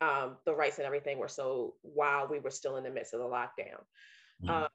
um, 0.00 0.36
the 0.44 0.54
rights 0.54 0.78
and 0.78 0.86
everything 0.86 1.18
were 1.18 1.28
so 1.28 1.74
while 1.82 2.28
we 2.28 2.38
were 2.38 2.50
still 2.50 2.76
in 2.76 2.84
the 2.84 2.90
midst 2.90 3.14
of 3.14 3.20
the 3.20 3.26
lockdown. 3.26 3.82
Mm-hmm. 4.42 4.50
Um, 4.50 4.68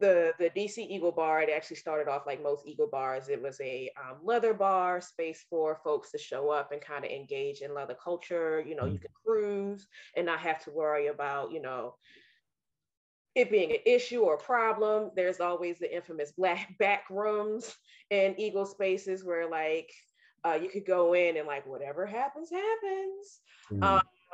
the 0.00 0.32
the 0.38 0.50
DC 0.50 0.78
Eagle 0.78 1.12
Bar, 1.12 1.42
it 1.42 1.50
actually 1.50 1.76
started 1.76 2.08
off 2.08 2.26
like 2.26 2.42
most 2.42 2.66
Eagle 2.66 2.88
bars. 2.88 3.28
It 3.28 3.40
was 3.40 3.60
a 3.60 3.90
um, 3.98 4.18
leather 4.22 4.54
bar, 4.54 5.00
space 5.00 5.44
for 5.48 5.80
folks 5.82 6.10
to 6.12 6.18
show 6.18 6.50
up 6.50 6.72
and 6.72 6.80
kind 6.80 7.04
of 7.04 7.10
engage 7.10 7.60
in 7.60 7.74
leather 7.74 7.96
culture. 8.02 8.62
You 8.66 8.76
know, 8.76 8.84
mm-hmm. 8.84 8.94
you 8.94 8.98
can 8.98 9.10
cruise 9.24 9.86
and 10.16 10.26
not 10.26 10.40
have 10.40 10.62
to 10.64 10.70
worry 10.70 11.08
about, 11.08 11.52
you 11.52 11.60
know, 11.60 11.94
it 13.34 13.50
being 13.50 13.70
an 13.70 13.78
issue 13.86 14.20
or 14.20 14.34
a 14.34 14.38
problem. 14.38 15.10
There's 15.14 15.40
always 15.40 15.78
the 15.78 15.94
infamous 15.94 16.32
black 16.32 16.76
back 16.78 17.04
rooms 17.10 17.74
and 18.10 18.38
Eagle 18.38 18.66
spaces 18.66 19.24
where 19.24 19.48
like 19.48 19.92
uh, 20.44 20.58
you 20.60 20.68
could 20.68 20.86
go 20.86 21.14
in 21.14 21.36
and 21.36 21.46
like 21.46 21.66
whatever 21.66 22.06
happens, 22.06 22.50
happens. 22.50 23.40
Mm-hmm. 23.72 23.82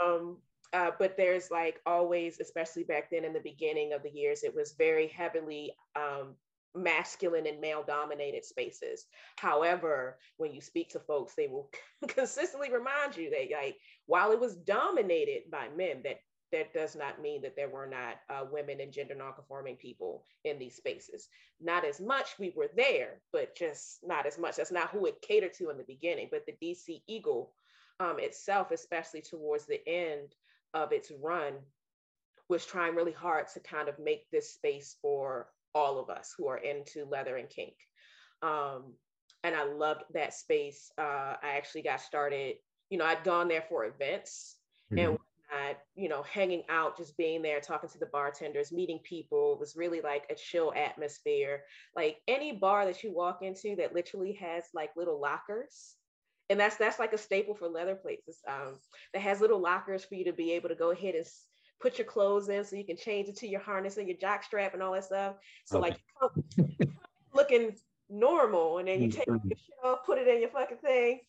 Um, 0.05 0.38
uh, 0.75 0.91
but 0.99 1.17
there's 1.17 1.51
like 1.51 1.81
always, 1.87 2.41
especially 2.41 2.83
back 2.83 3.09
then 3.11 3.25
in 3.25 3.33
the 3.33 3.41
beginning 3.41 3.93
of 3.93 4.03
the 4.03 4.11
years, 4.11 4.43
it 4.43 4.55
was 4.55 4.75
very 4.77 5.07
heavily 5.07 5.73
um, 5.95 6.35
masculine 6.75 7.47
and 7.47 7.61
male 7.61 7.85
dominated 7.87 8.45
spaces. 8.45 9.07
However, 9.39 10.19
when 10.37 10.53
you 10.53 10.61
speak 10.61 10.91
to 10.91 10.99
folks, 10.99 11.35
they 11.37 11.47
will 11.47 11.71
consistently 12.09 12.73
remind 12.73 13.17
you 13.17 13.31
that 13.31 13.57
like 13.57 13.77
while 14.07 14.33
it 14.33 14.41
was 14.41 14.57
dominated 14.57 15.43
by 15.51 15.69
men, 15.77 16.03
that 16.03 16.19
that 16.51 16.75
does 16.75 16.95
not 16.95 17.21
mean 17.21 17.43
that 17.43 17.57
there 17.57 17.69
were 17.69 17.87
not 17.87 18.17
uh, 18.31 18.45
women 18.51 18.81
and 18.81 18.93
gender 18.93 19.15
nonconforming 19.15 19.77
people 19.77 20.25
in 20.45 20.59
these 20.59 20.77
spaces. 20.77 21.29
Not 21.61 21.85
as 21.85 22.01
much, 22.01 22.39
we 22.39 22.53
were 22.55 22.71
there, 22.77 23.21
but 23.33 23.57
just 23.57 23.99
not 24.05 24.27
as 24.27 24.39
much. 24.39 24.57
That's 24.57 24.71
not 24.71 24.91
who 24.91 25.07
it 25.07 25.21
catered 25.21 25.55
to 25.55 25.71
in 25.71 25.79
the 25.79 25.85
beginning. 25.85 26.29
But 26.31 26.47
the 26.47 26.55
DC 26.63 27.03
Eagle 27.09 27.53
um, 27.99 28.19
itself, 28.19 28.71
especially 28.71 29.21
towards 29.21 29.67
the 29.67 29.81
end, 29.89 30.35
of 30.75 30.93
its 30.93 31.11
run 31.23 31.55
was 32.49 32.67
trying 32.67 32.95
really 32.95 33.13
hard 33.13 33.49
to 33.49 33.61
kind 33.61 33.89
of 33.89 33.99
make 33.99 34.31
this 34.31 34.53
space 34.53 34.97
for 35.01 35.49
all 35.75 35.99
of 35.99 36.11
us 36.11 36.35
who 36.37 36.47
are 36.47 36.59
into 36.59 37.05
leather 37.07 37.37
and 37.37 37.49
kink. 37.49 37.75
Um, 38.43 38.95
and 39.43 39.55
I 39.55 39.65
loved 39.65 40.05
that 40.13 40.35
space. 40.35 40.91
Uh, 40.99 41.35
I 41.43 41.57
actually 41.57 41.83
got 41.83 42.01
started, 42.01 42.57
you 42.91 42.99
know, 42.99 43.05
I'd 43.05 43.25
gone 43.25 43.49
there 43.49 43.65
for 43.69 43.85
events 43.85 44.57
mm-hmm. 44.93 44.99
and 44.99 45.19
I, 45.51 45.77
you 45.95 46.09
know, 46.09 46.23
hanging 46.23 46.65
out, 46.69 46.97
just 46.97 47.17
being 47.17 47.43
there, 47.43 47.61
talking 47.61 47.91
to 47.91 47.99
the 47.99 48.07
bartenders, 48.07 48.73
meeting 48.73 49.01
people 49.05 49.55
it 49.55 49.61
was 49.61 49.77
really 49.77 50.01
like 50.01 50.25
a 50.31 50.35
chill 50.35 50.73
atmosphere. 50.75 51.63
Like 51.95 52.19
any 52.27 52.53
bar 52.53 52.87
that 52.87 53.03
you 53.03 53.13
walk 53.13 53.41
into 53.43 53.77
that 53.77 53.95
literally 53.95 54.33
has 54.41 54.65
like 54.75 54.91
little 54.97 55.21
lockers 55.21 55.97
and 56.51 56.61
that's 56.61 56.77
that's 56.77 56.99
like 56.99 57.13
a 57.13 57.19
staple 57.19 57.55
for 57.55 57.69
leather 57.69 57.95
places 57.95 58.39
um, 58.49 58.79
that 59.13 59.23
has 59.23 59.41
little 59.41 59.61
lockers 59.61 60.05
for 60.05 60.15
you 60.15 60.25
to 60.25 60.33
be 60.33 60.53
able 60.53 60.69
to 60.69 60.75
go 60.75 60.91
ahead 60.91 61.15
and 61.15 61.27
put 61.81 61.99
your 61.99 62.07
clothes 62.07 62.49
in 62.49 62.65
so 62.65 62.77
you 62.77 62.85
can 62.85 62.97
change 62.97 63.29
it 63.29 63.37
to 63.37 63.47
your 63.47 63.61
harness 63.61 63.97
and 63.97 64.09
your 64.09 64.17
jock 64.17 64.43
strap 64.43 64.75
and 64.75 64.83
all 64.83 64.93
that 64.93 65.05
stuff 65.05 65.35
so 65.65 65.79
okay. 65.79 65.97
like 66.61 66.89
looking 67.35 67.75
normal 68.09 68.79
and 68.79 68.89
then 68.89 69.03
you 69.03 69.11
take 69.11 69.27
mm-hmm. 69.27 69.49
your 69.49 69.57
shit 69.57 69.75
off 69.85 70.05
put 70.07 70.19
it 70.19 70.29
in 70.29 70.41
your 70.41 70.51
fucking 70.51 70.77
thing 70.79 71.21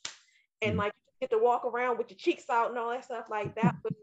and 0.62 0.72
mm-hmm. 0.72 0.80
like 0.80 0.94
you 1.22 1.28
get 1.28 1.36
to 1.36 1.44
walk 1.44 1.66
around 1.66 1.98
with 1.98 2.10
your 2.10 2.18
cheeks 2.18 2.50
out 2.50 2.70
and 2.70 2.78
all 2.78 2.90
that 2.90 3.04
stuff 3.04 3.30
like 3.30 3.56
that 3.56 3.76
was 3.84 3.94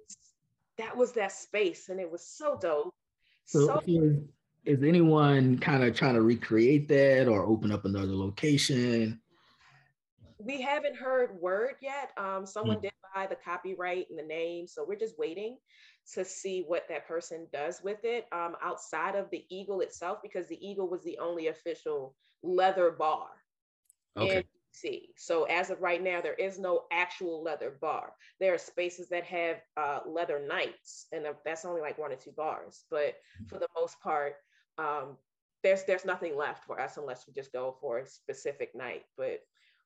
that 0.78 0.96
was 0.96 1.12
that 1.12 1.32
space 1.32 1.88
and 1.88 2.00
it 2.00 2.10
was 2.10 2.26
so 2.26 2.58
dope 2.60 2.94
so, 3.44 3.66
so 3.66 3.82
is, 3.86 4.16
is 4.64 4.82
anyone 4.82 5.58
kind 5.58 5.84
of 5.84 5.94
trying 5.94 6.14
to 6.14 6.22
recreate 6.22 6.88
that 6.88 7.28
or 7.28 7.44
open 7.44 7.70
up 7.70 7.84
another 7.84 8.12
location 8.12 9.20
we 10.44 10.60
haven't 10.60 10.96
heard 10.96 11.40
word 11.40 11.74
yet. 11.80 12.10
Um, 12.16 12.46
someone 12.46 12.78
mm. 12.78 12.82
did 12.82 12.92
buy 13.14 13.26
the 13.26 13.36
copyright 13.36 14.06
and 14.10 14.18
the 14.18 14.22
name, 14.22 14.66
so 14.66 14.84
we're 14.86 14.98
just 14.98 15.18
waiting 15.18 15.56
to 16.14 16.24
see 16.24 16.64
what 16.66 16.88
that 16.88 17.06
person 17.06 17.46
does 17.52 17.80
with 17.82 18.04
it 18.04 18.26
um, 18.32 18.56
outside 18.62 19.14
of 19.14 19.30
the 19.30 19.44
Eagle 19.48 19.80
itself, 19.80 20.18
because 20.22 20.48
the 20.48 20.66
Eagle 20.66 20.88
was 20.88 21.02
the 21.04 21.18
only 21.18 21.48
official 21.48 22.14
leather 22.42 22.90
bar 22.90 23.28
okay. 24.16 24.38
in 24.38 24.44
DC. 24.74 25.02
So 25.16 25.44
as 25.44 25.70
of 25.70 25.80
right 25.80 26.02
now, 26.02 26.20
there 26.20 26.34
is 26.34 26.58
no 26.58 26.84
actual 26.90 27.42
leather 27.42 27.76
bar. 27.80 28.12
There 28.40 28.54
are 28.54 28.58
spaces 28.58 29.08
that 29.10 29.24
have 29.24 29.58
uh, 29.76 30.00
leather 30.06 30.44
nights, 30.46 31.06
and 31.12 31.24
that's 31.44 31.64
only 31.64 31.80
like 31.80 31.98
one 31.98 32.12
or 32.12 32.16
two 32.16 32.32
bars. 32.32 32.84
But 32.90 33.14
mm. 33.40 33.48
for 33.48 33.58
the 33.58 33.68
most 33.76 34.00
part, 34.00 34.34
um, 34.78 35.16
there's 35.62 35.84
there's 35.84 36.04
nothing 36.04 36.36
left 36.36 36.64
for 36.64 36.80
us 36.80 36.96
unless 36.96 37.26
we 37.26 37.32
just 37.32 37.52
go 37.52 37.76
for 37.80 37.98
a 37.98 38.06
specific 38.06 38.74
night. 38.74 39.04
But 39.16 39.40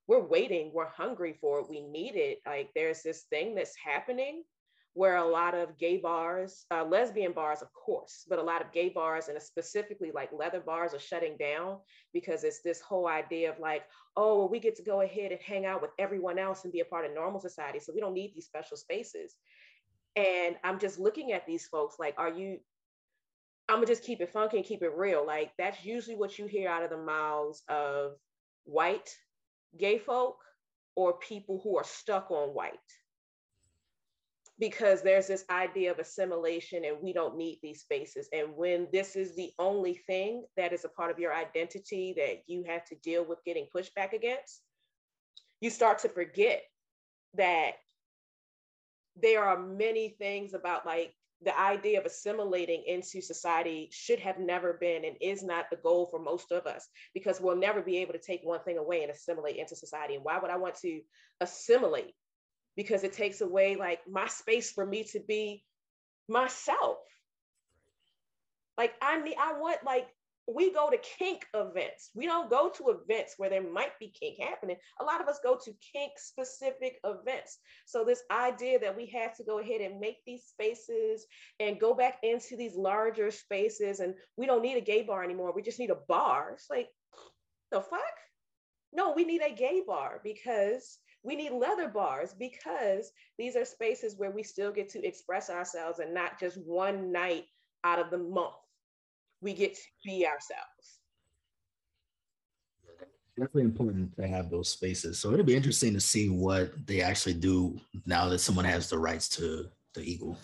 we're 0.08 0.24
waiting, 0.24 0.70
we're 0.72 0.88
hungry 0.88 1.36
for 1.40 1.60
it, 1.60 1.68
we 1.68 1.80
need 1.80 2.16
it. 2.16 2.40
Like 2.46 2.70
there's 2.74 3.02
this 3.02 3.22
thing 3.22 3.54
that's 3.54 3.74
happening 3.76 4.44
where 4.96 5.16
a 5.16 5.28
lot 5.28 5.54
of 5.54 5.76
gay 5.76 5.98
bars, 5.98 6.64
uh, 6.70 6.82
lesbian 6.82 7.32
bars, 7.32 7.60
of 7.60 7.70
course, 7.74 8.24
but 8.30 8.38
a 8.38 8.42
lot 8.42 8.62
of 8.62 8.72
gay 8.72 8.88
bars 8.88 9.28
and 9.28 9.40
specifically 9.42 10.10
like 10.10 10.30
leather 10.32 10.60
bars 10.60 10.94
are 10.94 10.98
shutting 10.98 11.36
down 11.36 11.76
because 12.14 12.44
it's 12.44 12.62
this 12.62 12.80
whole 12.80 13.06
idea 13.06 13.50
of 13.50 13.58
like, 13.58 13.82
oh, 14.16 14.38
well, 14.38 14.48
we 14.48 14.58
get 14.58 14.74
to 14.74 14.82
go 14.82 15.02
ahead 15.02 15.32
and 15.32 15.40
hang 15.42 15.66
out 15.66 15.82
with 15.82 15.90
everyone 15.98 16.38
else 16.38 16.64
and 16.64 16.72
be 16.72 16.80
a 16.80 16.84
part 16.84 17.04
of 17.04 17.12
normal 17.12 17.40
society. 17.40 17.78
So 17.78 17.92
we 17.94 18.00
don't 18.00 18.14
need 18.14 18.32
these 18.34 18.46
special 18.46 18.78
spaces. 18.78 19.34
And 20.16 20.56
I'm 20.64 20.78
just 20.78 20.98
looking 20.98 21.32
at 21.32 21.46
these 21.46 21.66
folks 21.66 21.96
like, 21.98 22.14
are 22.16 22.30
you, 22.30 22.58
I'm 23.68 23.76
gonna 23.76 23.86
just 23.86 24.02
keep 24.02 24.22
it 24.22 24.32
funky 24.32 24.56
and 24.56 24.64
keep 24.64 24.82
it 24.82 24.96
real. 24.96 25.26
Like 25.26 25.52
that's 25.58 25.84
usually 25.84 26.16
what 26.16 26.38
you 26.38 26.46
hear 26.46 26.70
out 26.70 26.84
of 26.84 26.88
the 26.88 26.96
mouths 26.96 27.62
of 27.68 28.12
white 28.64 29.14
gay 29.78 29.98
folk 29.98 30.38
or 30.94 31.18
people 31.18 31.60
who 31.62 31.76
are 31.76 31.84
stuck 31.84 32.30
on 32.30 32.48
white 32.50 32.72
because 34.58 35.02
there's 35.02 35.26
this 35.26 35.44
idea 35.50 35.90
of 35.90 35.98
assimilation 35.98 36.84
and 36.84 36.96
we 37.02 37.12
don't 37.12 37.36
need 37.36 37.58
these 37.62 37.80
spaces. 37.80 38.28
And 38.32 38.56
when 38.56 38.88
this 38.92 39.14
is 39.14 39.36
the 39.36 39.52
only 39.58 39.94
thing 40.06 40.44
that 40.56 40.72
is 40.72 40.84
a 40.84 40.88
part 40.88 41.10
of 41.10 41.18
your 41.18 41.34
identity 41.34 42.14
that 42.16 42.42
you 42.46 42.64
have 42.66 42.84
to 42.86 42.94
deal 42.96 43.24
with 43.24 43.44
getting 43.44 43.66
pushback 43.74 44.14
against, 44.14 44.62
you 45.60 45.68
start 45.68 45.98
to 46.00 46.08
forget 46.08 46.62
that 47.34 47.72
there 49.20 49.44
are 49.44 49.58
many 49.58 50.10
things 50.18 50.54
about 50.54 50.86
like 50.86 51.12
the 51.42 51.58
idea 51.58 52.00
of 52.00 52.06
assimilating 52.06 52.82
into 52.86 53.20
society 53.20 53.88
should 53.92 54.18
have 54.20 54.38
never 54.38 54.74
been 54.74 55.04
and 55.04 55.16
is 55.20 55.42
not 55.42 55.66
the 55.70 55.76
goal 55.76 56.06
for 56.10 56.18
most 56.18 56.50
of 56.50 56.66
us 56.66 56.88
because 57.12 57.40
we'll 57.40 57.56
never 57.56 57.82
be 57.82 57.98
able 57.98 58.14
to 58.14 58.18
take 58.18 58.40
one 58.42 58.60
thing 58.60 58.78
away 58.78 59.02
and 59.02 59.10
assimilate 59.10 59.56
into 59.56 59.76
society. 59.76 60.14
And 60.14 60.24
why 60.24 60.38
would 60.38 60.50
I 60.50 60.56
want 60.56 60.76
to 60.76 61.00
assimilate? 61.40 62.14
Because 62.74 63.04
it 63.04 63.12
takes 63.12 63.42
away 63.42 63.76
like 63.76 64.00
my 64.08 64.26
space 64.28 64.72
for 64.72 64.84
me 64.84 65.04
to 65.12 65.20
be 65.20 65.62
myself. 66.28 66.98
Like 68.78 68.94
I 69.02 69.20
need, 69.20 69.36
I 69.38 69.58
want 69.58 69.84
like 69.84 70.08
we 70.48 70.72
go 70.72 70.90
to 70.90 70.98
kink 70.98 71.44
events. 71.54 72.10
We 72.14 72.26
don't 72.26 72.48
go 72.48 72.70
to 72.76 72.90
events 72.90 73.34
where 73.36 73.50
there 73.50 73.62
might 73.62 73.98
be 73.98 74.08
kink 74.08 74.38
happening. 74.40 74.76
A 75.00 75.04
lot 75.04 75.20
of 75.20 75.26
us 75.26 75.40
go 75.42 75.58
to 75.64 75.72
kink 75.92 76.12
specific 76.16 76.98
events. 77.04 77.58
So, 77.84 78.04
this 78.04 78.22
idea 78.30 78.78
that 78.78 78.96
we 78.96 79.06
have 79.06 79.36
to 79.36 79.44
go 79.44 79.58
ahead 79.58 79.80
and 79.80 79.98
make 79.98 80.18
these 80.24 80.44
spaces 80.44 81.26
and 81.58 81.80
go 81.80 81.94
back 81.94 82.18
into 82.22 82.56
these 82.56 82.76
larger 82.76 83.30
spaces, 83.30 84.00
and 84.00 84.14
we 84.36 84.46
don't 84.46 84.62
need 84.62 84.76
a 84.76 84.80
gay 84.80 85.02
bar 85.02 85.24
anymore. 85.24 85.52
We 85.52 85.62
just 85.62 85.80
need 85.80 85.90
a 85.90 85.98
bar. 86.08 86.52
It's 86.54 86.70
like, 86.70 86.88
the 87.72 87.80
fuck? 87.80 88.00
No, 88.92 89.12
we 89.12 89.24
need 89.24 89.42
a 89.42 89.52
gay 89.52 89.82
bar 89.86 90.20
because 90.22 90.98
we 91.24 91.34
need 91.34 91.52
leather 91.52 91.88
bars 91.88 92.34
because 92.38 93.10
these 93.36 93.56
are 93.56 93.64
spaces 93.64 94.14
where 94.16 94.30
we 94.30 94.44
still 94.44 94.70
get 94.70 94.88
to 94.90 95.04
express 95.04 95.50
ourselves 95.50 95.98
and 95.98 96.14
not 96.14 96.38
just 96.38 96.56
one 96.64 97.10
night 97.10 97.46
out 97.82 97.98
of 97.98 98.10
the 98.10 98.18
month. 98.18 98.54
We 99.40 99.54
get 99.54 99.74
to 99.74 99.80
be 100.04 100.26
ourselves. 100.26 101.00
Definitely 103.38 103.62
important 103.62 104.16
to 104.16 104.26
have 104.26 104.50
those 104.50 104.70
spaces. 104.70 105.18
So 105.18 105.32
it'll 105.32 105.44
be 105.44 105.56
interesting 105.56 105.92
to 105.92 106.00
see 106.00 106.30
what 106.30 106.72
they 106.86 107.02
actually 107.02 107.34
do 107.34 107.78
now 108.06 108.28
that 108.30 108.38
someone 108.38 108.64
has 108.64 108.88
the 108.88 108.98
rights 108.98 109.28
to 109.30 109.66
the 109.94 110.00
eagle. 110.00 110.38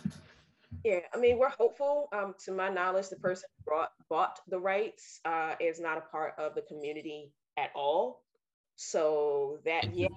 Yeah, 0.84 1.00
I 1.14 1.18
mean, 1.18 1.38
we're 1.38 1.50
hopeful. 1.50 2.08
Um, 2.12 2.34
to 2.44 2.52
my 2.52 2.68
knowledge, 2.68 3.08
the 3.08 3.16
person 3.16 3.48
who 3.56 3.64
brought, 3.64 3.92
bought 4.08 4.40
the 4.48 4.58
rights 4.58 5.20
uh, 5.24 5.54
is 5.60 5.80
not 5.80 5.98
a 5.98 6.02
part 6.02 6.34
of 6.38 6.54
the 6.54 6.62
community 6.62 7.32
at 7.56 7.70
all. 7.74 8.24
So 8.76 9.58
that, 9.64 9.94
yeah, 9.94 10.08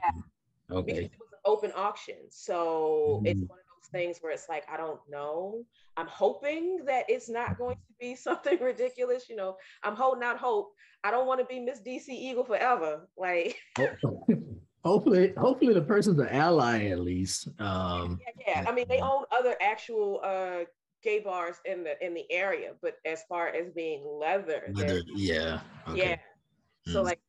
okay. 0.72 0.94
because 0.94 1.04
it 1.04 1.12
was 1.20 1.34
an 1.34 1.40
open 1.46 1.72
auction. 1.76 2.16
So 2.30 3.18
mm-hmm. 3.18 3.26
it's 3.28 3.50
one 3.50 3.60
of 3.60 3.65
things 3.96 4.18
where 4.20 4.34
it's 4.34 4.50
like, 4.50 4.66
I 4.72 4.76
don't 4.76 5.00
know. 5.10 5.64
I'm 5.96 6.08
hoping 6.08 6.84
that 6.86 7.06
it's 7.08 7.30
not 7.30 7.58
going 7.58 7.76
to 7.76 7.94
be 8.00 8.16
something 8.28 8.60
ridiculous. 8.60 9.30
You 9.30 9.38
know, 9.38 9.58
I'm 9.84 9.96
holding 9.96 10.24
out 10.24 10.38
hope. 10.38 10.74
I 11.04 11.12
don't 11.12 11.28
want 11.28 11.40
to 11.40 11.46
be 11.46 11.60
Miss 11.60 11.80
DC 11.80 12.10
Eagle 12.10 12.44
forever. 12.44 13.08
Like, 13.18 13.58
hopefully, 14.84 15.34
hopefully 15.38 15.74
the 15.74 15.82
person's 15.82 16.20
an 16.20 16.28
ally 16.28 16.88
at 16.88 17.00
least. 17.00 17.48
Um, 17.60 18.20
yeah, 18.40 18.62
yeah. 18.64 18.70
I 18.70 18.74
mean, 18.74 18.86
they 18.90 19.00
own 19.00 19.24
other 19.32 19.56
actual 19.62 20.20
uh, 20.24 20.66
gay 21.04 21.20
bars 21.20 21.58
in 21.66 21.84
the 21.84 22.04
in 22.06 22.14
the 22.14 22.30
area, 22.32 22.74
but 22.82 22.98
as 23.06 23.24
far 23.30 23.50
as 23.50 23.70
being 23.70 24.04
leather, 24.06 24.64
leather 24.74 25.02
yeah, 25.14 25.60
okay. 25.88 26.10
yeah. 26.10 26.92
So 26.92 27.02
mm. 27.02 27.06
like 27.06 27.20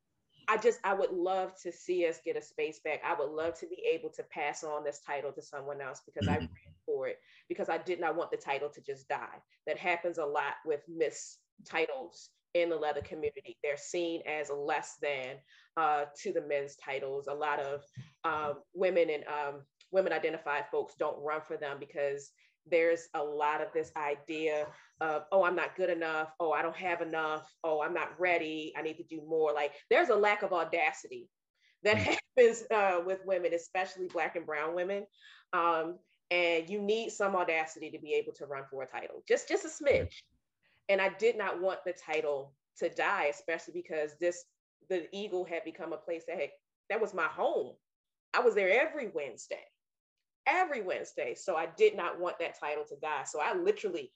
I 0.48 0.56
just 0.56 0.78
I 0.84 0.94
would 0.94 1.10
love 1.10 1.52
to 1.62 1.72
see 1.72 2.06
us 2.06 2.20
get 2.24 2.36
a 2.36 2.42
space 2.42 2.80
back. 2.84 3.00
I 3.04 3.14
would 3.18 3.30
love 3.30 3.58
to 3.60 3.66
be 3.66 3.82
able 3.92 4.10
to 4.10 4.22
pass 4.24 4.62
on 4.62 4.84
this 4.84 5.00
title 5.00 5.32
to 5.32 5.42
someone 5.42 5.80
else 5.80 6.02
because 6.06 6.28
mm-hmm. 6.28 6.44
I 6.44 6.46
ran 6.46 6.74
for 6.84 7.08
it 7.08 7.18
because 7.48 7.68
I 7.68 7.78
did 7.78 8.00
not 8.00 8.16
want 8.16 8.30
the 8.30 8.36
title 8.36 8.68
to 8.68 8.80
just 8.80 9.08
die. 9.08 9.42
That 9.66 9.78
happens 9.78 10.18
a 10.18 10.24
lot 10.24 10.54
with 10.64 10.80
miss 10.88 11.38
titles 11.64 12.30
in 12.54 12.70
the 12.70 12.76
leather 12.76 13.02
community. 13.02 13.56
They're 13.62 13.76
seen 13.76 14.22
as 14.26 14.50
less 14.50 14.96
than 15.02 15.36
uh, 15.76 16.04
to 16.22 16.32
the 16.32 16.40
men's 16.42 16.76
titles. 16.76 17.26
A 17.28 17.34
lot 17.34 17.60
of 17.60 17.82
um, 18.24 18.60
women 18.72 19.08
and 19.10 19.24
um, 19.24 19.62
women 19.90 20.12
identified 20.12 20.64
folks 20.70 20.94
don't 20.98 21.22
run 21.22 21.40
for 21.40 21.56
them 21.56 21.76
because 21.80 22.30
there's 22.70 23.08
a 23.14 23.22
lot 23.22 23.60
of 23.60 23.68
this 23.72 23.92
idea 23.96 24.66
of 25.00 25.24
oh 25.32 25.44
i'm 25.44 25.56
not 25.56 25.76
good 25.76 25.90
enough. 25.90 26.32
Oh 26.40 26.52
i 26.52 26.62
don't 26.62 26.76
have 26.76 27.00
enough. 27.00 27.50
Oh 27.64 27.82
i'm 27.82 27.94
not 27.94 28.18
ready. 28.18 28.72
I 28.76 28.82
need 28.82 28.96
to 28.96 29.04
do 29.04 29.22
more. 29.26 29.52
Like 29.52 29.72
there's 29.90 30.08
a 30.08 30.14
lack 30.14 30.42
of 30.42 30.52
audacity 30.52 31.28
that 31.82 31.96
mm. 31.96 32.18
happens 32.36 32.64
uh, 32.70 33.00
with 33.04 33.20
women 33.24 33.52
especially 33.54 34.08
black 34.08 34.36
and 34.36 34.46
brown 34.46 34.74
women. 34.74 35.06
Um, 35.52 35.98
and 36.30 36.68
you 36.68 36.80
need 36.82 37.10
some 37.10 37.36
audacity 37.36 37.90
to 37.90 37.98
be 37.98 38.14
able 38.14 38.32
to 38.32 38.46
run 38.46 38.64
for 38.68 38.82
a 38.82 38.86
title 38.86 39.22
just 39.28 39.48
just 39.48 39.64
a 39.64 39.68
smidge. 39.68 40.22
And 40.88 41.00
i 41.00 41.08
did 41.08 41.36
not 41.36 41.60
want 41.60 41.80
the 41.84 41.92
title 41.92 42.52
to 42.78 42.88
die 42.88 43.30
especially 43.32 43.74
because 43.74 44.12
this 44.20 44.44
the 44.88 45.06
eagle 45.12 45.44
had 45.44 45.64
become 45.64 45.92
a 45.92 45.96
place 45.96 46.22
that 46.28 46.38
had, 46.38 46.50
that 46.88 47.00
was 47.00 47.12
my 47.12 47.24
home. 47.24 47.72
I 48.34 48.40
was 48.40 48.54
there 48.54 48.86
every 48.86 49.08
wednesday 49.14 49.64
every 50.46 50.82
Wednesday. 50.82 51.34
So 51.34 51.56
I 51.56 51.68
did 51.76 51.96
not 51.96 52.20
want 52.20 52.38
that 52.38 52.58
title 52.58 52.84
to 52.88 52.96
die. 52.96 53.24
So 53.24 53.40
I 53.40 53.54
literally 53.54 54.12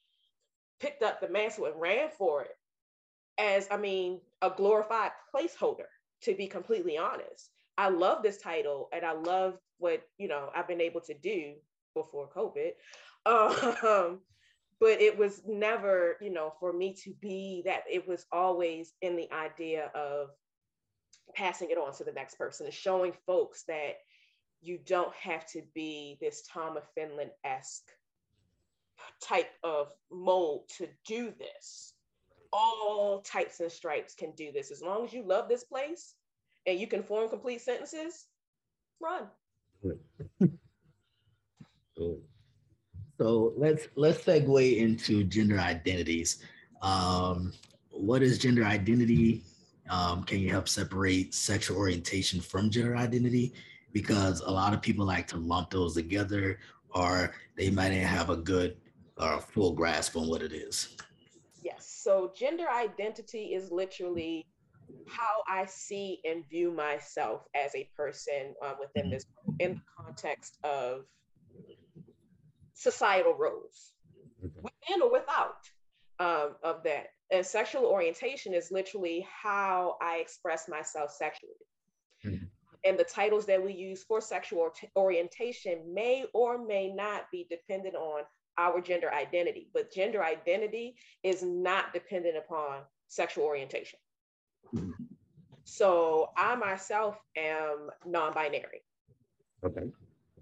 picked 0.81 1.03
up 1.03 1.21
the 1.21 1.29
mantle 1.29 1.67
and 1.67 1.81
ran 1.81 2.09
for 2.17 2.43
it 2.43 2.57
as, 3.39 3.67
I 3.71 3.77
mean, 3.77 4.21
a 4.43 4.51
glorified 4.51 5.13
placeholder, 5.35 5.87
to 6.23 6.35
be 6.35 6.47
completely 6.47 6.99
honest. 6.99 7.51
I 7.77 7.89
love 7.89 8.23
this 8.23 8.39
title 8.39 8.89
and 8.93 9.05
I 9.05 9.13
love 9.13 9.59
what, 9.79 10.03
you 10.19 10.29
know, 10.29 10.51
I've 10.55 10.69
been 10.69 10.81
able 10.81 11.01
to 11.03 11.15
do 11.15 11.55
before 11.95 12.29
COVID. 12.29 12.73
Um, 13.27 14.21
but 14.81 15.01
it 15.01 15.17
was 15.19 15.43
never, 15.47 16.17
you 16.21 16.31
know, 16.31 16.53
for 16.61 16.73
me 16.73 16.95
to 17.05 17.13
be 17.21 17.63
that, 17.67 17.83
it 17.91 18.07
was 18.07 18.27
always 18.33 18.93
in 19.03 19.17
the 19.17 19.31
idea 19.33 19.91
of 19.95 20.29
passing 21.35 21.71
it 21.71 21.79
on 21.79 21.95
to 21.95 22.05
the 22.05 22.13
next 22.13 22.37
person 22.37 22.67
and 22.67 22.75
showing 22.75 23.13
folks 23.27 23.65
that 23.69 23.97
you 24.63 24.79
don't 24.87 25.15
have 25.15 25.47
to 25.53 25.63
be 25.75 26.19
this 26.21 26.43
Tom 26.43 26.77
of 26.77 26.83
Finland 26.95 27.31
esque 27.45 27.91
type 29.23 29.51
of 29.63 29.89
mold 30.11 30.69
to 30.79 30.89
do 31.07 31.33
this. 31.39 31.95
All 32.53 33.21
types 33.23 33.61
and 33.61 33.71
stripes 33.71 34.15
can 34.15 34.33
do 34.33 34.51
this. 34.53 34.71
As 34.71 34.83
long 34.83 35.05
as 35.05 35.13
you 35.13 35.23
love 35.23 35.49
this 35.49 35.65
place 35.65 36.15
and 36.67 36.79
you 36.79 36.87
can 36.87 37.03
form 37.03 37.29
complete 37.29 37.61
sentences, 37.61 38.27
run. 39.01 39.29
so 43.19 43.55
let's 43.57 43.89
let's 43.95 44.23
segue 44.25 44.77
into 44.77 45.25
gender 45.25 45.59
identities. 45.59 46.43
Um, 46.83 47.53
what 47.91 48.23
is 48.23 48.39
gender 48.39 48.65
identity? 48.65 49.43
Um, 49.89 50.23
can 50.25 50.39
you 50.39 50.51
help 50.51 50.69
separate 50.69 51.35
sexual 51.35 51.77
orientation 51.79 52.41
from 52.41 52.71
gender 52.71 52.97
identity? 52.97 53.55
Because 53.93 54.41
a 54.41 54.51
lot 54.51 54.73
of 54.73 54.83
people 54.83 55.07
like 55.07 55.27
to 55.29 55.37
lump 55.37 55.71
those 55.71 55.95
together 55.95 56.59
or 56.91 57.35
they 57.57 57.71
might 57.71 57.93
not 57.93 58.07
have 58.07 58.31
a 58.31 58.37
good 58.37 58.77
or 59.17 59.35
uh, 59.35 59.39
full 59.39 59.73
grasp 59.73 60.17
on 60.17 60.29
what 60.29 60.43
it 60.43 60.53
is. 60.53 60.97
Yes. 61.63 61.87
So 61.87 62.33
gender 62.37 62.67
identity 62.71 63.55
is 63.55 63.71
literally 63.71 64.47
how 65.07 65.43
I 65.49 65.67
see 65.67 66.21
and 66.25 66.49
view 66.49 66.73
myself 66.73 67.43
as 67.55 67.75
a 67.75 67.89
person 67.97 68.55
uh, 68.65 68.75
within 68.81 69.05
mm-hmm. 69.05 69.13
this 69.13 69.27
in 69.59 69.75
the 69.75 70.05
context 70.05 70.59
of 70.65 71.05
societal 72.73 73.35
roles, 73.35 73.93
within 74.41 75.03
or 75.03 75.13
without 75.13 75.69
um, 76.19 76.57
of 76.63 76.83
that. 76.85 77.09
And 77.31 77.45
sexual 77.45 77.85
orientation 77.85 78.55
is 78.55 78.71
literally 78.73 79.27
how 79.31 79.97
I 80.01 80.17
express 80.17 80.69
myself 80.69 81.13
sexually. 81.13 81.53
Mm-hmm 82.25 82.47
and 82.85 82.99
the 82.99 83.05
titles 83.05 83.47
that 83.47 83.63
we 83.63 83.73
use 83.73 84.03
for 84.03 84.21
sexual 84.21 84.73
orientation 84.97 85.95
may 85.95 86.25
or 86.33 86.65
may 86.65 86.93
not 86.93 87.31
be 87.31 87.47
dependent 87.51 87.95
on 87.95 88.23
our 88.59 88.81
gender 88.81 89.13
identity, 89.13 89.69
but 89.73 89.93
gender 89.93 90.23
identity 90.23 90.97
is 91.23 91.43
not 91.43 91.93
dependent 91.93 92.37
upon 92.37 92.81
sexual 93.09 93.45
orientation. 93.45 93.99
Mm-hmm. 94.75 95.05
So 95.65 96.31
I 96.37 96.57
myself 96.57 97.17
am 97.37 97.91
non-binary. 98.05 98.83
Okay. 99.65 99.83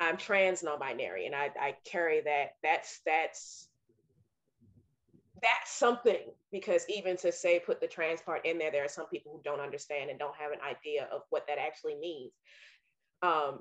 I'm 0.00 0.16
trans 0.16 0.62
non-binary, 0.62 1.26
and 1.26 1.34
I, 1.34 1.50
I 1.60 1.76
carry 1.84 2.20
that. 2.22 2.52
That's 2.62 3.00
that's 3.04 3.68
that's 5.42 5.72
something 5.72 6.30
because 6.50 6.84
even 6.88 7.16
to 7.18 7.32
say 7.32 7.60
put 7.60 7.80
the 7.80 7.86
trans 7.86 8.20
part 8.22 8.46
in 8.46 8.58
there, 8.58 8.70
there 8.70 8.84
are 8.84 8.88
some 8.88 9.06
people 9.06 9.32
who 9.32 9.42
don't 9.42 9.60
understand 9.60 10.10
and 10.10 10.18
don't 10.18 10.36
have 10.36 10.52
an 10.52 10.58
idea 10.60 11.08
of 11.12 11.22
what 11.30 11.46
that 11.48 11.58
actually 11.58 11.96
means. 11.96 12.32
Um, 13.22 13.60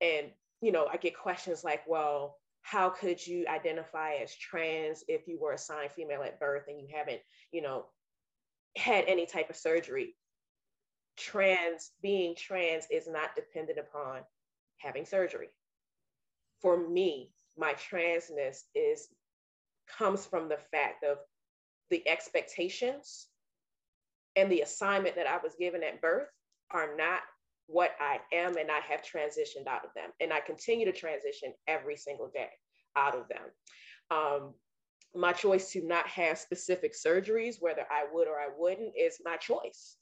and 0.00 0.26
you 0.60 0.72
know, 0.72 0.86
I 0.90 0.96
get 0.96 1.16
questions 1.16 1.64
like, 1.64 1.82
well, 1.86 2.38
how 2.62 2.90
could 2.90 3.24
you 3.24 3.46
identify 3.48 4.14
as 4.14 4.34
trans 4.34 5.04
if 5.06 5.28
you 5.28 5.38
were 5.40 5.52
assigned 5.52 5.92
female 5.92 6.22
at 6.22 6.40
birth 6.40 6.64
and 6.68 6.80
you 6.80 6.88
haven't, 6.92 7.20
you 7.52 7.62
know, 7.62 7.84
had 8.76 9.04
any 9.06 9.26
type 9.26 9.50
of 9.50 9.56
surgery? 9.56 10.16
Trans, 11.16 11.92
being 12.02 12.34
trans 12.36 12.86
is 12.90 13.06
not 13.06 13.36
dependent 13.36 13.78
upon 13.78 14.20
having 14.78 15.04
surgery. 15.04 15.48
For 16.60 16.88
me, 16.88 17.30
my 17.56 17.74
transness 17.74 18.62
is 18.74 19.08
comes 19.86 20.26
from 20.26 20.48
the 20.48 20.58
fact 20.70 21.04
of 21.04 21.18
the 21.90 22.06
expectations 22.08 23.28
and 24.36 24.50
the 24.50 24.60
assignment 24.60 25.16
that 25.16 25.26
I 25.26 25.38
was 25.42 25.54
given 25.58 25.82
at 25.82 26.02
birth 26.02 26.28
are 26.70 26.96
not 26.96 27.20
what 27.68 27.92
I 28.00 28.20
am, 28.32 28.56
and 28.56 28.70
I 28.70 28.80
have 28.80 29.02
transitioned 29.02 29.66
out 29.66 29.84
of 29.84 29.90
them. 29.94 30.10
And 30.20 30.32
I 30.32 30.40
continue 30.40 30.84
to 30.86 30.92
transition 30.92 31.52
every 31.66 31.96
single 31.96 32.30
day 32.32 32.50
out 32.96 33.16
of 33.16 33.28
them. 33.28 33.42
Um, 34.10 34.54
my 35.14 35.32
choice 35.32 35.72
to 35.72 35.84
not 35.84 36.06
have 36.06 36.38
specific 36.38 36.94
surgeries, 36.94 37.56
whether 37.60 37.82
I 37.90 38.04
would 38.12 38.28
or 38.28 38.38
I 38.38 38.48
wouldn't, 38.56 38.92
is 38.96 39.18
my 39.24 39.36
choice. 39.36 39.96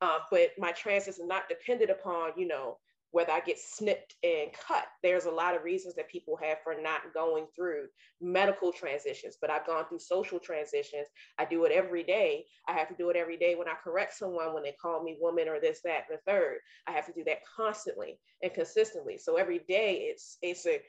Uh, 0.00 0.18
but 0.30 0.50
my 0.58 0.72
trans 0.72 1.08
is 1.08 1.20
not 1.22 1.48
dependent 1.48 1.90
upon, 1.90 2.30
you 2.36 2.46
know, 2.46 2.78
whether 3.12 3.32
I 3.32 3.40
get 3.40 3.58
snipped 3.58 4.14
and 4.22 4.50
cut. 4.52 4.84
There's 5.02 5.24
a 5.24 5.30
lot 5.30 5.54
of 5.54 5.62
reasons 5.62 5.94
that 5.94 6.08
people 6.08 6.36
have 6.42 6.58
for 6.62 6.74
not 6.80 7.14
going 7.14 7.46
through 7.54 7.86
medical 8.20 8.72
transitions, 8.72 9.38
but 9.40 9.50
I've 9.50 9.66
gone 9.66 9.84
through 9.88 10.00
social 10.00 10.38
transitions. 10.38 11.06
I 11.38 11.44
do 11.44 11.64
it 11.64 11.72
every 11.72 12.02
day. 12.02 12.44
I 12.68 12.72
have 12.72 12.88
to 12.88 12.94
do 12.94 13.10
it 13.10 13.16
every 13.16 13.36
day 13.36 13.54
when 13.54 13.68
I 13.68 13.74
correct 13.82 14.16
someone 14.16 14.52
when 14.52 14.62
they 14.62 14.74
call 14.80 15.02
me 15.02 15.16
woman 15.20 15.48
or 15.48 15.60
this, 15.60 15.80
that, 15.84 16.04
and 16.08 16.18
the 16.18 16.30
third. 16.30 16.58
I 16.86 16.92
have 16.92 17.06
to 17.06 17.12
do 17.12 17.24
that 17.24 17.38
constantly 17.56 18.18
and 18.42 18.52
consistently. 18.52 19.18
So 19.18 19.36
every 19.36 19.60
day 19.68 20.08
it's 20.10 20.38
it's 20.42 20.66
a 20.66 20.80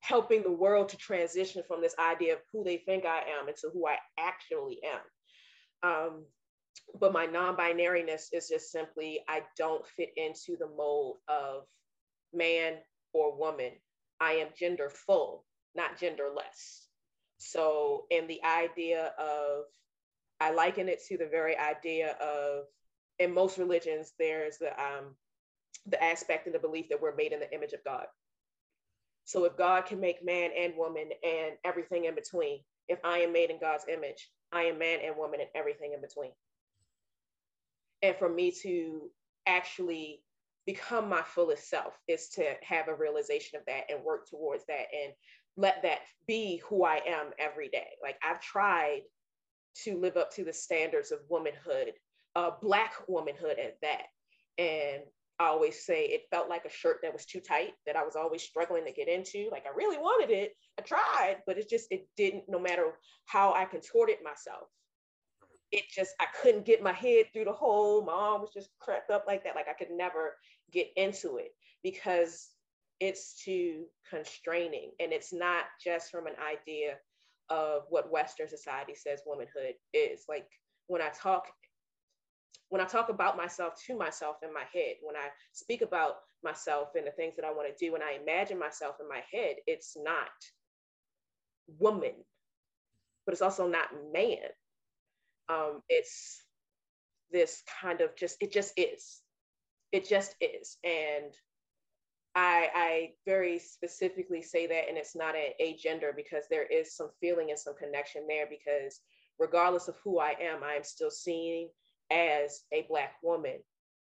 helping 0.00 0.42
the 0.42 0.50
world 0.50 0.88
to 0.88 0.96
transition 0.96 1.62
from 1.66 1.80
this 1.80 1.94
idea 1.98 2.34
of 2.34 2.40
who 2.52 2.64
they 2.64 2.78
think 2.78 3.04
I 3.04 3.20
am 3.38 3.48
into 3.48 3.70
who 3.72 3.86
I 3.86 3.96
actually 4.18 4.80
am. 4.84 5.88
Um, 5.88 6.24
but 6.98 7.12
my 7.12 7.26
non-binariness 7.26 8.28
is 8.32 8.48
just 8.48 8.70
simply 8.70 9.20
I 9.28 9.42
don't 9.56 9.86
fit 9.86 10.10
into 10.16 10.56
the 10.58 10.68
mold 10.76 11.18
of 11.28 11.64
man 12.32 12.74
or 13.12 13.36
woman. 13.36 13.72
I 14.20 14.32
am 14.32 14.48
gender 14.58 14.90
full, 14.90 15.44
not 15.74 15.98
genderless. 15.98 16.86
So, 17.38 18.04
in 18.10 18.28
the 18.28 18.40
idea 18.44 19.12
of, 19.18 19.64
I 20.40 20.52
liken 20.52 20.88
it 20.88 21.00
to 21.08 21.18
the 21.18 21.26
very 21.26 21.56
idea 21.56 22.12
of, 22.20 22.64
in 23.18 23.34
most 23.34 23.58
religions, 23.58 24.12
there's 24.18 24.58
the 24.58 24.70
um, 24.80 25.16
the 25.86 26.02
aspect 26.02 26.46
and 26.46 26.54
the 26.54 26.60
belief 26.60 26.88
that 26.88 27.02
we're 27.02 27.16
made 27.16 27.32
in 27.32 27.40
the 27.40 27.52
image 27.52 27.72
of 27.72 27.82
God. 27.84 28.06
So, 29.24 29.44
if 29.44 29.56
God 29.56 29.86
can 29.86 29.98
make 29.98 30.24
man 30.24 30.50
and 30.56 30.76
woman 30.76 31.10
and 31.24 31.52
everything 31.64 32.04
in 32.04 32.14
between, 32.14 32.60
if 32.88 33.00
I 33.04 33.18
am 33.18 33.32
made 33.32 33.50
in 33.50 33.58
God's 33.58 33.86
image, 33.88 34.30
I 34.52 34.64
am 34.64 34.78
man 34.78 35.00
and 35.04 35.16
woman 35.16 35.40
and 35.40 35.50
everything 35.54 35.94
in 35.94 36.00
between. 36.00 36.32
And 38.02 38.16
for 38.16 38.28
me 38.28 38.52
to 38.62 39.10
actually 39.46 40.22
become 40.66 41.08
my 41.08 41.22
fullest 41.22 41.68
self 41.68 41.94
is 42.08 42.28
to 42.30 42.54
have 42.62 42.88
a 42.88 42.94
realization 42.94 43.58
of 43.58 43.66
that 43.66 43.84
and 43.90 44.04
work 44.04 44.28
towards 44.28 44.64
that 44.66 44.86
and 44.92 45.12
let 45.56 45.82
that 45.82 46.00
be 46.26 46.62
who 46.68 46.84
I 46.84 47.00
am 47.06 47.30
every 47.38 47.68
day. 47.68 47.88
Like 48.02 48.16
I've 48.22 48.40
tried 48.40 49.02
to 49.84 49.98
live 49.98 50.16
up 50.16 50.32
to 50.34 50.44
the 50.44 50.52
standards 50.52 51.12
of 51.12 51.20
womanhood, 51.28 51.92
uh, 52.36 52.50
Black 52.60 52.92
womanhood 53.08 53.58
at 53.58 53.76
that. 53.82 54.06
And 54.58 55.02
I 55.38 55.46
always 55.46 55.84
say 55.84 56.04
it 56.04 56.28
felt 56.30 56.48
like 56.48 56.64
a 56.64 56.70
shirt 56.70 56.98
that 57.02 57.12
was 57.12 57.26
too 57.26 57.40
tight 57.40 57.72
that 57.86 57.96
I 57.96 58.04
was 58.04 58.16
always 58.16 58.42
struggling 58.42 58.84
to 58.84 58.92
get 58.92 59.08
into. 59.08 59.48
Like 59.50 59.64
I 59.66 59.74
really 59.74 59.98
wanted 59.98 60.30
it. 60.30 60.52
I 60.78 60.82
tried, 60.82 61.38
but 61.46 61.58
it 61.58 61.68
just, 61.68 61.90
it 61.90 62.06
didn't, 62.16 62.44
no 62.48 62.60
matter 62.60 62.92
how 63.26 63.52
I 63.52 63.64
contorted 63.64 64.18
myself, 64.22 64.68
it 65.72 65.84
just, 65.90 66.14
I 66.20 66.26
couldn't 66.40 66.66
get 66.66 66.82
my 66.82 66.92
head 66.92 67.26
through 67.32 67.46
the 67.46 67.52
hole. 67.52 68.04
My 68.04 68.12
arm 68.12 68.42
was 68.42 68.50
just 68.52 68.68
cracked 68.78 69.10
up 69.10 69.24
like 69.26 69.42
that. 69.44 69.56
Like 69.56 69.68
I 69.68 69.72
could 69.72 69.90
never 69.90 70.36
get 70.70 70.88
into 70.96 71.38
it 71.38 71.52
because 71.82 72.50
it's 73.00 73.42
too 73.42 73.84
constraining. 74.08 74.92
And 75.00 75.12
it's 75.12 75.32
not 75.32 75.64
just 75.82 76.10
from 76.10 76.26
an 76.26 76.34
idea 76.38 76.96
of 77.48 77.82
what 77.88 78.12
Western 78.12 78.48
society 78.48 78.94
says 78.94 79.22
womanhood 79.26 79.74
is. 79.94 80.24
Like 80.28 80.46
when 80.86 81.02
I 81.02 81.08
talk, 81.08 81.46
when 82.68 82.80
I 82.80 82.84
talk 82.84 83.08
about 83.08 83.36
myself 83.36 83.74
to 83.86 83.96
myself 83.96 84.36
in 84.42 84.52
my 84.52 84.64
head, 84.72 84.96
when 85.02 85.16
I 85.16 85.28
speak 85.52 85.82
about 85.82 86.16
myself 86.44 86.88
and 86.96 87.06
the 87.06 87.10
things 87.12 87.34
that 87.36 87.44
I 87.44 87.52
want 87.52 87.68
to 87.68 87.84
do, 87.84 87.92
when 87.92 88.02
I 88.02 88.18
imagine 88.20 88.58
myself 88.58 88.96
in 89.00 89.08
my 89.08 89.22
head, 89.32 89.56
it's 89.66 89.96
not 89.96 90.28
woman, 91.78 92.12
but 93.24 93.32
it's 93.32 93.42
also 93.42 93.66
not 93.66 93.88
man. 94.12 94.38
Um, 95.52 95.82
it's 95.88 96.42
this 97.30 97.62
kind 97.82 98.00
of 98.00 98.16
just, 98.16 98.36
it 98.40 98.52
just 98.52 98.72
is. 98.76 99.20
It 99.92 100.08
just 100.08 100.34
is. 100.40 100.78
And 100.82 101.32
I, 102.34 102.70
I 102.74 103.10
very 103.26 103.58
specifically 103.58 104.40
say 104.40 104.66
that, 104.66 104.88
and 104.88 104.96
it's 104.96 105.14
not 105.14 105.34
a, 105.34 105.54
a 105.60 105.76
gender 105.76 106.12
because 106.16 106.44
there 106.48 106.64
is 106.64 106.96
some 106.96 107.10
feeling 107.20 107.50
and 107.50 107.58
some 107.58 107.74
connection 107.76 108.26
there. 108.26 108.46
Because 108.48 109.00
regardless 109.38 109.88
of 109.88 109.96
who 110.02 110.18
I 110.18 110.34
am, 110.40 110.62
I 110.64 110.74
am 110.74 110.84
still 110.84 111.10
seen 111.10 111.68
as 112.10 112.62
a 112.72 112.86
Black 112.88 113.12
woman 113.22 113.58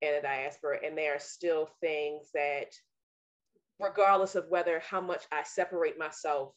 in 0.02 0.14
a 0.14 0.22
diaspora, 0.22 0.78
and 0.84 0.98
there 0.98 1.14
are 1.14 1.20
still 1.20 1.68
things 1.80 2.28
that, 2.34 2.66
regardless 3.80 4.34
of 4.34 4.46
whether 4.48 4.80
how 4.80 5.00
much 5.00 5.22
I 5.30 5.42
separate 5.44 5.98
myself 5.98 6.52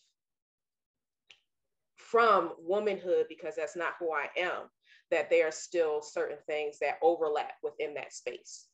from 1.98 2.52
womanhood, 2.60 3.28
because 3.30 3.56
that's 3.56 3.76
not 3.76 3.94
who 4.00 4.12
I 4.12 4.30
am, 4.38 4.70
that 5.12 5.30
there 5.30 5.47
are 5.47 5.51
still 5.51 6.01
certain 6.01 6.38
things 6.45 6.78
that 6.80 6.99
overlap 7.01 7.53
within 7.64 7.93
that 7.95 8.14
space. 8.14 8.66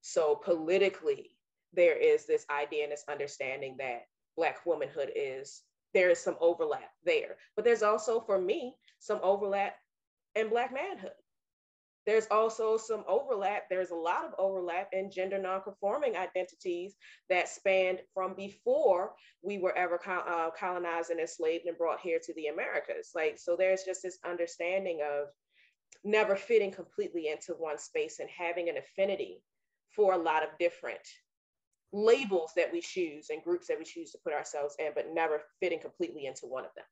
So 0.00 0.34
politically, 0.34 1.30
there 1.72 1.96
is 1.96 2.26
this 2.26 2.46
idea 2.50 2.84
and 2.84 2.92
this 2.92 3.04
understanding 3.08 3.76
that 3.78 4.02
Black 4.36 4.64
womanhood 4.64 5.10
is, 5.14 5.62
there 5.94 6.10
is 6.10 6.18
some 6.18 6.36
overlap 6.40 6.90
there. 7.04 7.36
But 7.56 7.64
there's 7.64 7.82
also, 7.82 8.20
for 8.20 8.40
me, 8.40 8.74
some 9.00 9.20
overlap 9.22 9.74
in 10.34 10.48
Black 10.48 10.72
manhood. 10.72 11.12
There's 12.08 12.26
also 12.30 12.78
some 12.78 13.04
overlap, 13.06 13.64
there's 13.68 13.90
a 13.90 13.94
lot 13.94 14.24
of 14.24 14.32
overlap 14.38 14.88
in 14.94 15.10
gender 15.10 15.38
nonconforming 15.38 16.16
identities 16.16 16.96
that 17.28 17.50
spanned 17.50 18.00
from 18.14 18.32
before 18.32 19.12
we 19.42 19.58
were 19.58 19.76
ever 19.76 20.00
uh, 20.08 20.48
colonized 20.58 21.10
and 21.10 21.20
enslaved 21.20 21.66
and 21.66 21.76
brought 21.76 22.00
here 22.00 22.18
to 22.24 22.32
the 22.32 22.46
Americas. 22.46 23.10
Like, 23.14 23.38
so 23.38 23.56
there's 23.56 23.82
just 23.82 24.02
this 24.02 24.18
understanding 24.24 25.00
of 25.04 25.26
never 26.02 26.34
fitting 26.34 26.72
completely 26.72 27.28
into 27.28 27.52
one 27.52 27.76
space 27.76 28.20
and 28.20 28.30
having 28.30 28.70
an 28.70 28.78
affinity 28.78 29.42
for 29.94 30.14
a 30.14 30.18
lot 30.18 30.42
of 30.42 30.48
different 30.58 31.06
labels 31.92 32.52
that 32.56 32.72
we 32.72 32.80
choose 32.80 33.28
and 33.28 33.44
groups 33.44 33.66
that 33.66 33.78
we 33.78 33.84
choose 33.84 34.12
to 34.12 34.18
put 34.24 34.32
ourselves 34.32 34.76
in, 34.78 34.92
but 34.94 35.12
never 35.12 35.42
fitting 35.60 35.78
completely 35.78 36.24
into 36.24 36.46
one 36.46 36.64
of 36.64 36.70
them. 36.74 36.86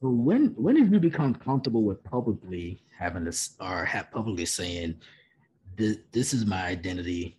When 0.00 0.54
when 0.56 0.76
did 0.76 0.90
you 0.90 0.98
become 0.98 1.34
comfortable 1.34 1.82
with 1.82 2.02
publicly 2.04 2.82
having 2.98 3.24
this 3.24 3.56
or 3.60 3.84
have 3.84 4.10
publicly 4.10 4.46
saying 4.46 4.96
this, 5.76 5.98
this 6.12 6.32
is 6.32 6.46
my 6.46 6.66
identity, 6.66 7.38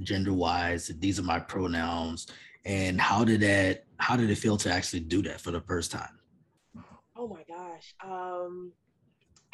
gender 0.00 0.34
wise, 0.34 0.88
these 0.98 1.18
are 1.18 1.24
my 1.24 1.40
pronouns, 1.40 2.26
and 2.66 3.00
how 3.00 3.24
did 3.24 3.40
that 3.40 3.84
how 3.96 4.16
did 4.16 4.30
it 4.30 4.36
feel 4.36 4.56
to 4.58 4.70
actually 4.70 5.00
do 5.00 5.22
that 5.22 5.40
for 5.40 5.52
the 5.52 5.60
first 5.62 5.90
time? 5.90 6.18
Oh 7.16 7.28
my 7.28 7.44
gosh. 7.48 7.94
Um 8.04 8.72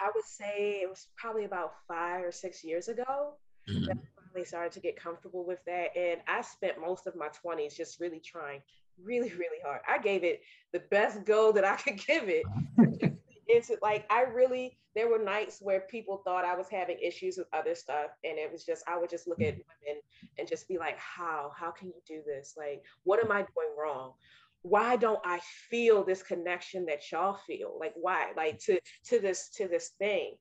I 0.00 0.10
would 0.14 0.24
say 0.24 0.80
it 0.82 0.88
was 0.88 1.08
probably 1.16 1.44
about 1.44 1.74
five 1.86 2.24
or 2.24 2.32
six 2.32 2.64
years 2.64 2.88
ago 2.88 3.34
mm-hmm. 3.68 3.84
that 3.86 3.96
I 3.96 4.22
finally 4.32 4.46
started 4.46 4.72
to 4.72 4.80
get 4.80 4.96
comfortable 4.96 5.44
with 5.44 5.58
that. 5.66 5.96
And 5.96 6.20
I 6.28 6.40
spent 6.42 6.80
most 6.80 7.06
of 7.06 7.16
my 7.16 7.28
20s 7.28 7.76
just 7.76 8.00
really 8.00 8.20
trying 8.20 8.62
really, 9.02 9.30
really 9.30 9.60
hard. 9.64 9.80
I 9.88 9.98
gave 9.98 10.24
it 10.24 10.40
the 10.72 10.80
best 10.90 11.24
go 11.24 11.52
that 11.52 11.64
I 11.64 11.76
could 11.82 11.98
give 12.04 12.24
it. 12.28 12.44
it's 13.46 13.70
like 13.82 14.06
I 14.10 14.22
really 14.22 14.78
there 14.98 15.08
were 15.08 15.22
nights 15.22 15.58
where 15.60 15.82
people 15.82 16.22
thought 16.24 16.44
I 16.44 16.56
was 16.56 16.68
having 16.68 16.98
issues 17.00 17.36
with 17.38 17.46
other 17.52 17.76
stuff. 17.76 18.10
And 18.24 18.36
it 18.36 18.50
was 18.50 18.64
just, 18.64 18.82
I 18.88 18.98
would 18.98 19.08
just 19.08 19.28
look 19.28 19.40
at 19.40 19.54
women 19.54 20.02
and 20.38 20.48
just 20.48 20.66
be 20.66 20.76
like, 20.76 20.98
how? 20.98 21.52
How 21.56 21.70
can 21.70 21.86
you 21.86 22.02
do 22.04 22.20
this? 22.26 22.54
Like, 22.56 22.82
what 23.04 23.22
am 23.24 23.30
I 23.30 23.42
doing 23.42 23.76
wrong? 23.78 24.14
Why 24.62 24.96
don't 24.96 25.20
I 25.24 25.38
feel 25.70 26.02
this 26.02 26.24
connection 26.24 26.84
that 26.86 27.12
y'all 27.12 27.38
feel? 27.46 27.76
Like, 27.78 27.92
why? 27.94 28.32
Like 28.36 28.58
to 28.64 28.80
to 29.06 29.20
this 29.20 29.50
to 29.50 29.68
this 29.68 29.90
thing. 30.00 30.34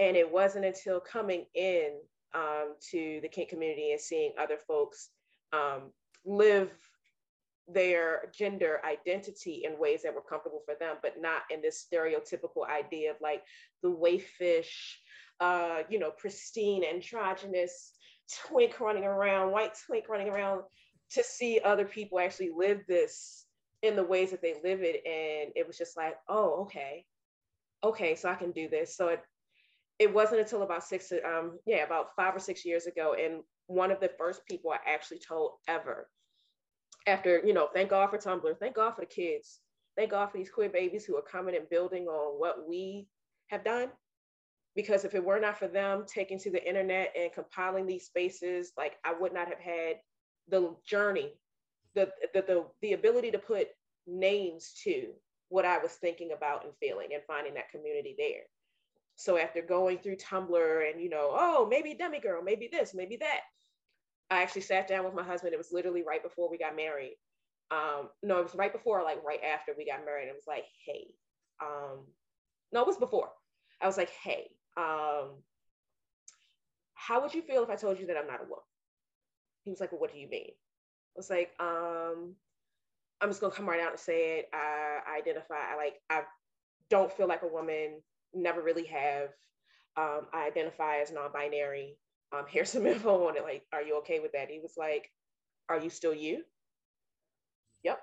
And 0.00 0.16
it 0.16 0.28
wasn't 0.28 0.64
until 0.64 0.98
coming 0.98 1.44
in 1.54 1.92
um, 2.34 2.74
to 2.90 3.20
the 3.22 3.28
kink 3.28 3.50
community 3.50 3.92
and 3.92 4.00
seeing 4.00 4.32
other 4.36 4.58
folks 4.66 5.10
um, 5.52 5.92
live 6.24 6.72
their 7.72 8.30
gender 8.36 8.80
identity 8.84 9.62
in 9.64 9.78
ways 9.78 10.02
that 10.02 10.14
were 10.14 10.22
comfortable 10.22 10.62
for 10.64 10.74
them, 10.78 10.96
but 11.02 11.20
not 11.20 11.42
in 11.50 11.60
this 11.60 11.86
stereotypical 11.86 12.68
idea 12.68 13.10
of 13.10 13.16
like 13.20 13.42
the 13.82 13.88
wayfish, 13.88 14.96
uh, 15.40 15.82
you 15.88 15.98
know, 15.98 16.10
pristine, 16.10 16.84
androgynous 16.84 17.92
twink 18.46 18.80
running 18.80 19.04
around, 19.04 19.52
white 19.52 19.72
twink 19.86 20.08
running 20.08 20.28
around, 20.28 20.62
to 21.10 21.22
see 21.22 21.60
other 21.64 21.84
people 21.84 22.18
actually 22.18 22.50
live 22.56 22.80
this 22.88 23.46
in 23.82 23.96
the 23.96 24.04
ways 24.04 24.30
that 24.30 24.40
they 24.40 24.54
live 24.64 24.80
it. 24.82 25.04
And 25.04 25.52
it 25.56 25.66
was 25.66 25.76
just 25.76 25.96
like, 25.96 26.16
oh, 26.28 26.62
okay. 26.62 27.04
Okay, 27.84 28.14
so 28.14 28.28
I 28.28 28.34
can 28.36 28.52
do 28.52 28.68
this. 28.68 28.96
So 28.96 29.08
it 29.08 29.22
it 29.98 30.12
wasn't 30.12 30.40
until 30.40 30.62
about 30.62 30.82
six, 30.82 31.12
um, 31.12 31.58
yeah, 31.66 31.84
about 31.84 32.08
five 32.16 32.34
or 32.34 32.40
six 32.40 32.64
years 32.64 32.86
ago. 32.86 33.14
And 33.14 33.42
one 33.66 33.90
of 33.90 34.00
the 34.00 34.10
first 34.18 34.44
people 34.46 34.72
I 34.72 34.78
actually 34.90 35.20
told 35.20 35.52
ever, 35.68 36.08
after, 37.06 37.42
you 37.44 37.52
know, 37.52 37.68
thank 37.72 37.90
God 37.90 38.10
for 38.10 38.18
Tumblr, 38.18 38.58
thank 38.58 38.76
God 38.76 38.94
for 38.94 39.00
the 39.02 39.06
kids, 39.06 39.60
thank 39.96 40.10
God 40.10 40.30
for 40.30 40.38
these 40.38 40.50
queer 40.50 40.68
babies 40.68 41.04
who 41.04 41.16
are 41.16 41.22
coming 41.22 41.56
and 41.56 41.68
building 41.68 42.06
on 42.06 42.38
what 42.38 42.68
we 42.68 43.08
have 43.48 43.64
done. 43.64 43.88
Because 44.74 45.04
if 45.04 45.14
it 45.14 45.24
were 45.24 45.40
not 45.40 45.58
for 45.58 45.68
them 45.68 46.04
taking 46.06 46.38
to 46.38 46.50
the 46.50 46.66
internet 46.66 47.12
and 47.18 47.32
compiling 47.32 47.86
these 47.86 48.06
spaces, 48.06 48.72
like 48.78 48.96
I 49.04 49.12
would 49.12 49.34
not 49.34 49.48
have 49.48 49.58
had 49.58 49.96
the 50.48 50.74
journey, 50.86 51.32
the, 51.94 52.08
the, 52.32 52.42
the, 52.42 52.64
the 52.80 52.92
ability 52.94 53.32
to 53.32 53.38
put 53.38 53.68
names 54.06 54.72
to 54.84 55.08
what 55.50 55.66
I 55.66 55.76
was 55.76 55.92
thinking 55.92 56.32
about 56.32 56.64
and 56.64 56.72
feeling 56.80 57.08
and 57.12 57.22
finding 57.26 57.54
that 57.54 57.70
community 57.70 58.14
there. 58.16 58.44
So 59.16 59.36
after 59.36 59.60
going 59.60 59.98
through 59.98 60.16
Tumblr 60.16 60.90
and, 60.90 61.02
you 61.02 61.10
know, 61.10 61.30
oh, 61.32 61.66
maybe 61.68 61.94
Demigirl, 61.94 62.42
maybe 62.42 62.68
this, 62.72 62.94
maybe 62.94 63.16
that, 63.16 63.40
I 64.32 64.40
actually 64.42 64.62
sat 64.62 64.88
down 64.88 65.04
with 65.04 65.14
my 65.14 65.22
husband. 65.22 65.52
It 65.52 65.58
was 65.58 65.72
literally 65.72 66.02
right 66.02 66.22
before 66.22 66.50
we 66.50 66.56
got 66.56 66.74
married. 66.74 67.16
Um, 67.70 68.08
no, 68.22 68.38
it 68.38 68.44
was 68.44 68.54
right 68.54 68.72
before, 68.72 69.02
like 69.02 69.22
right 69.24 69.40
after 69.42 69.72
we 69.76 69.84
got 69.86 70.04
married. 70.04 70.28
It 70.28 70.34
was 70.34 70.46
like, 70.46 70.64
hey, 70.86 71.14
um, 71.62 72.06
no, 72.72 72.80
it 72.80 72.86
was 72.86 72.96
before. 72.96 73.28
I 73.80 73.86
was 73.86 73.98
like, 73.98 74.10
hey, 74.22 74.48
um, 74.76 75.42
how 76.94 77.20
would 77.20 77.34
you 77.34 77.42
feel 77.42 77.62
if 77.62 77.70
I 77.70 77.76
told 77.76 78.00
you 78.00 78.06
that 78.06 78.16
I'm 78.16 78.26
not 78.26 78.40
a 78.40 78.44
woman? 78.44 78.64
He 79.64 79.70
was 79.70 79.80
like, 79.80 79.92
well, 79.92 80.00
what 80.00 80.12
do 80.12 80.18
you 80.18 80.28
mean? 80.28 80.50
I 80.50 81.16
was 81.16 81.30
like, 81.30 81.50
um, 81.60 82.34
I'm 83.20 83.28
just 83.28 83.40
gonna 83.40 83.54
come 83.54 83.68
right 83.68 83.80
out 83.80 83.90
and 83.90 84.00
say 84.00 84.38
it. 84.38 84.48
I, 84.54 85.00
I 85.06 85.18
identify, 85.18 85.54
I 85.72 85.76
like, 85.76 86.00
I 86.08 86.22
don't 86.88 87.12
feel 87.12 87.28
like 87.28 87.42
a 87.42 87.48
woman 87.52 88.00
never 88.34 88.62
really 88.62 88.86
have. 88.86 89.28
Um, 89.96 90.26
I 90.32 90.46
identify 90.46 91.00
as 91.00 91.12
non-binary. 91.12 91.96
Um, 92.32 92.44
here's 92.48 92.70
some 92.70 92.86
info 92.94 93.28
on 93.28 93.36
it. 93.36 93.42
Like, 93.42 93.64
are 93.72 93.82
you 93.82 93.98
okay 93.98 94.20
with 94.20 94.32
that? 94.32 94.50
He 94.50 94.60
was 94.60 94.74
like, 94.76 95.10
are 95.68 95.80
you 95.80 95.90
still 95.90 96.14
you? 96.14 96.44
Yep. 97.84 98.00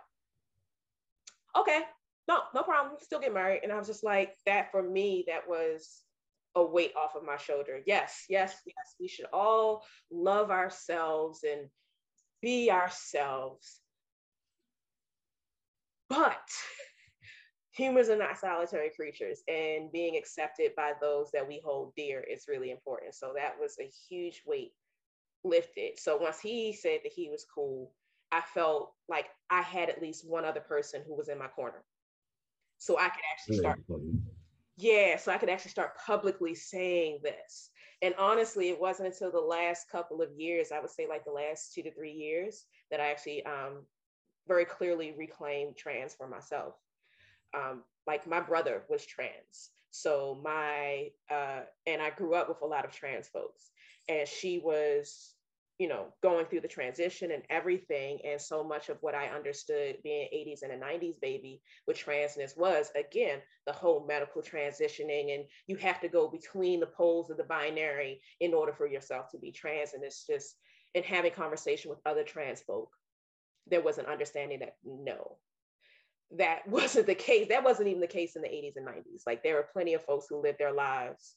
Okay. 1.57 1.82
No, 2.27 2.41
no 2.53 2.63
problem. 2.63 2.97
Still 3.01 3.19
get 3.19 3.34
married. 3.34 3.61
And 3.63 3.71
I 3.71 3.77
was 3.77 3.88
just 3.88 4.03
like, 4.03 4.36
that 4.45 4.71
for 4.71 4.84
me, 4.84 5.23
that 5.27 5.47
was 5.47 6.03
a 6.55 6.63
weight 6.63 6.93
off 6.95 7.15
of 7.15 7.23
my 7.23 7.38
shoulder. 7.38 7.82
Yes, 7.86 8.25
yes, 8.30 8.55
yes. 8.65 8.95
We 8.99 9.07
should 9.07 9.27
all 9.34 9.84
love 10.11 10.51
ourselves 10.51 11.43
and 11.43 11.69
be 12.41 12.71
ourselves. 12.71 13.82
But 16.09 16.49
humans 17.80 18.09
are 18.09 18.17
not 18.17 18.38
solitary 18.38 18.91
creatures, 18.95 19.41
and 19.47 19.91
being 19.91 20.17
accepted 20.17 20.75
by 20.75 20.93
those 20.99 21.32
that 21.32 21.47
we 21.47 21.61
hold 21.63 21.93
dear 21.95 22.21
is 22.21 22.47
really 22.47 22.71
important. 22.71 23.15
So 23.15 23.34
that 23.36 23.53
was 23.59 23.77
a 23.80 23.89
huge 24.09 24.43
weight 24.45 24.73
lifted. 25.43 25.97
So 25.97 26.17
once 26.17 26.39
he 26.39 26.73
said 26.73 26.99
that 27.03 27.13
he 27.13 27.30
was 27.30 27.45
cool, 27.53 27.93
I 28.32 28.41
felt 28.53 28.93
like 29.07 29.27
I 29.49 29.61
had 29.61 29.89
at 29.89 30.01
least 30.01 30.27
one 30.27 30.45
other 30.45 30.59
person 30.59 31.03
who 31.07 31.15
was 31.15 31.30
in 31.30 31.39
my 31.39 31.47
corner. 31.47 31.84
So 32.77 32.97
I 32.99 33.09
could 33.09 33.23
actually 33.34 33.57
start. 33.57 33.80
Yeah, 34.77 35.17
so 35.17 35.32
I 35.32 35.38
could 35.38 35.49
actually 35.49 35.71
start 35.71 35.97
publicly 36.05 36.55
saying 36.55 37.19
this. 37.23 37.69
And 38.01 38.13
honestly, 38.17 38.69
it 38.69 38.80
wasn't 38.80 39.09
until 39.09 39.32
the 39.32 39.39
last 39.39 39.89
couple 39.89 40.21
of 40.21 40.30
years, 40.38 40.71
I 40.71 40.80
would 40.80 40.89
say 40.89 41.07
like 41.07 41.25
the 41.25 41.32
last 41.32 41.73
two 41.73 41.84
to 41.84 41.93
three 41.93 42.13
years, 42.13 42.65
that 42.91 43.01
I 43.01 43.11
actually 43.11 43.45
um, 43.45 43.86
very 44.47 44.65
clearly 44.65 45.13
reclaimed 45.17 45.75
trans 45.75 46.13
for 46.13 46.27
myself. 46.27 46.75
Um, 47.54 47.84
like 48.08 48.28
my 48.28 48.39
brother 48.39 48.84
was 48.89 49.06
trans. 49.06 49.70
So 49.91 50.39
my, 50.43 51.10
uh, 51.32 51.62
and 51.88 52.02
I 52.02 52.12
grew 52.12 52.36
up 52.36 52.47
with 52.50 52.62
a 52.62 52.66
lot 52.66 52.86
of 52.86 52.91
trans 52.91 53.28
folks. 53.28 53.72
And 54.08 54.28
she 54.28 54.60
was 54.60 55.34
you 55.80 55.88
know, 55.88 56.08
going 56.22 56.45
through 56.45 56.60
the 56.60 56.68
transition 56.68 57.32
and 57.32 57.41
everything. 57.50 58.20
And 58.26 58.39
so 58.39 58.64
much 58.66 58.89
of 58.89 58.97
what 59.00 59.16
I 59.16 59.28
understood 59.28 59.97
being 60.04 60.28
80s 60.34 60.62
and 60.62 60.74
a 60.74 60.78
90s 60.78 61.20
baby 61.22 61.62
with 61.88 61.97
transness 61.97 62.58
was, 62.58 62.91
again, 62.95 63.39
the 63.66 63.72
whole 63.72 64.06
medical 64.06 64.41
transitioning. 64.41 65.34
And 65.34 65.45
you 65.68 65.78
have 65.78 66.02
to 66.02 66.10
go 66.10 66.28
between 66.28 66.82
the 66.82 66.86
poles 66.86 67.30
of 67.30 67.38
the 67.38 67.45
binary 67.45 68.22
in 68.41 68.54
order 68.54 68.74
for 68.74 68.88
yourself 68.88 69.32
to 69.32 69.38
be 69.38 69.54
trans. 69.54 69.93
And 69.93 70.04
it's 70.04 70.28
just, 70.28 70.56
in 70.95 71.04
having 71.04 71.32
conversation 71.32 71.89
with 71.89 72.00
other 72.06 72.24
trans 72.24 72.62
folk, 72.62 72.89
there 73.68 73.82
was 73.82 74.00
an 74.00 74.06
understanding 74.06 74.60
that 74.60 74.76
no, 74.84 75.38
that 76.38 76.59
wasn't 76.67 77.07
the 77.07 77.15
case. 77.15 77.47
That 77.49 77.63
wasn't 77.63 77.89
even 77.89 78.01
the 78.01 78.07
case 78.07 78.36
in 78.36 78.41
the 78.41 78.47
80s 78.47 78.75
and 78.75 78.88
90s. 78.88 79.23
Like 79.25 79.43
there 79.43 79.55
were 79.55 79.67
plenty 79.73 79.93
of 79.93 80.03
folks 80.03 80.27
who 80.30 80.41
lived 80.41 80.59
their 80.59 80.73
lives 80.73 81.36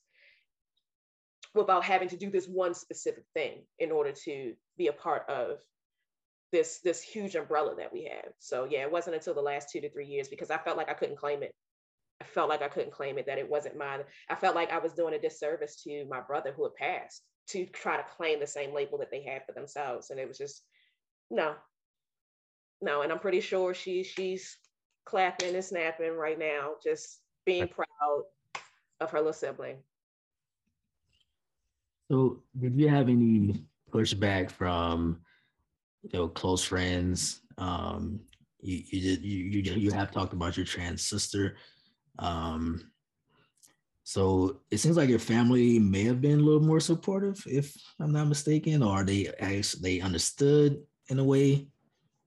without 1.55 1.85
having 1.85 2.09
to 2.09 2.17
do 2.17 2.31
this 2.31 2.47
one 2.47 2.75
specific 2.75 3.25
thing 3.35 3.63
in 3.79 3.91
order 3.91 4.13
to 4.25 4.55
be 4.79 4.87
a 4.87 4.93
part 4.93 5.29
of 5.29 5.59
this 6.51 6.81
this 6.85 7.03
huge 7.03 7.35
umbrella 7.35 7.75
that 7.77 7.93
we 7.93 8.05
have. 8.05 8.33
So 8.39 8.67
yeah, 8.71 8.81
it 8.83 8.93
wasn't 8.93 9.17
until 9.17 9.35
the 9.35 9.41
last 9.41 9.71
two 9.71 9.81
to 9.81 9.91
three 9.91 10.07
years 10.07 10.29
because 10.29 10.51
I 10.51 10.59
felt 10.59 10.77
like 10.77 10.91
I 10.91 10.95
couldn't 10.95 11.19
claim 11.19 11.43
it. 11.43 11.55
I 12.21 12.25
felt 12.25 12.49
like 12.49 12.63
I 12.63 12.69
couldn't 12.69 12.93
claim 12.93 13.19
it 13.19 13.27
that 13.27 13.39
it 13.39 13.51
wasn't 13.51 13.77
mine. 13.77 14.01
I 14.29 14.37
felt 14.37 14.55
like 14.55 14.71
I 14.71 14.79
was 14.79 14.93
doing 14.93 15.15
a 15.15 15.19
disservice 15.19 15.83
to 15.83 16.05
my 16.09 16.21
brother 16.21 16.53
who 16.53 16.65
had 16.65 16.75
passed 16.75 17.23
to 17.49 17.67
try 17.67 17.97
to 17.97 18.05
claim 18.17 18.39
the 18.39 18.47
same 18.47 18.73
label 18.73 18.99
that 18.99 19.11
they 19.11 19.23
had 19.23 19.45
for 19.45 19.53
themselves, 19.53 20.11
and 20.11 20.21
it 20.21 20.29
was 20.29 20.39
just 20.39 20.63
no, 21.31 21.55
no. 22.81 23.03
And 23.03 23.11
I'm 23.11 23.19
pretty 23.19 23.41
sure 23.41 23.75
she 23.75 24.05
she's 24.05 24.57
clapping 25.05 25.55
and 25.55 25.65
snapping 25.65 26.17
right 26.17 26.39
now, 26.39 26.73
just 26.83 27.21
being 27.45 27.69
proud 27.69 28.23
of 29.01 29.11
her 29.11 29.19
little 29.19 29.33
sibling. 29.33 29.77
So, 32.11 32.43
did 32.59 32.79
you 32.79 32.89
have 32.89 33.09
any 33.09 33.65
pushback 33.91 34.51
from 34.51 35.21
you 36.03 36.11
know 36.13 36.29
close 36.29 36.65
friends? 36.65 37.41
Um, 37.59 38.21
you 38.61 38.83
you 38.87 39.01
did 39.01 39.25
you 39.25 39.61
you 39.61 39.73
you 39.75 39.91
have 39.93 40.11
talked 40.11 40.33
about 40.33 40.57
your 40.57 40.67
trans 40.67 41.03
sister. 41.05 41.57
Um, 42.19 42.93
so 44.05 44.61
it 44.71 44.79
seems 44.79 44.97
like 44.97 45.09
your 45.09 45.19
family 45.19 45.79
may 45.79 46.05
have 46.05 46.21
been 46.21 46.41
a 46.41 46.43
little 46.43 46.61
more 46.61 46.81
supportive, 46.81 47.43
if 47.47 47.75
I'm 48.01 48.13
not 48.13 48.29
mistaken, 48.29 48.83
or 48.83 49.05
they 49.05 49.29
actually 49.41 49.83
they 49.83 50.01
understood 50.01 50.83
in 51.09 51.19
a 51.19 51.25
way. 51.25 51.69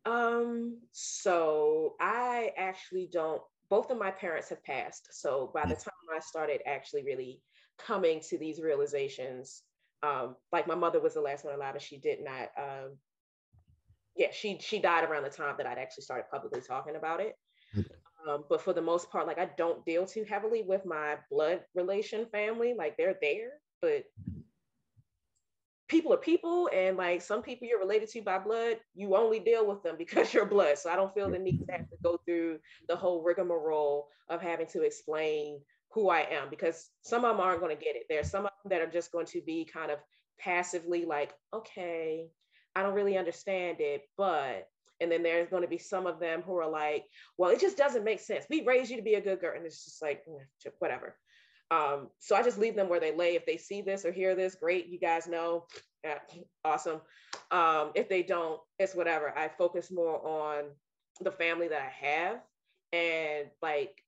Um. 0.06 0.78
So 0.92 1.96
I 2.00 2.52
actually 2.58 3.10
don't. 3.12 3.42
Both 3.70 3.90
of 3.90 3.98
my 3.98 4.12
parents 4.12 4.50
have 4.50 4.64
passed. 4.64 5.08
So 5.12 5.52
by 5.54 5.64
the 5.64 5.76
mm. 5.76 5.84
time 5.84 5.94
I 6.16 6.20
started 6.20 6.62
actually 6.68 7.04
really 7.04 7.42
coming 7.78 8.22
to 8.30 8.38
these 8.38 8.62
realizations, 8.62 9.64
um, 10.04 10.36
like 10.52 10.68
my 10.68 10.76
mother 10.76 11.00
was 11.00 11.14
the 11.14 11.22
last 11.22 11.46
one 11.46 11.56
alive 11.56 11.74
and 11.74 11.82
she 11.82 11.98
did 11.98 12.24
not 12.24 12.50
um, 12.58 12.98
yeah 14.16 14.28
she 14.32 14.58
she 14.60 14.80
died 14.80 15.04
around 15.04 15.24
the 15.24 15.30
time 15.30 15.56
that 15.58 15.68
i'd 15.68 15.78
actually 15.78 16.04
started 16.04 16.26
publicly 16.32 16.62
talking 16.62 16.96
about 16.96 17.20
it 17.20 17.36
um, 18.28 18.44
but 18.50 18.62
for 18.62 18.74
the 18.74 18.82
most 18.82 19.10
part 19.12 19.28
like 19.28 19.40
i 19.40 19.50
don't 19.58 19.86
deal 19.86 20.06
too 20.06 20.26
heavily 20.28 20.64
with 20.64 20.86
my 20.86 21.16
blood 21.30 21.62
relation 21.76 22.26
family 22.32 22.74
like 22.78 22.96
they're 22.98 23.18
there 23.22 23.52
but 23.82 24.04
people 25.88 26.12
are 26.14 26.18
people 26.18 26.70
and 26.74 26.98
like 26.98 27.22
some 27.22 27.42
people 27.42 27.68
you're 27.68 27.80
related 27.80 28.10
to 28.10 28.22
by 28.22 28.40
blood 28.40 28.78
you 28.96 29.16
only 29.16 29.40
deal 29.40 29.68
with 29.68 29.84
them 29.84 29.96
because 29.98 30.34
you're 30.34 30.46
blood 30.46 30.78
so 30.78 30.90
i 30.90 30.96
don't 30.96 31.14
feel 31.14 31.30
the 31.30 31.38
need 31.38 31.60
to 31.60 31.72
have 31.72 31.90
to 31.90 31.98
go 32.04 32.20
through 32.26 32.58
the 32.88 32.96
whole 32.96 33.24
rigmarole 33.24 34.08
of 34.30 34.42
having 34.42 34.68
to 34.68 34.82
explain 34.82 35.60
who 35.96 36.10
I 36.10 36.28
am 36.30 36.50
because 36.50 36.90
some 37.02 37.24
of 37.24 37.38
them 37.38 37.46
aren't 37.46 37.62
going 37.62 37.76
to 37.76 37.82
get 37.82 37.96
it. 37.96 38.04
There's 38.10 38.30
some 38.30 38.46
of 38.46 38.52
them 38.64 38.70
that 38.70 38.86
are 38.86 38.92
just 38.92 39.14
going 39.14 39.26
to 39.28 39.42
be 39.42 39.64
kind 39.66 39.90
of 39.90 40.00
passively 40.38 41.06
like, 41.06 41.34
okay, 41.54 42.28
I 42.76 42.84
don't 42.84 42.94
really 42.94 43.18
understand 43.18 43.78
it, 43.80 44.02
but 44.18 44.68
and 45.02 45.12
then 45.12 45.24
there's 45.24 45.50
going 45.50 45.62
to 45.62 45.70
be 45.70 45.78
some 45.78 46.06
of 46.06 46.20
them 46.20 46.42
who 46.42 46.56
are 46.58 46.70
like, 46.70 47.06
well, 47.38 47.50
it 47.50 47.60
just 47.60 47.78
doesn't 47.78 48.04
make 48.04 48.20
sense. 48.20 48.46
We 48.50 48.66
raised 48.66 48.92
you 48.92 48.98
to 48.98 49.04
be 49.04 49.16
a 49.16 49.22
good 49.22 49.42
girl, 49.42 49.54
and 49.56 49.66
it's 49.66 49.84
just 49.84 50.02
like 50.02 50.24
mm, 50.26 50.40
whatever. 50.80 51.16
Um, 51.72 52.10
so 52.20 52.36
I 52.36 52.44
just 52.44 52.60
leave 52.60 52.76
them 52.76 52.90
where 52.90 53.00
they 53.00 53.16
lay. 53.16 53.36
If 53.36 53.46
they 53.46 53.58
see 53.58 53.82
this 53.82 54.06
or 54.06 54.12
hear 54.12 54.36
this, 54.36 54.56
great, 54.56 54.88
you 54.88 55.00
guys 55.00 55.28
know, 55.28 55.66
yeah, 56.04 56.20
awesome. 56.64 57.02
Um, 57.52 57.92
if 57.96 58.08
they 58.08 58.24
don't, 58.24 58.60
it's 58.80 58.96
whatever. 58.96 59.36
I 59.38 59.50
focus 59.50 59.92
more 59.92 60.26
on 60.26 60.66
the 61.22 61.32
family 61.32 61.68
that 61.68 61.82
I 61.82 62.06
have 62.06 62.42
and 62.94 63.48
like 63.62 64.04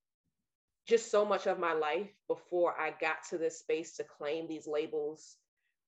just 0.87 1.11
so 1.11 1.25
much 1.25 1.47
of 1.47 1.59
my 1.59 1.73
life 1.73 2.09
before 2.27 2.79
I 2.79 2.93
got 3.01 3.23
to 3.29 3.37
this 3.37 3.59
space 3.59 3.95
to 3.97 4.03
claim 4.03 4.47
these 4.47 4.67
labels 4.67 5.37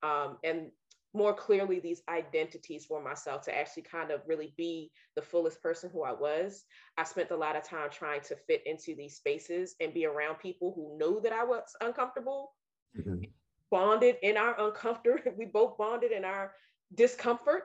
um, 0.03 0.38
and 0.43 0.72
more 1.14 1.34
clearly 1.34 1.80
these 1.80 2.01
identities 2.07 2.86
for 2.86 3.01
myself 3.01 3.41
to 3.43 3.57
actually 3.57 3.84
kind 3.84 4.12
of 4.12 4.22
really 4.28 4.53
be 4.57 4.91
the 5.16 5.22
fullest 5.22 5.62
person 5.62 5.89
who 5.91 6.03
I 6.03 6.14
was. 6.14 6.64
I 6.97 7.03
spent 7.03 7.32
a 7.32 7.36
lot 7.36 7.55
of 7.55 7.64
time 7.64 7.89
trying 7.89 8.22
to 8.22 8.36
fit 8.36 8.62
into 8.66 8.95
these 8.95 9.16
spaces 9.16 9.76
and 9.80 9.93
be 9.93 10.05
around 10.05 10.36
people 10.39 10.74
who 10.76 10.97
knew 10.97 11.20
that 11.22 11.34
I 11.34 11.43
was 11.43 11.64
uncomfortable, 11.82 12.53
mm-hmm. 12.97 13.24
bonded 13.72 14.18
in 14.22 14.38
our 14.38 14.55
uncomfort. 14.55 15.22
we 15.38 15.45
both 15.45 15.78
bonded 15.78 16.12
in 16.12 16.26
our 16.26 16.53
discomfort, 16.93 17.64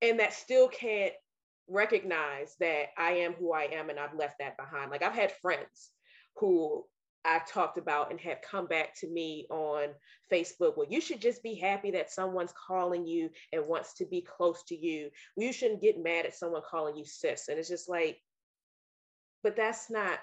and 0.00 0.18
that 0.20 0.32
still 0.32 0.68
can't 0.68 1.12
recognize 1.68 2.56
that 2.60 2.86
I 2.96 3.10
am 3.12 3.34
who 3.34 3.52
I 3.52 3.64
am 3.64 3.90
and 3.90 3.98
I've 3.98 4.14
left 4.14 4.38
that 4.38 4.56
behind. 4.56 4.90
Like 4.90 5.02
I've 5.02 5.12
had 5.12 5.32
friends 5.32 5.90
who 6.36 6.84
I've 7.24 7.48
talked 7.48 7.78
about 7.78 8.10
and 8.10 8.20
have 8.20 8.38
come 8.40 8.66
back 8.66 8.98
to 9.00 9.08
me 9.08 9.46
on 9.50 9.88
Facebook. 10.32 10.76
Well, 10.76 10.86
you 10.88 11.00
should 11.00 11.20
just 11.20 11.42
be 11.42 11.54
happy 11.54 11.90
that 11.92 12.10
someone's 12.10 12.54
calling 12.66 13.06
you 13.06 13.30
and 13.52 13.66
wants 13.66 13.94
to 13.94 14.06
be 14.06 14.22
close 14.22 14.62
to 14.68 14.76
you. 14.76 15.10
You 15.36 15.52
shouldn't 15.52 15.82
get 15.82 16.02
mad 16.02 16.26
at 16.26 16.34
someone 16.34 16.62
calling 16.68 16.96
you 16.96 17.04
sis. 17.04 17.48
And 17.48 17.58
it's 17.58 17.68
just 17.68 17.88
like, 17.88 18.18
but 19.42 19.56
that's 19.56 19.90
not 19.90 20.18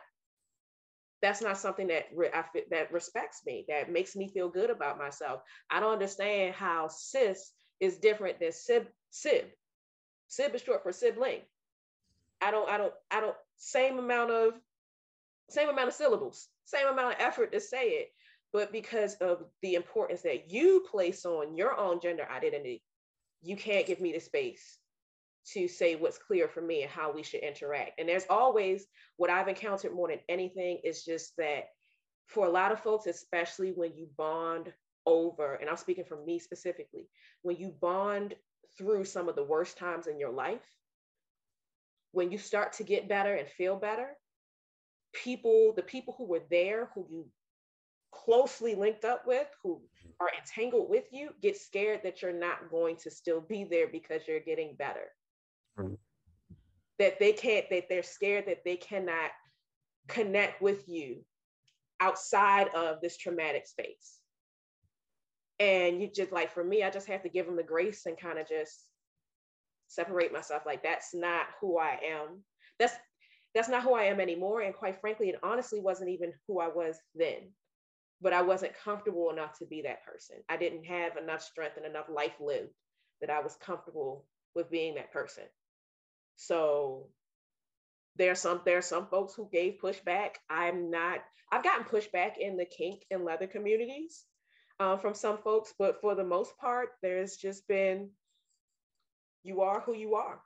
that's 1.21 1.41
not 1.41 1.57
something 1.57 1.87
that 1.87 2.05
re- 2.13 2.29
I, 2.33 2.43
that 2.69 2.91
respects 2.91 3.41
me 3.45 3.65
that 3.69 3.91
makes 3.91 4.15
me 4.15 4.27
feel 4.27 4.49
good 4.49 4.69
about 4.69 4.99
myself 4.99 5.41
i 5.71 5.79
don't 5.79 5.93
understand 5.93 6.53
how 6.53 6.89
sis 6.89 7.53
is 7.79 7.97
different 7.97 8.39
than 8.39 8.51
sib 8.51 8.87
sib 9.11 9.45
sib 10.27 10.53
is 10.53 10.61
short 10.61 10.83
for 10.83 10.91
sibling 10.91 11.39
i 12.41 12.51
don't 12.51 12.69
i 12.69 12.77
don't 12.77 12.93
i 13.09 13.21
don't 13.21 13.35
same 13.55 13.97
amount 13.97 14.29
of 14.29 14.53
same 15.49 15.69
amount 15.69 15.89
of 15.89 15.93
syllables, 15.93 16.47
same 16.65 16.87
amount 16.87 17.15
of 17.15 17.21
effort 17.21 17.51
to 17.51 17.59
say 17.59 17.89
it, 17.89 18.07
but 18.51 18.71
because 18.71 19.15
of 19.15 19.43
the 19.61 19.75
importance 19.75 20.21
that 20.21 20.49
you 20.51 20.85
place 20.89 21.25
on 21.25 21.55
your 21.55 21.77
own 21.77 21.99
gender 21.99 22.27
identity, 22.29 22.83
you 23.41 23.55
can't 23.55 23.87
give 23.87 23.99
me 23.99 24.11
the 24.11 24.19
space 24.19 24.79
to 25.53 25.67
say 25.67 25.95
what's 25.95 26.17
clear 26.17 26.47
for 26.47 26.61
me 26.61 26.81
and 26.81 26.91
how 26.91 27.11
we 27.11 27.21
should 27.21 27.41
interact. 27.41 27.99
And 27.99 28.09
there's 28.09 28.25
always 28.29 28.87
what 29.17 29.29
I've 29.29 29.47
encountered 29.47 29.93
more 29.93 30.07
than 30.07 30.19
anything 30.27 30.79
is 30.83 31.03
just 31.03 31.33
that 31.37 31.65
for 32.27 32.47
a 32.47 32.51
lot 32.51 32.71
of 32.71 32.79
folks, 32.79 33.05
especially 33.05 33.71
when 33.71 33.95
you 33.95 34.07
bond 34.17 34.73
over, 35.05 35.55
and 35.55 35.69
I'm 35.69 35.77
speaking 35.77 36.05
for 36.05 36.23
me 36.25 36.39
specifically, 36.39 37.07
when 37.43 37.57
you 37.57 37.75
bond 37.79 38.33
through 38.77 39.05
some 39.05 39.29
of 39.29 39.35
the 39.35 39.43
worst 39.43 39.77
times 39.77 40.07
in 40.07 40.19
your 40.19 40.31
life, 40.31 40.65
when 42.11 42.31
you 42.31 42.37
start 42.37 42.73
to 42.73 42.83
get 42.83 43.09
better 43.09 43.35
and 43.35 43.47
feel 43.47 43.75
better, 43.75 44.17
people, 45.23 45.73
the 45.75 45.83
people 45.83 46.15
who 46.17 46.25
were 46.25 46.43
there, 46.49 46.89
who 46.93 47.05
you 47.09 47.25
closely 48.11 48.75
linked 48.75 49.05
up 49.05 49.25
with, 49.25 49.47
who 49.63 49.81
are 50.19 50.29
entangled 50.37 50.89
with 50.89 51.05
you, 51.11 51.29
get 51.41 51.57
scared 51.57 52.01
that 52.03 52.21
you're 52.21 52.31
not 52.31 52.69
going 52.69 52.95
to 52.95 53.11
still 53.11 53.41
be 53.41 53.63
there 53.63 53.87
because 53.87 54.21
you're 54.27 54.39
getting 54.39 54.75
better. 54.75 55.07
Mm-hmm. 55.79 55.95
That 56.99 57.19
they 57.19 57.33
can't, 57.33 57.69
that 57.71 57.89
they're 57.89 58.03
scared 58.03 58.45
that 58.47 58.63
they 58.63 58.77
cannot 58.77 59.31
connect 60.07 60.61
with 60.61 60.87
you 60.87 61.25
outside 61.99 62.69
of 62.75 63.01
this 63.01 63.17
traumatic 63.17 63.67
space. 63.67 64.19
And 65.59 66.01
you 66.01 66.09
just 66.13 66.31
like, 66.31 66.53
for 66.53 66.63
me, 66.63 66.83
I 66.83 66.89
just 66.89 67.07
have 67.07 67.23
to 67.23 67.29
give 67.29 67.45
them 67.45 67.55
the 67.55 67.63
grace 67.63 68.05
and 68.05 68.19
kind 68.19 68.39
of 68.39 68.47
just 68.47 68.85
separate 69.87 70.33
myself. 70.33 70.63
Like, 70.65 70.83
that's 70.83 71.13
not 71.13 71.47
who 71.59 71.77
I 71.77 71.99
am. 72.05 72.43
That's 72.79 72.93
that's 73.55 73.69
not 73.69 73.83
who 73.83 73.93
I 73.93 74.03
am 74.03 74.19
anymore. 74.19 74.61
And 74.61 74.75
quite 74.75 74.99
frankly, 74.99 75.29
it 75.29 75.39
honestly 75.41 75.79
wasn't 75.79 76.09
even 76.09 76.33
who 76.47 76.59
I 76.59 76.67
was 76.67 76.97
then. 77.15 77.53
But 78.21 78.33
I 78.33 78.41
wasn't 78.41 78.77
comfortable 78.83 79.31
enough 79.31 79.57
to 79.59 79.65
be 79.65 79.81
that 79.83 80.05
person. 80.05 80.37
I 80.49 80.57
didn't 80.57 80.83
have 80.85 81.17
enough 81.17 81.41
strength 81.41 81.77
and 81.77 81.85
enough 81.85 82.07
life 82.09 82.33
lived 82.39 82.73
that 83.21 83.29
I 83.29 83.39
was 83.39 83.55
comfortable 83.55 84.25
with 84.53 84.69
being 84.69 84.95
that 84.95 85.13
person. 85.13 85.43
So 86.35 87.07
there 88.17 88.31
are 88.31 88.35
some 88.35 88.61
there 88.65 88.77
are 88.77 88.81
some 88.81 89.07
folks 89.07 89.33
who 89.33 89.49
gave 89.51 89.79
pushback. 89.81 90.35
I'm 90.49 90.91
not. 90.91 91.19
I've 91.51 91.63
gotten 91.63 91.85
pushback 91.85 92.37
in 92.37 92.57
the 92.57 92.65
kink 92.65 93.03
and 93.11 93.23
leather 93.23 93.47
communities 93.47 94.25
uh, 94.79 94.97
from 94.97 95.13
some 95.13 95.37
folks, 95.37 95.73
but 95.77 96.01
for 96.01 96.15
the 96.15 96.23
most 96.23 96.57
part, 96.57 96.89
there's 97.01 97.37
just 97.37 97.67
been 97.67 98.09
you 99.43 99.61
are 99.61 99.81
who 99.81 99.93
you 99.93 100.15
are 100.15 100.41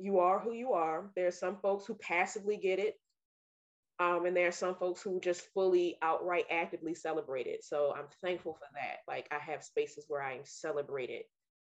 you 0.00 0.18
are 0.18 0.38
who 0.38 0.52
you 0.52 0.72
are. 0.72 1.10
There 1.14 1.26
are 1.26 1.32
some 1.32 1.56
folks 1.56 1.86
who 1.86 1.94
passively 1.94 2.56
get 2.56 2.78
it. 2.78 2.94
Um, 3.98 4.24
and 4.24 4.34
there 4.34 4.48
are 4.48 4.52
some 4.52 4.74
folks 4.76 5.02
who 5.02 5.20
just 5.20 5.42
fully 5.52 5.98
outright 6.00 6.46
actively 6.50 6.94
celebrate 6.94 7.46
it. 7.46 7.62
So 7.62 7.92
I'm 7.94 8.06
thankful 8.22 8.54
for 8.54 8.66
that. 8.72 9.00
Like 9.06 9.28
I 9.30 9.38
have 9.38 9.62
spaces 9.62 10.06
where 10.08 10.22
I 10.22 10.32
am 10.32 10.44
celebrated 10.44 11.24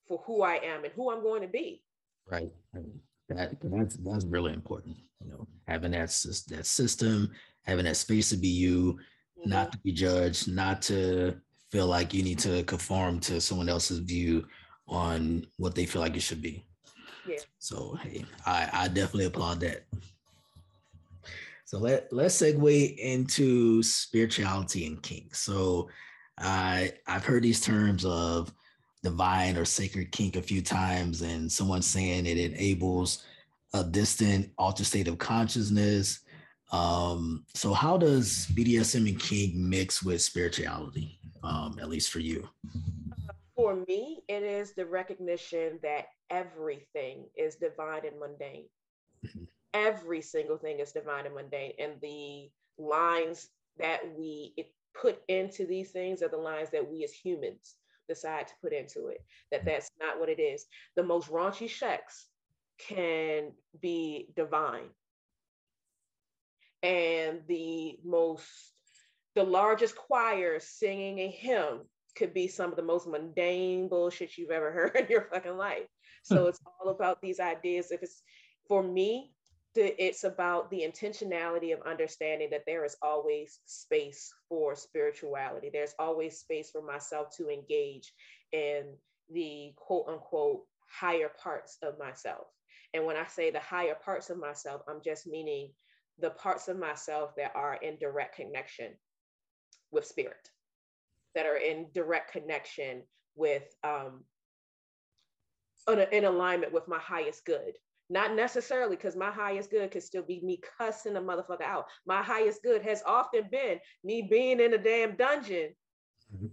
for 0.07 0.23
who 0.27 0.43
I 0.43 0.55
am 0.57 0.85
and 0.85 0.93
who 0.95 1.11
I'm 1.11 1.23
going 1.23 1.43
to 1.43 1.49
be. 1.49 1.83
Right. 2.31 2.51
That 3.29 3.57
that's 3.63 3.97
that's 3.97 4.25
really 4.25 4.53
important. 4.53 4.97
You 5.21 5.31
know, 5.31 5.49
having 5.67 5.91
that 5.91 6.09
that 6.49 6.67
system, 6.67 7.31
having 7.65 7.85
that 7.85 7.97
space 7.97 8.31
to 8.31 8.37
be 8.37 8.49
you, 8.49 8.93
mm-hmm. 9.39 9.51
not 9.51 9.73
to 9.73 9.79
be 9.79 9.93
judged, 9.93 10.53
not 10.53 10.83
to 10.83 11.37
feel 11.73 11.87
like 11.87 12.15
you 12.15 12.23
need 12.23 12.39
to 12.41 12.63
conform 12.65 13.21
to 13.21 13.41
someone 13.41 13.69
else's 13.69 14.01
view 14.01 14.47
on 14.87 15.47
what 15.57 15.75
they 15.75 15.87
feel 15.87 16.03
like 16.03 16.17
it 16.17 16.23
should 16.23 16.43
be. 16.43 16.65
Yeah. 17.27 17.39
So 17.59 17.97
hey, 18.03 18.25
I, 18.47 18.69
I 18.73 18.89
definitely 18.89 19.27
applaud 19.27 19.61
that. 19.61 19.85
So 21.65 21.79
let 21.79 22.13
let's 22.13 22.41
segue 22.41 22.97
into 22.99 23.83
spirituality 23.83 24.87
and 24.87 25.03
kink. 25.03 25.35
So 25.35 25.89
I 26.39 26.93
I've 27.07 27.25
heard 27.25 27.43
these 27.43 27.61
terms 27.61 28.05
of 28.05 28.53
divine 29.03 29.57
or 29.57 29.65
sacred 29.65 30.13
kink 30.13 30.37
a 30.37 30.43
few 30.43 30.63
times, 30.63 31.23
and 31.23 31.51
someone 31.51 31.83
saying 31.83 32.27
it 32.27 32.39
enables 32.39 33.25
a 33.73 33.85
distant 33.85 34.51
altered 34.59 34.87
state 34.87 35.09
of 35.09 35.19
consciousness. 35.19 36.21
Um, 36.73 37.45
so 37.55 37.73
how 37.73 37.97
does 37.97 38.47
BDSM 38.49 39.09
and 39.09 39.21
kink 39.21 39.55
mix 39.55 40.03
with 40.03 40.23
spirituality, 40.23 41.19
um, 41.43 41.79
at 41.81 41.89
least 41.89 42.11
for 42.11 42.21
you? 42.21 42.49
For 43.61 43.77
me, 43.87 44.23
it 44.27 44.43
is 44.43 44.73
the 44.73 44.87
recognition 44.87 45.81
that 45.83 46.07
everything 46.31 47.27
is 47.37 47.57
divine 47.57 48.07
and 48.07 48.19
mundane. 48.19 48.65
Mm-hmm. 49.27 49.45
Every 49.75 50.23
single 50.23 50.57
thing 50.57 50.81
is 50.81 50.93
divine 50.93 51.27
and 51.27 51.35
mundane. 51.35 51.73
And 51.79 52.01
the 52.01 52.51
lines 52.79 53.49
that 53.79 54.01
we 54.17 54.55
put 54.99 55.21
into 55.29 55.67
these 55.67 55.91
things 55.91 56.23
are 56.23 56.31
the 56.31 56.39
lines 56.39 56.71
that 56.71 56.91
we 56.91 57.05
as 57.05 57.13
humans 57.13 57.75
decide 58.09 58.49
to 58.49 58.55
put 58.63 58.73
into 58.73 59.09
it, 59.09 59.23
that 59.53 59.67
that's 59.67 59.91
not 60.01 60.19
what 60.19 60.31
it 60.31 60.41
is. 60.41 60.65
The 60.97 61.03
most 61.03 61.29
raunchy 61.29 61.69
sex 61.69 62.29
can 62.79 63.53
be 63.83 64.31
divine. 64.35 64.89
And 66.83 67.43
the 67.47 67.99
most, 68.07 68.47
the 69.35 69.45
largest 69.45 69.97
choir 69.97 70.61
singing 70.61 71.19
a 71.19 71.29
hymn 71.29 71.81
could 72.17 72.35
be 72.35 72.49
some 72.49 72.71
of 72.71 72.77
the 72.77 72.83
most 72.83 73.07
mundane 73.07 73.89
bullshit 73.89 74.37
you've 74.37 74.51
ever 74.51 74.71
heard 74.73 74.97
in 74.97 75.07
your 75.09 75.29
fucking 75.33 75.57
life. 75.57 75.87
So 76.23 76.43
hmm. 76.43 76.49
it's 76.49 76.61
all 76.67 76.91
about 76.91 77.21
these 77.21 77.41
ideas. 77.41 77.91
If 77.91 78.03
it's 78.03 78.23
for 78.69 78.83
me, 78.83 79.33
it's 79.75 80.25
about 80.25 80.69
the 80.71 80.81
intentionality 80.81 81.73
of 81.73 81.87
understanding 81.87 82.51
that 82.51 82.65
there 82.67 82.85
is 82.85 82.97
always 83.03 83.61
space 83.67 84.33
for 84.49 84.75
spirituality. 84.75 85.71
There's 85.73 85.95
always 85.99 86.39
space 86.39 86.71
for 86.71 86.83
myself 86.83 87.29
to 87.37 87.49
engage 87.49 88.13
in 88.53 88.97
the 89.33 89.73
quote 89.77 90.07
unquote 90.09 90.63
higher 90.91 91.31
parts 91.41 91.79
of 91.83 91.99
myself. 91.99 92.49
And 92.95 93.07
when 93.07 93.17
I 93.17 93.27
say 93.27 93.51
the 93.51 93.61
higher 93.61 93.95
parts 93.95 94.31
of 94.31 94.39
myself, 94.39 94.83
I'm 94.89 95.01
just 95.05 95.27
meaning 95.27 95.71
the 96.19 96.31
parts 96.31 96.67
of 96.69 96.77
myself 96.77 97.35
that 97.37 97.53
are 97.55 97.75
in 97.75 97.97
direct 97.99 98.37
connection 98.37 98.93
with 99.93 100.05
spirit, 100.05 100.51
that 101.35 101.47
are 101.47 101.57
in 101.57 101.87
direct 101.95 102.33
connection 102.33 103.03
with 103.37 103.65
um, 103.85 104.25
in 106.13 106.25
alignment 106.25 106.73
with 106.73 106.89
my 106.89 106.99
highest 106.99 107.45
good. 107.45 107.73
Not 108.09 108.35
necessarily 108.35 108.97
because 108.97 109.15
my 109.15 109.31
highest 109.31 109.71
good 109.71 109.91
could 109.93 110.03
still 110.03 110.25
be 110.25 110.41
me 110.41 110.61
cussing 110.79 111.17
a 111.17 111.21
motherfucker 111.21 111.63
out. 111.63 111.87
My 112.07 112.23
highest 112.23 112.63
good 112.63 112.83
has 112.83 113.03
often 113.07 113.45
been 113.51 113.79
me 114.03 114.27
being 114.29 114.61
in 114.61 114.75
a 114.75 114.79
damn 114.79 115.15
dungeon, 115.15 115.71
mm-hmm. 116.35 116.47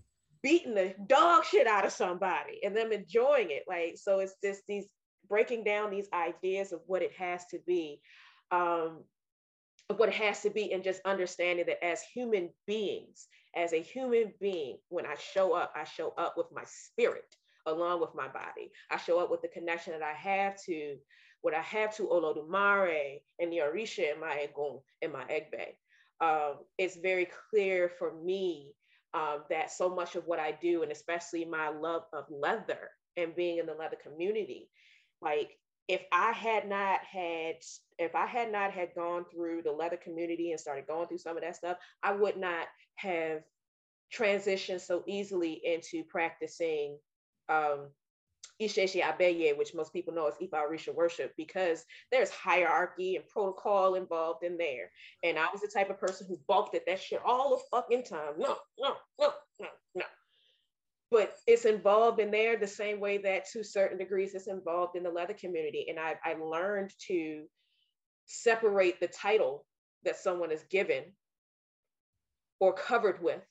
beating 0.43 0.75
the 0.75 0.93
dog 1.07 1.45
shit 1.45 1.65
out 1.65 1.85
of 1.85 1.91
somebody 1.91 2.59
and 2.63 2.77
them 2.77 2.91
enjoying 2.91 3.49
it. 3.49 3.63
Like, 3.67 3.97
so 3.97 4.19
it's 4.19 4.35
just 4.43 4.61
these 4.67 4.85
breaking 5.27 5.63
down 5.63 5.89
these 5.89 6.07
ideas 6.13 6.71
of 6.71 6.81
what 6.85 7.01
it 7.01 7.11
has 7.13 7.45
to 7.47 7.59
be, 7.65 8.01
um, 8.51 9.03
of 9.89 9.97
what 9.97 10.09
it 10.09 10.15
has 10.15 10.41
to 10.41 10.51
be, 10.51 10.71
and 10.73 10.83
just 10.83 11.01
understanding 11.05 11.65
that 11.65 11.83
as 11.83 12.01
human 12.01 12.49
beings, 12.67 13.27
as 13.57 13.73
a 13.73 13.81
human 13.81 14.33
being, 14.39 14.77
when 14.89 15.05
I 15.05 15.15
show 15.15 15.53
up, 15.53 15.73
I 15.75 15.83
show 15.83 16.13
up 16.17 16.35
with 16.37 16.47
my 16.53 16.63
spirit 16.65 17.35
along 17.65 17.99
with 17.99 18.15
my 18.15 18.27
body. 18.27 18.71
I 18.91 18.97
show 18.97 19.19
up 19.19 19.29
with 19.31 19.41
the 19.41 19.49
connection 19.49 19.93
that 19.93 20.03
I 20.03 20.13
have 20.13 20.61
to 20.65 20.97
what 21.41 21.53
I 21.53 21.61
have 21.61 21.95
to 21.97 22.03
Olodumare 22.03 23.19
and 23.39 23.51
the 23.51 23.57
Orisha 23.57 24.13
in 24.13 24.19
my 24.19 24.47
Egun 24.47 24.81
in 25.01 25.11
my 25.11 25.23
Egbe. 25.25 25.75
Um, 26.19 26.63
it's 26.77 26.97
very 26.97 27.27
clear 27.51 27.89
for 27.99 28.13
me 28.23 28.73
um, 29.13 29.43
that 29.49 29.71
so 29.71 29.93
much 29.93 30.15
of 30.15 30.25
what 30.25 30.39
I 30.39 30.57
do, 30.61 30.83
and 30.83 30.91
especially 30.91 31.45
my 31.45 31.69
love 31.69 32.03
of 32.11 32.25
leather 32.29 32.89
and 33.17 33.35
being 33.35 33.59
in 33.59 33.65
the 33.65 33.73
leather 33.73 33.97
community, 34.01 34.69
like 35.21 35.51
if 35.87 36.01
I 36.11 36.31
had 36.31 36.67
not 36.67 36.99
had, 37.03 37.55
if 37.97 38.15
I 38.15 38.25
had 38.25 38.51
not 38.51 38.71
had 38.71 38.93
gone 38.93 39.25
through 39.31 39.61
the 39.61 39.71
leather 39.71 39.97
community 39.97 40.51
and 40.51 40.59
started 40.59 40.87
going 40.87 41.07
through 41.07 41.19
some 41.19 41.37
of 41.37 41.43
that 41.43 41.55
stuff, 41.55 41.77
I 42.03 42.13
would 42.13 42.37
not 42.37 42.67
have 42.95 43.43
transitioned 44.13 44.81
so 44.81 45.03
easily 45.07 45.61
into 45.63 46.03
practicing 46.03 46.97
um, 47.49 47.87
Isheshi 48.61 49.01
Abeye, 49.01 49.57
which 49.57 49.75
most 49.75 49.93
people 49.93 50.13
know 50.13 50.27
as 50.27 50.33
Ifa 50.35 50.53
Orisha 50.53 50.93
worship, 50.93 51.33
because 51.37 51.85
there's 52.11 52.31
hierarchy 52.31 53.15
and 53.15 53.27
protocol 53.27 53.95
involved 53.95 54.43
in 54.43 54.57
there. 54.57 54.91
And 55.23 55.37
I 55.37 55.45
was 55.51 55.61
the 55.61 55.67
type 55.67 55.89
of 55.89 55.99
person 55.99 56.27
who 56.27 56.39
balked 56.47 56.75
at 56.75 56.85
that 56.87 56.99
shit 56.99 57.21
all 57.25 57.51
the 57.51 57.63
fucking 57.71 58.03
time. 58.03 58.33
No, 58.37 58.57
no, 58.79 58.95
no, 59.19 59.31
no, 59.59 59.67
no. 59.95 60.05
But 61.09 61.33
it's 61.47 61.65
involved 61.65 62.19
in 62.19 62.31
there 62.31 62.57
the 62.57 62.67
same 62.67 62.99
way 62.99 63.17
that 63.19 63.49
to 63.51 63.63
certain 63.63 63.97
degrees 63.97 64.35
it's 64.35 64.47
involved 64.47 64.97
in 64.97 65.03
the 65.03 65.09
leather 65.09 65.33
community. 65.33 65.87
And 65.89 65.99
I, 65.99 66.15
I 66.23 66.33
learned 66.33 66.91
to 67.07 67.45
separate 68.25 68.99
the 68.99 69.07
title 69.07 69.65
that 70.03 70.17
someone 70.17 70.51
is 70.51 70.63
given 70.69 71.03
or 72.59 72.73
covered 72.73 73.21
with 73.21 73.41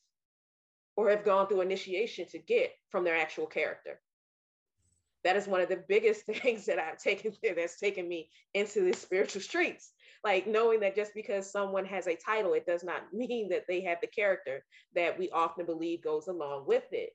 or 0.97 1.11
have 1.11 1.25
gone 1.25 1.47
through 1.47 1.61
initiation 1.61 2.27
to 2.29 2.39
get 2.39 2.73
from 2.91 3.05
their 3.05 3.17
actual 3.17 3.47
character. 3.47 4.01
That 5.25 5.37
is 5.37 5.47
one 5.47 5.61
of 5.61 5.69
the 5.69 5.83
biggest 5.89 6.23
things 6.27 6.67
that 6.67 6.79
I've 6.79 6.99
taken 6.99 7.33
that's 7.57 7.79
taken 7.79 8.09
me 8.09 8.31
into 8.55 8.83
the 8.83 8.93
spiritual 8.93 9.43
streets. 9.43 9.93
Like 10.25 10.47
knowing 10.47 10.81
that 10.81 10.97
just 10.97 11.15
because 11.15 11.51
someone 11.51 11.85
has 11.85 12.07
a 12.07 12.17
title, 12.17 12.55
it 12.55 12.67
does 12.67 12.83
not 12.83 13.03
mean 13.13 13.49
that 13.51 13.65
they 13.69 13.83
have 13.83 13.99
the 14.01 14.07
character 14.07 14.65
that 14.95 15.19
we 15.19 15.31
often 15.31 15.67
believe 15.67 16.03
goes 16.03 16.29
along 16.29 16.67
with 16.67 16.85
it. 16.93 17.11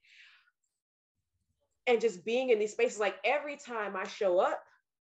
And 1.87 2.01
just 2.01 2.25
being 2.25 2.49
in 2.51 2.59
these 2.59 2.73
spaces, 2.73 2.99
like 2.99 3.17
every 3.25 3.57
time 3.57 3.95
I 3.95 4.07
show 4.07 4.39
up 4.39 4.61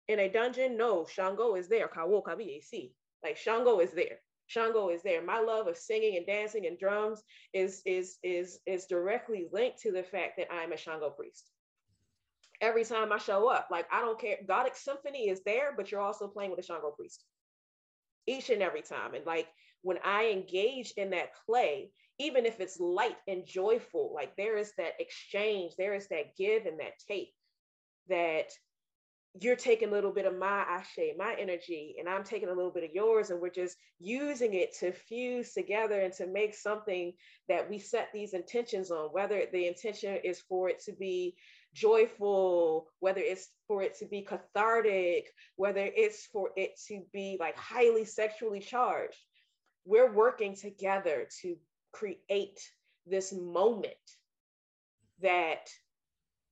in 0.08 0.20
a 0.20 0.28
dungeon, 0.30 0.76
no, 0.76 1.06
Shango 1.06 1.56
is 1.56 1.68
there. 1.68 1.88
Like 3.24 3.36
Shango 3.36 3.80
is 3.80 3.92
there. 3.92 4.18
Shango 4.46 4.90
is 4.90 5.02
there. 5.02 5.22
My 5.22 5.40
love 5.40 5.68
of 5.68 5.76
singing 5.78 6.16
and 6.16 6.26
dancing 6.26 6.66
and 6.66 6.78
drums 6.78 7.22
is 7.54 7.82
is 7.86 8.18
is 8.22 8.60
is 8.66 8.86
directly 8.86 9.48
linked 9.52 9.80
to 9.82 9.92
the 9.92 10.02
fact 10.04 10.36
that 10.38 10.52
I'm 10.52 10.72
a 10.72 10.76
Shango 10.76 11.10
priest. 11.10 11.50
Every 12.60 12.84
time 12.84 13.12
I 13.12 13.18
show 13.18 13.48
up, 13.48 13.68
like 13.70 13.86
I 13.92 14.00
don't 14.00 14.20
care, 14.20 14.38
Goddexx 14.48 14.86
Symphonee 14.88 15.30
is 15.30 15.42
there, 15.44 15.74
but 15.76 15.92
you're 15.92 16.00
also 16.00 16.28
playing 16.28 16.50
with 16.50 16.60
a 16.60 16.64
Shango 16.64 16.90
priest. 16.92 17.24
each 18.26 18.50
and 18.50 18.62
every 18.62 18.82
time. 18.82 19.14
And 19.14 19.26
like 19.26 19.48
when 19.82 19.98
I 20.04 20.30
engage 20.30 20.92
in 20.96 21.10
that 21.10 21.30
play, 21.46 21.90
even 22.18 22.46
if 22.46 22.60
it's 22.60 22.78
light 22.78 23.16
and 23.26 23.46
joyful, 23.46 24.12
like 24.14 24.36
there 24.36 24.56
is 24.56 24.72
that 24.78 24.92
exchange, 25.00 25.72
there 25.76 25.94
is 25.94 26.08
that 26.08 26.36
give 26.36 26.66
and 26.66 26.78
that 26.80 26.92
take 27.08 27.32
that 28.08 28.50
you're 29.40 29.56
taking 29.56 29.88
a 29.88 29.92
little 29.92 30.12
bit 30.12 30.26
of 30.26 30.38
my 30.38 30.60
ashe, 30.60 30.98
my 31.18 31.34
energy, 31.36 31.96
and 31.98 32.08
I'm 32.08 32.22
taking 32.22 32.48
a 32.48 32.54
little 32.54 32.70
bit 32.70 32.84
of 32.84 32.92
yours, 32.92 33.30
and 33.30 33.40
we're 33.40 33.50
just 33.50 33.76
using 33.98 34.54
it 34.54 34.76
to 34.78 34.92
fuse 34.92 35.52
together 35.52 36.00
and 36.00 36.12
to 36.14 36.28
make 36.28 36.54
something 36.54 37.12
that 37.48 37.68
we 37.68 37.78
set 37.80 38.10
these 38.14 38.32
intentions 38.32 38.92
on, 38.92 39.08
whether 39.08 39.42
the 39.52 39.66
intention 39.66 40.18
is 40.22 40.40
for 40.48 40.68
it 40.68 40.80
to 40.84 40.92
be 40.92 41.34
joyful, 41.74 42.86
whether 43.00 43.20
it's 43.20 43.48
for 43.66 43.82
it 43.82 43.98
to 43.98 44.06
be 44.06 44.22
cathartic, 44.22 45.26
whether 45.56 45.90
it's 45.96 46.26
for 46.26 46.50
it 46.56 46.78
to 46.86 47.02
be 47.12 47.36
like 47.40 47.58
highly 47.58 48.04
sexually 48.04 48.60
charged. 48.60 49.18
We're 49.84 50.12
working 50.12 50.54
together 50.54 51.26
to 51.42 51.56
create 51.94 52.60
this 53.06 53.32
moment 53.32 53.94
that 55.22 55.68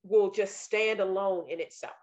will 0.03 0.31
just 0.31 0.61
stand 0.61 0.99
alone 0.99 1.45
in 1.49 1.59
itself. 1.59 1.93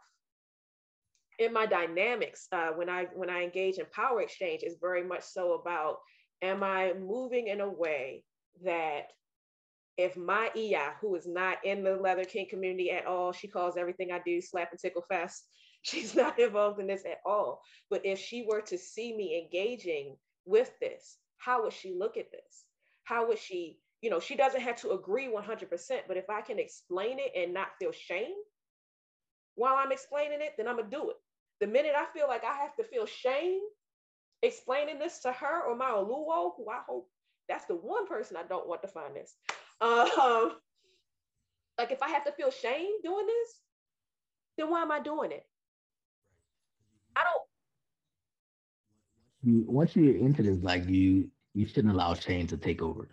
In 1.38 1.53
my 1.53 1.64
dynamics 1.66 2.47
uh, 2.53 2.70
when 2.76 2.91
i 2.91 3.07
when 3.14 3.30
i 3.30 3.43
engage 3.43 3.78
in 3.78 3.86
power 3.95 4.20
exchange 4.20 4.62
is 4.62 4.76
very 4.78 5.03
much 5.03 5.22
so 5.22 5.55
about 5.55 5.97
am 6.43 6.62
i 6.62 6.93
moving 6.93 7.49
in 7.49 7.62
a 7.62 7.68
way 7.68 8.24
that 8.62 9.05
if 9.97 10.18
my 10.18 10.51
iya 10.55 10.93
who 11.01 11.14
is 11.14 11.26
not 11.26 11.64
in 11.64 11.82
the 11.82 11.97
leather 11.97 12.24
kink 12.24 12.51
community 12.51 12.91
at 12.91 13.07
all 13.07 13.32
she 13.32 13.49
calls 13.49 13.78
everything 13.78 14.12
i 14.12 14.20
do 14.24 14.38
slap 14.38 14.70
and 14.70 14.78
tickle 14.78 15.05
fest 15.09 15.47
she's 15.82 16.14
not 16.14 16.38
involved 16.38 16.78
in 16.78 16.86
this 16.86 17.05
at 17.07 17.20
all. 17.24 17.62
But 17.88 18.05
if 18.05 18.18
she 18.18 18.45
were 18.47 18.61
to 18.62 18.76
see 18.76 19.16
me 19.16 19.41
engaging 19.43 20.16
with 20.45 20.70
this 20.78 21.16
how 21.38 21.62
would 21.62 21.72
she 21.72 21.95
look 21.99 22.18
at 22.18 22.30
this 22.30 22.64
how 23.11 23.26
would 23.26 23.38
she 23.38 23.78
you 24.02 24.11
know 24.11 24.20
she 24.20 24.36
doesn't 24.36 24.61
have 24.61 24.76
to 24.76 24.92
agree 24.92 25.28
100% 25.28 26.00
but 26.08 26.16
if 26.16 26.30
i 26.30 26.40
can 26.40 26.58
explain 26.58 27.18
it 27.18 27.32
and 27.36 27.52
not 27.52 27.68
feel 27.78 27.92
shame 27.92 28.36
while 29.56 29.74
i'm 29.76 29.92
explaining 29.92 30.40
it 30.40 30.52
then 30.56 30.68
i'm 30.68 30.76
gonna 30.76 30.88
do 30.88 31.11
it 31.11 31.16
the 31.61 31.66
minute 31.66 31.92
I 31.94 32.06
feel 32.18 32.26
like 32.26 32.42
I 32.42 32.54
have 32.54 32.74
to 32.76 32.84
feel 32.84 33.06
shame 33.06 33.61
explaining 34.42 34.98
this 34.98 35.20
to 35.20 35.32
her 35.32 35.62
or 35.62 35.76
my 35.76 35.90
Oluo, 35.90 36.52
who 36.56 36.68
I 36.70 36.80
hope 36.86 37.08
that's 37.48 37.66
the 37.66 37.74
one 37.74 38.06
person 38.06 38.36
I 38.36 38.42
don't 38.44 38.66
want 38.68 38.82
to 38.82 38.88
find 38.88 39.14
this. 39.14 39.34
Um, 39.80 40.52
like 41.78 41.90
if 41.90 42.02
I 42.02 42.08
have 42.08 42.24
to 42.24 42.32
feel 42.32 42.50
shame 42.50 42.90
doing 43.04 43.26
this, 43.26 43.61
then 44.56 44.70
why 44.70 44.82
am 44.82 44.90
I 44.90 45.00
doing 45.00 45.32
it? 45.32 45.44
I 47.16 47.22
don't. 49.42 49.66
Once 49.66 49.96
you're 49.96 50.16
into 50.16 50.42
this, 50.42 50.62
like 50.62 50.86
you, 50.86 51.30
you 51.61 51.66
shouldn't 51.66 51.92
allow 51.92 52.14
shame 52.14 52.46
to 52.46 52.56
take 52.56 52.80
over. 52.80 53.06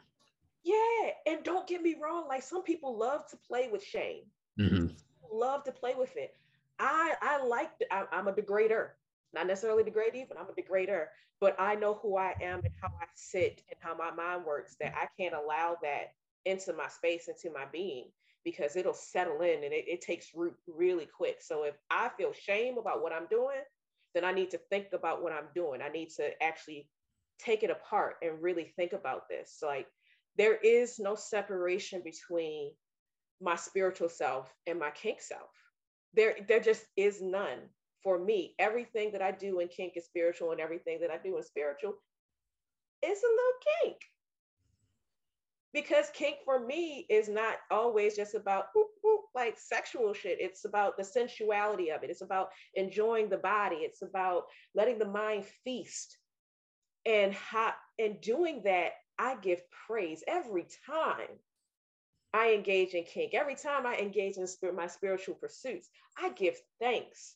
Yeah, 0.63 1.11
and 1.25 1.43
don't 1.43 1.67
get 1.67 1.81
me 1.81 1.97
wrong. 2.01 2.27
Like 2.29 2.43
some 2.43 2.63
people 2.63 2.97
love 2.97 3.27
to 3.27 3.37
play 3.37 3.67
with 3.69 3.83
shame. 3.83 4.23
Mm-hmm. 4.57 4.87
Love 5.31 5.65
to 5.65 5.71
play 5.73 5.95
with 5.97 6.15
it. 6.15 6.35
I 6.79 7.13
I 7.21 7.43
like 7.43 7.71
I, 7.91 8.05
I'm 8.13 8.29
a 8.29 8.33
degrader, 8.33 8.89
not 9.33 9.47
necessarily 9.47 9.83
degradee, 9.83 10.25
but 10.27 10.39
I'm 10.39 10.47
a 10.47 10.53
degrader. 10.53 11.07
But 11.41 11.55
I 11.59 11.75
know 11.75 11.99
who 12.01 12.17
I 12.17 12.33
am 12.41 12.61
and 12.63 12.73
how 12.81 12.87
I 12.87 13.05
sit 13.15 13.63
and 13.69 13.77
how 13.79 13.95
my 13.95 14.11
mind 14.11 14.45
works. 14.45 14.77
That 14.79 14.93
I 14.95 15.07
can't 15.21 15.35
allow 15.35 15.75
that 15.83 16.13
into 16.45 16.71
my 16.71 16.87
space, 16.87 17.27
into 17.27 17.53
my 17.53 17.65
being, 17.71 18.05
because 18.45 18.77
it'll 18.77 18.93
settle 18.93 19.41
in 19.41 19.65
and 19.65 19.73
it, 19.73 19.85
it 19.87 19.99
takes 19.99 20.33
root 20.33 20.55
really 20.67 21.05
quick. 21.05 21.41
So 21.41 21.63
if 21.63 21.75
I 21.91 22.09
feel 22.17 22.31
shame 22.31 22.77
about 22.77 23.01
what 23.03 23.11
I'm 23.11 23.27
doing, 23.29 23.59
then 24.13 24.23
I 24.23 24.31
need 24.31 24.51
to 24.51 24.57
think 24.69 24.87
about 24.93 25.21
what 25.21 25.33
I'm 25.33 25.49
doing. 25.53 25.81
I 25.81 25.89
need 25.89 26.11
to 26.11 26.41
actually 26.41 26.87
take 27.39 27.63
it 27.63 27.69
apart 27.69 28.15
and 28.21 28.41
really 28.41 28.73
think 28.75 28.93
about 28.93 29.29
this. 29.29 29.59
Like 29.63 29.87
there 30.37 30.55
is 30.55 30.99
no 30.99 31.15
separation 31.15 32.01
between 32.03 32.71
my 33.41 33.55
spiritual 33.55 34.09
self 34.09 34.53
and 34.65 34.79
my 34.79 34.91
kink 34.91 35.21
self. 35.21 35.49
There 36.13 36.35
there 36.47 36.59
just 36.59 36.85
is 36.95 37.21
none 37.21 37.59
for 38.03 38.19
me. 38.19 38.55
Everything 38.59 39.11
that 39.11 39.21
i 39.21 39.31
do 39.31 39.59
in 39.59 39.67
kink 39.67 39.93
is 39.95 40.05
spiritual 40.05 40.51
and 40.51 40.61
everything 40.61 40.99
that 41.01 41.11
i 41.11 41.17
do 41.17 41.37
in 41.37 41.43
spiritual 41.43 41.93
is 43.03 43.19
a 43.23 43.27
little 43.27 43.59
kink. 43.81 43.97
Because 45.73 46.09
kink 46.13 46.37
for 46.43 46.65
me 46.65 47.05
is 47.09 47.29
not 47.29 47.57
always 47.69 48.15
just 48.15 48.33
about 48.33 48.67
whoop, 48.73 48.87
whoop, 49.03 49.21
like 49.35 49.59
sexual 49.59 50.13
shit. 50.13 50.39
It's 50.39 50.65
about 50.65 50.97
the 50.97 51.03
sensuality 51.03 51.91
of 51.91 52.03
it. 52.03 52.09
It's 52.09 52.21
about 52.21 52.49
enjoying 52.73 53.29
the 53.29 53.37
body. 53.37 53.77
It's 53.77 54.01
about 54.01 54.45
letting 54.73 54.97
the 54.97 55.05
mind 55.05 55.45
feast 55.63 56.17
and 57.07 57.33
how 57.33 57.73
and 57.97 58.21
doing 58.21 58.61
that 58.63 58.91
i 59.17 59.35
give 59.41 59.61
praise 59.87 60.23
every 60.27 60.67
time 60.85 61.39
I 62.33 62.53
engage 62.53 62.93
in 62.93 63.03
kink. 63.03 63.33
Every 63.33 63.55
time 63.55 63.85
I 63.85 63.95
engage 63.95 64.37
in 64.37 64.45
spirit, 64.47 64.75
my 64.75 64.87
spiritual 64.87 65.35
pursuits, 65.35 65.89
I 66.17 66.29
give 66.29 66.55
thanks 66.79 67.35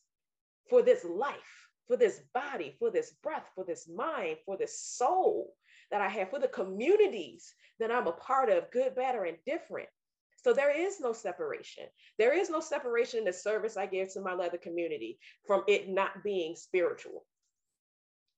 for 0.70 0.82
this 0.82 1.04
life, 1.04 1.68
for 1.88 1.98
this 1.98 2.22
body, 2.34 2.76
for 2.78 2.92
this 2.92 3.14
breath, 3.24 3.50
for 3.56 3.64
this 3.64 3.88
mind, 3.88 4.38
for 4.46 4.58
this 4.58 4.80
soul 4.80 5.56
that 5.92 6.02
I 6.02 6.08
have, 6.08 6.30
for 6.30 6.40
the 6.40 6.48
communities 6.48 7.54
that 7.80 7.92
I'm 7.92 8.08
a 8.08 8.12
part 8.12 8.50
of, 8.50 8.70
good, 8.72 8.96
bad, 8.96 9.16
or 9.16 9.26
indifferent. 9.26 9.90
So 10.36 10.54
there 10.54 10.72
is 10.72 11.00
no 11.00 11.14
separation. 11.14 11.86
There 12.18 12.34
is 12.34 12.50
no 12.50 12.60
separation 12.60 13.20
in 13.20 13.26
the 13.26 13.34
service 13.34 13.78
I 13.78 13.86
give 13.86 14.12
to 14.14 14.22
my 14.22 14.34
leather 14.34 14.58
community 14.58 15.20
from 15.46 15.64
it 15.68 15.90
not 15.90 16.24
being 16.24 16.56
spiritual. 16.56 17.26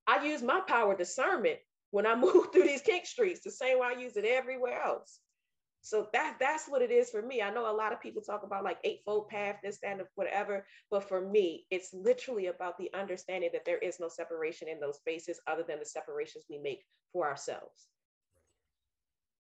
I 0.07 0.25
use 0.25 0.41
my 0.41 0.61
power 0.61 0.95
discernment 0.95 1.59
when 1.91 2.05
I 2.05 2.15
move 2.19 2.51
through 2.51 2.63
these 2.63 2.81
kink 2.81 3.05
streets, 3.05 3.41
the 3.43 3.51
same 3.51 3.79
way 3.79 3.93
I 3.95 3.99
use 3.99 4.17
it 4.17 4.25
everywhere 4.25 4.81
else. 4.81 5.19
So 5.85 6.07
that 6.13 6.37
that's 6.39 6.67
what 6.67 6.81
it 6.81 6.91
is 6.91 7.09
for 7.09 7.21
me. 7.21 7.41
I 7.41 7.53
know 7.53 7.69
a 7.69 7.75
lot 7.75 7.91
of 7.91 8.01
people 8.01 8.21
talk 8.21 8.43
about 8.43 8.63
like 8.63 8.77
eightfold 8.85 9.27
path, 9.27 9.57
this, 9.61 9.79
that, 9.83 9.99
and 9.99 10.07
whatever. 10.15 10.65
But 10.89 11.03
for 11.09 11.19
me, 11.19 11.65
it's 11.71 11.93
literally 11.93 12.47
about 12.47 12.77
the 12.77 12.89
understanding 12.93 13.49
that 13.51 13.65
there 13.65 13.79
is 13.79 13.99
no 13.99 14.07
separation 14.07 14.69
in 14.69 14.79
those 14.79 14.95
spaces 14.95 15.41
other 15.45 15.63
than 15.67 15.79
the 15.79 15.85
separations 15.85 16.45
we 16.49 16.57
make 16.57 16.85
for 17.11 17.27
ourselves. 17.27 17.87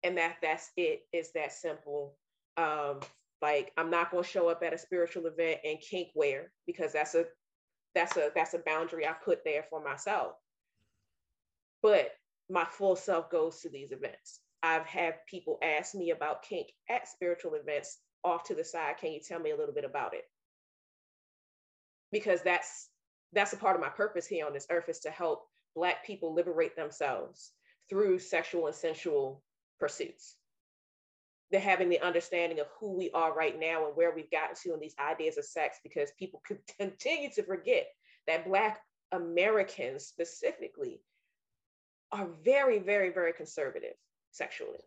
And 0.04 0.18
that 0.18 0.38
that's 0.42 0.72
it, 0.78 1.02
is 1.12 1.34
that 1.34 1.52
simple. 1.52 2.16
Um, 2.56 3.02
like 3.42 3.74
I'm 3.76 3.90
not 3.90 4.10
gonna 4.10 4.24
show 4.24 4.48
up 4.48 4.64
at 4.64 4.74
a 4.74 4.78
spiritual 4.78 5.26
event 5.26 5.60
in 5.66 5.78
kink 5.78 6.08
wear 6.16 6.54
because 6.66 6.94
that's 6.94 7.16
a 7.16 7.26
that's 7.94 8.16
a 8.16 8.32
that's 8.34 8.54
a 8.54 8.60
boundary 8.60 9.06
I 9.06 9.12
put 9.12 9.44
there 9.44 9.66
for 9.70 9.84
myself. 9.84 10.36
But 11.82 12.12
my 12.50 12.66
full 12.66 12.96
self 12.96 13.30
goes 13.30 13.62
to 13.62 13.70
these 13.70 13.92
events 13.92 14.40
I've 14.62 14.86
had 14.86 15.26
people 15.28 15.58
ask 15.62 15.96
me 15.96 16.12
about 16.12 16.44
kink 16.44 16.68
at 16.90 17.08
spiritual 17.08 17.54
events 17.54 17.98
off 18.24 18.44
to 18.46 18.56
the 18.56 18.64
side. 18.64 18.98
Can 18.98 19.12
you 19.12 19.20
tell 19.22 19.40
me 19.40 19.52
a 19.52 19.56
little 19.56 19.74
bit 19.74 19.86
about 19.86 20.14
it? 20.14 20.26
Because 22.12 22.42
that's 22.42 22.90
that's 23.32 23.54
a 23.54 23.58
part 23.58 23.76
of 23.76 23.82
my 23.82 23.90
purpose 23.90 24.28
here 24.28 24.46
on 24.46 24.54
this 24.54 24.68
earth 24.72 24.90
is 24.90 25.00
to 25.02 25.12
help 25.12 25.46
Black 25.76 26.04
people 26.06 26.34
liberate 26.34 26.76
themselves 26.76 27.52
through 27.90 28.20
sexual 28.20 28.66
and 28.66 28.76
sensual 28.76 29.44
pursuits. 29.80 30.36
They're 31.52 31.62
having 31.62 31.90
the 31.90 32.02
understanding 32.02 32.60
of 32.60 32.68
who 32.80 32.98
we 32.98 33.12
are 33.12 33.34
right 33.34 33.58
now 33.58 33.88
and 33.88 33.96
where 33.96 34.14
we've 34.14 34.32
gotten 34.32 34.56
to 34.64 34.74
in 34.74 34.80
these 34.80 34.96
ideas 35.00 35.38
of 35.38 35.46
sex 35.46 35.78
because 35.84 36.12
people 36.18 36.42
could 36.46 36.60
continue 36.80 37.30
to 37.36 37.44
forget 37.44 37.88
that 38.28 38.46
Black 38.46 38.82
Americans 39.12 40.06
specifically 40.06 41.02
are 42.12 42.28
very, 42.44 42.80
very, 42.80 43.12
very 43.12 43.34
conservative 43.34 43.94
sexually 44.32 44.80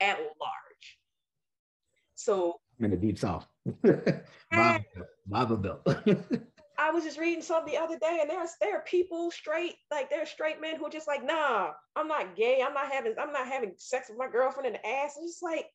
at 0.00 0.18
large. 0.18 0.98
So 2.14 2.60
I'm 2.78 2.86
in 2.86 2.90
the 2.92 2.96
deep 2.96 3.18
south. 3.18 3.46
Bible 5.26 5.56
Belt. 5.56 5.86
I 6.78 6.90
was 6.90 7.04
just 7.04 7.18
reading 7.18 7.42
something 7.42 7.72
the 7.72 7.78
other 7.78 7.98
day, 7.98 8.18
and 8.20 8.30
there's 8.30 8.50
there 8.60 8.76
are 8.76 8.82
people 8.82 9.30
straight, 9.30 9.74
like 9.90 10.10
there 10.10 10.22
are 10.22 10.26
straight 10.26 10.60
men 10.60 10.76
who 10.76 10.86
are 10.86 10.90
just 10.90 11.06
like, 11.06 11.24
nah, 11.24 11.70
I'm 11.94 12.08
not 12.08 12.34
gay. 12.34 12.62
I'm 12.66 12.74
not 12.74 12.90
having, 12.90 13.14
I'm 13.20 13.32
not 13.32 13.46
having 13.46 13.74
sex 13.76 14.08
with 14.08 14.18
my 14.18 14.28
girlfriend 14.28 14.66
in 14.66 14.72
the 14.72 14.86
ass. 14.86 15.16
It's 15.16 15.34
just 15.34 15.42
like, 15.42 15.66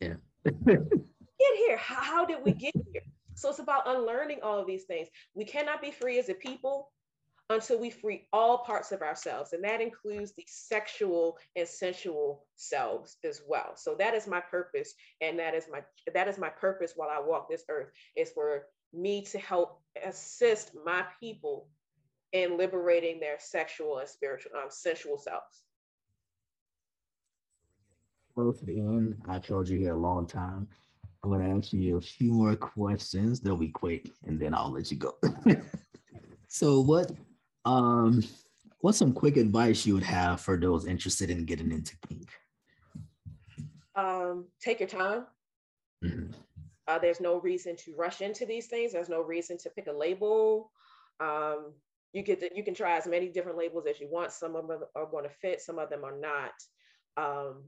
yeah. 0.00 0.14
get 0.66 1.56
here. 1.56 1.76
How, 1.76 2.02
how 2.02 2.24
did 2.24 2.38
we 2.44 2.52
get 2.52 2.74
here? 2.92 3.02
So 3.34 3.50
it's 3.50 3.58
about 3.58 3.86
unlearning 3.86 4.40
all 4.42 4.58
of 4.58 4.66
these 4.66 4.84
things. 4.84 5.08
We 5.34 5.44
cannot 5.44 5.82
be 5.82 5.90
free 5.90 6.18
as 6.18 6.28
a 6.30 6.34
people 6.34 6.90
until 7.50 7.78
we 7.78 7.90
free 7.90 8.26
all 8.32 8.58
parts 8.58 8.92
of 8.92 9.02
ourselves. 9.02 9.52
And 9.52 9.62
that 9.64 9.80
includes 9.80 10.32
the 10.32 10.44
sexual 10.48 11.38
and 11.54 11.66
sensual 11.66 12.44
selves 12.56 13.16
as 13.24 13.42
well. 13.46 13.72
So 13.76 13.94
that 13.98 14.14
is 14.14 14.26
my 14.26 14.40
purpose. 14.40 14.94
And 15.20 15.38
that 15.38 15.54
is 15.54 15.66
my 15.70 15.82
that 16.12 16.28
is 16.28 16.38
my 16.38 16.48
purpose 16.48 16.92
while 16.96 17.10
I 17.10 17.20
walk 17.20 17.48
this 17.48 17.64
earth 17.68 17.90
is 18.16 18.30
for 18.30 18.66
me 18.92 19.22
to 19.22 19.38
help 19.38 19.80
assist 20.04 20.72
my 20.84 21.04
people 21.20 21.68
in 22.32 22.58
liberating 22.58 23.20
their 23.20 23.36
sexual 23.38 23.98
and 23.98 24.08
spiritual 24.08 24.52
um, 24.56 24.68
sensual 24.68 25.18
selves. 25.18 25.62
Close 28.34 28.58
to 28.58 28.66
the 28.66 28.78
end. 28.78 29.16
I 29.28 29.38
told 29.38 29.68
you 29.68 29.78
here 29.78 29.94
a 29.94 29.98
long 29.98 30.26
time. 30.26 30.68
I'm 31.24 31.30
going 31.30 31.42
to 31.42 31.56
ask 31.56 31.72
you 31.72 31.96
a 31.96 32.00
few 32.00 32.32
more 32.32 32.54
questions. 32.54 33.40
They'll 33.40 33.56
be 33.56 33.68
quick, 33.70 34.10
and 34.26 34.38
then 34.38 34.54
I'll 34.54 34.70
let 34.70 34.90
you 34.90 34.98
go. 34.98 35.14
so, 36.46 36.80
what 36.80 37.10
um, 37.66 38.22
what's 38.80 38.98
some 38.98 39.12
quick 39.12 39.36
advice 39.36 39.84
you 39.84 39.94
would 39.94 40.02
have 40.04 40.40
for 40.40 40.56
those 40.56 40.86
interested 40.86 41.28
in 41.28 41.44
getting 41.44 41.72
into 41.72 41.96
kink? 42.08 42.30
Um, 43.94 44.46
take 44.60 44.80
your 44.80 44.88
time. 44.88 45.26
Mm-hmm. 46.04 46.32
Uh, 46.88 46.98
there's 47.00 47.20
no 47.20 47.40
reason 47.40 47.74
to 47.76 47.94
rush 47.96 48.20
into 48.20 48.46
these 48.46 48.68
things. 48.68 48.92
There's 48.92 49.08
no 49.08 49.20
reason 49.20 49.58
to 49.58 49.70
pick 49.70 49.88
a 49.88 49.92
label. 49.92 50.70
Um, 51.18 51.72
you 52.12 52.22
get 52.22 52.40
to, 52.40 52.50
you 52.54 52.62
can 52.62 52.74
try 52.74 52.96
as 52.96 53.06
many 53.06 53.28
different 53.28 53.58
labels 53.58 53.86
as 53.90 53.98
you 53.98 54.08
want. 54.08 54.30
Some 54.30 54.54
of 54.54 54.68
them 54.68 54.80
are 54.94 55.06
going 55.06 55.24
to 55.24 55.30
fit, 55.30 55.60
some 55.60 55.78
of 55.78 55.90
them 55.90 56.04
are 56.04 56.16
not. 56.16 56.52
Um, 57.16 57.64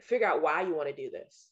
figure 0.00 0.26
out 0.26 0.42
why 0.42 0.62
you 0.62 0.74
want 0.74 0.88
to 0.88 0.94
do 0.94 1.10
this. 1.10 1.48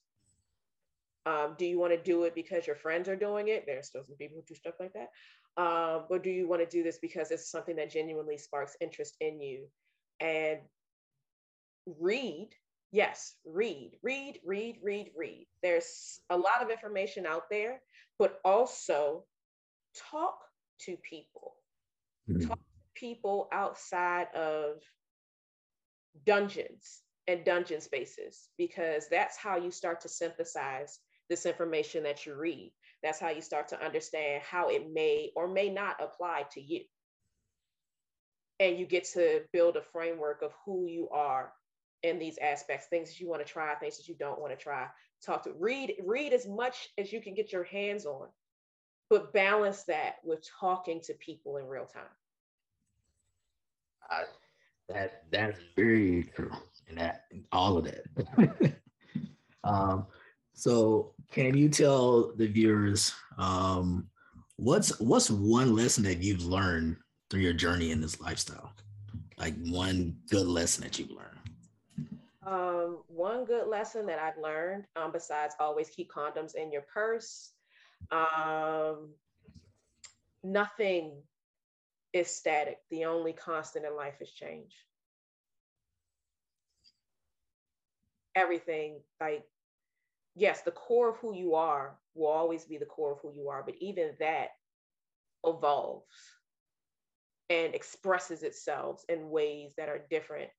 Um, 1.26 1.54
do 1.58 1.66
you 1.66 1.78
want 1.78 1.92
to 1.92 2.02
do 2.02 2.24
it 2.24 2.34
because 2.34 2.66
your 2.66 2.76
friends 2.76 3.08
are 3.08 3.16
doing 3.16 3.48
it? 3.48 3.64
There's 3.66 3.88
still 3.88 4.04
some 4.04 4.16
people 4.16 4.38
who 4.38 4.42
do 4.42 4.54
stuff 4.54 4.74
like 4.80 4.94
that. 4.94 5.10
Um, 5.56 6.04
or 6.08 6.18
do 6.18 6.30
you 6.30 6.48
want 6.48 6.62
to 6.62 6.66
do 6.66 6.82
this 6.82 6.98
because 6.98 7.30
it's 7.30 7.50
something 7.50 7.76
that 7.76 7.90
genuinely 7.90 8.38
sparks 8.38 8.76
interest 8.80 9.16
in 9.20 9.40
you? 9.40 9.66
And 10.20 10.60
read 12.00 12.48
yes, 12.92 13.34
read, 13.44 13.92
read, 14.02 14.38
read, 14.44 14.76
read, 14.82 15.10
read. 15.16 15.46
There's 15.62 16.20
a 16.30 16.36
lot 16.36 16.62
of 16.62 16.70
information 16.70 17.26
out 17.26 17.44
there, 17.50 17.80
but 18.18 18.38
also 18.44 19.24
talk 20.10 20.38
to 20.82 20.96
people. 21.08 21.54
Mm-hmm. 22.30 22.46
Talk 22.46 22.58
to 22.58 23.00
people 23.00 23.48
outside 23.52 24.28
of 24.34 24.82
dungeons 26.26 27.00
and 27.26 27.44
dungeon 27.44 27.80
spaces 27.80 28.48
because 28.58 29.08
that's 29.08 29.36
how 29.38 29.56
you 29.56 29.70
start 29.70 30.02
to 30.02 30.08
synthesize 30.08 30.98
this 31.30 31.46
information 31.46 32.02
that 32.02 32.26
you 32.26 32.34
read. 32.34 32.72
That's 33.02 33.18
how 33.18 33.30
you 33.30 33.40
start 33.40 33.68
to 33.68 33.84
understand 33.84 34.42
how 34.42 34.68
it 34.68 34.92
may 34.92 35.30
or 35.34 35.48
may 35.48 35.68
not 35.68 35.96
apply 36.00 36.44
to 36.52 36.60
you. 36.60 36.82
And 38.60 38.78
you 38.78 38.86
get 38.86 39.04
to 39.14 39.42
build 39.52 39.76
a 39.76 39.82
framework 39.82 40.42
of 40.42 40.52
who 40.64 40.86
you 40.86 41.08
are 41.10 41.52
in 42.02 42.18
these 42.18 42.38
aspects, 42.38 42.86
things 42.86 43.08
that 43.08 43.20
you 43.20 43.28
want 43.28 43.44
to 43.44 43.52
try, 43.52 43.74
things 43.74 43.96
that 43.96 44.08
you 44.08 44.14
don't 44.14 44.40
want 44.40 44.56
to 44.56 44.62
try. 44.62 44.86
Talk 45.24 45.44
to 45.44 45.52
read, 45.58 45.94
read 46.04 46.32
as 46.32 46.46
much 46.46 46.88
as 46.98 47.12
you 47.12 47.20
can 47.20 47.34
get 47.34 47.52
your 47.52 47.64
hands 47.64 48.06
on, 48.06 48.28
but 49.10 49.32
balance 49.32 49.84
that 49.84 50.16
with 50.24 50.44
talking 50.60 51.00
to 51.02 51.14
people 51.14 51.56
in 51.56 51.66
real 51.66 51.86
time. 51.86 52.02
Uh, 54.10 54.24
that 54.88 55.22
that's 55.30 55.58
very 55.76 56.30
true, 56.34 56.50
and 56.88 56.98
that 56.98 57.24
all 57.52 57.78
of 57.78 57.84
that. 57.84 58.74
um, 59.64 60.06
so, 60.54 61.14
can 61.30 61.56
you 61.56 61.68
tell 61.68 62.32
the 62.36 62.46
viewers 62.46 63.14
um, 63.38 64.08
what's 64.56 64.98
what's 65.00 65.30
one 65.30 65.74
lesson 65.74 66.04
that 66.04 66.22
you've 66.22 66.44
learned 66.44 66.96
through 67.30 67.40
your 67.40 67.52
journey 67.52 67.90
in 67.90 68.00
this 68.00 68.20
lifestyle? 68.20 68.72
Like 69.38 69.54
one 69.66 70.16
good 70.30 70.46
lesson 70.46 70.84
that 70.84 70.98
you've 70.98 71.10
learned. 71.10 71.28
Um, 72.46 72.98
one 73.08 73.44
good 73.44 73.68
lesson 73.68 74.06
that 74.06 74.18
I've 74.18 74.40
learned, 74.40 74.84
um, 74.96 75.12
besides 75.12 75.54
always 75.58 75.90
keep 75.90 76.10
condoms 76.10 76.54
in 76.54 76.72
your 76.72 76.82
purse, 76.82 77.52
um, 78.10 79.10
nothing 80.42 81.22
is 82.12 82.28
static. 82.28 82.78
The 82.90 83.04
only 83.04 83.32
constant 83.32 83.86
in 83.86 83.96
life 83.96 84.20
is 84.20 84.30
change. 84.30 84.74
Everything, 88.34 89.00
like, 89.20 89.44
yes, 90.34 90.62
the 90.62 90.70
core 90.70 91.10
of 91.10 91.16
who 91.16 91.34
you 91.34 91.54
are 91.54 91.96
will 92.14 92.28
always 92.28 92.64
be 92.64 92.78
the 92.78 92.86
core 92.86 93.12
of 93.12 93.18
who 93.20 93.32
you 93.34 93.48
are, 93.48 93.62
but 93.64 93.74
even 93.80 94.10
that 94.18 94.48
evolves 95.44 96.06
and 97.50 97.74
expresses 97.74 98.42
itself 98.42 99.04
in 99.08 99.30
ways 99.30 99.72
that 99.76 99.88
are 99.88 100.06
different 100.10 100.50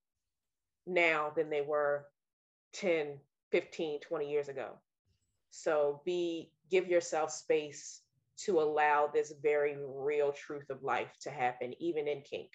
now 0.86 1.32
than 1.36 1.50
they 1.50 1.62
were 1.62 2.06
10, 2.74 3.20
15, 3.52 4.00
20 4.02 4.32
years 4.32 4.50
ago. 4.50 4.78
So 5.52 6.02
be 6.06 6.52
give 6.70 6.88
yourself 6.88 7.32
space 7.32 8.02
to 8.46 8.60
allow 8.60 9.08
this 9.08 9.34
very 9.42 9.78
real 9.78 10.32
truth 10.32 10.70
of 10.70 10.84
life 10.84 11.12
to 11.22 11.30
happen, 11.30 11.74
even 11.80 12.08
in 12.08 12.22
kink. 12.22 12.50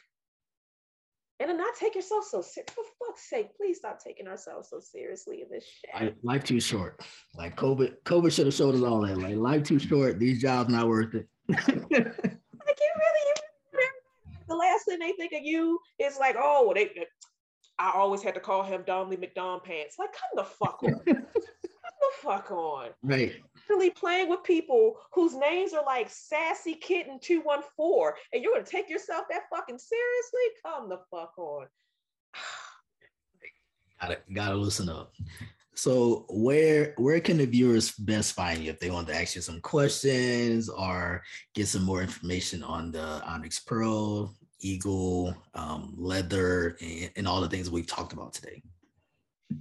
And 1.41 1.57
not 1.57 1.75
take 1.77 1.95
yourself 1.95 2.25
so 2.25 2.43
serious. 2.43 2.71
For 2.75 2.83
fuck's 2.99 3.31
sake, 3.31 3.57
please 3.57 3.79
stop 3.79 4.03
taking 4.03 4.27
ourselves 4.27 4.71
so 4.71 4.81
seriously 4.81 5.43
in 5.43 5.49
this 5.51 5.65
shit. 5.65 6.17
Life 6.25 6.43
too 6.43 6.61
short. 6.61 7.01
Like 7.37 7.57
COVID, 7.57 7.95
COVID 8.05 8.33
should 8.33 8.47
have 8.47 8.55
showed 8.55 8.75
us 8.75 8.83
all 8.83 9.03
that. 9.03 9.19
Like 9.19 9.37
life 9.37 9.63
too 9.63 9.79
short. 9.79 10.19
These 10.19 10.43
jobs 10.43 10.69
not 10.69 10.89
worth 10.89 11.15
it. 11.15 11.29
like 11.49 11.59
you 11.69 11.97
really, 11.97 13.25
you, 13.27 13.35
the 14.49 14.57
last 14.57 14.85
thing 14.87 14.99
they 14.99 15.13
think 15.13 15.33
of 15.33 15.43
you 15.43 15.79
is 16.01 16.19
like, 16.19 16.37
oh, 16.37 16.73
they 16.75 16.91
I 17.79 17.93
always 17.95 18.23
had 18.23 18.35
to 18.35 18.41
call 18.41 18.65
him 18.65 18.83
Domly 18.83 19.17
McDon 19.17 19.63
Pants. 19.63 19.97
Like, 19.99 20.11
come 20.13 20.31
the 20.35 20.45
fuck 20.45 20.83
on. 20.83 21.01
come 21.07 21.15
the 21.25 22.11
fuck 22.21 22.51
on. 22.51 22.89
Right. 23.03 23.37
Really 23.69 23.91
playing 23.91 24.29
with 24.29 24.43
people 24.45 24.97
whose 25.13 25.35
names 25.35 25.73
are 25.75 25.85
like 25.85 26.09
Sassy 26.11 26.75
Kitten 26.75 27.19
214, 27.21 28.13
and 28.33 28.43
you're 28.43 28.53
gonna 28.53 28.65
take 28.65 28.89
yourself 28.89 29.25
that 29.31 29.43
fucking 29.51 29.79
seriously? 29.79 30.41
Come 30.65 30.89
the 30.89 31.01
fuck 31.11 31.37
on. 31.39 31.67
gotta 34.01 34.19
gotta 34.33 34.55
listen 34.55 34.89
up. 34.89 35.13
So 35.79 36.27
where 36.29 36.93
where 36.97 37.21
can 37.21 37.37
the 37.37 37.47
viewers 37.47 37.93
best 37.93 38.33
find 38.33 38.65
you 38.65 38.71
if 38.71 38.81
they 38.81 38.91
want 38.91 39.07
to 39.09 39.15
ask 39.15 39.37
you 39.37 39.43
some 39.43 39.61
questions 39.61 40.69
or 40.69 41.23
get 41.55 41.69
some 41.69 41.85
more 41.85 42.03
information 42.03 42.65
on 42.65 42.91
the 42.91 43.23
Onyx 43.25 43.61
Pearl, 43.61 44.35
eagle, 44.59 45.37
um, 45.55 45.95
leather, 45.97 46.77
and, 46.81 47.11
and, 47.15 47.29
all 47.29 47.41
the 47.41 47.49
things 47.49 47.71
we've 47.71 47.87
talked 47.87 48.13
about 48.13 48.33
today? 48.33 48.61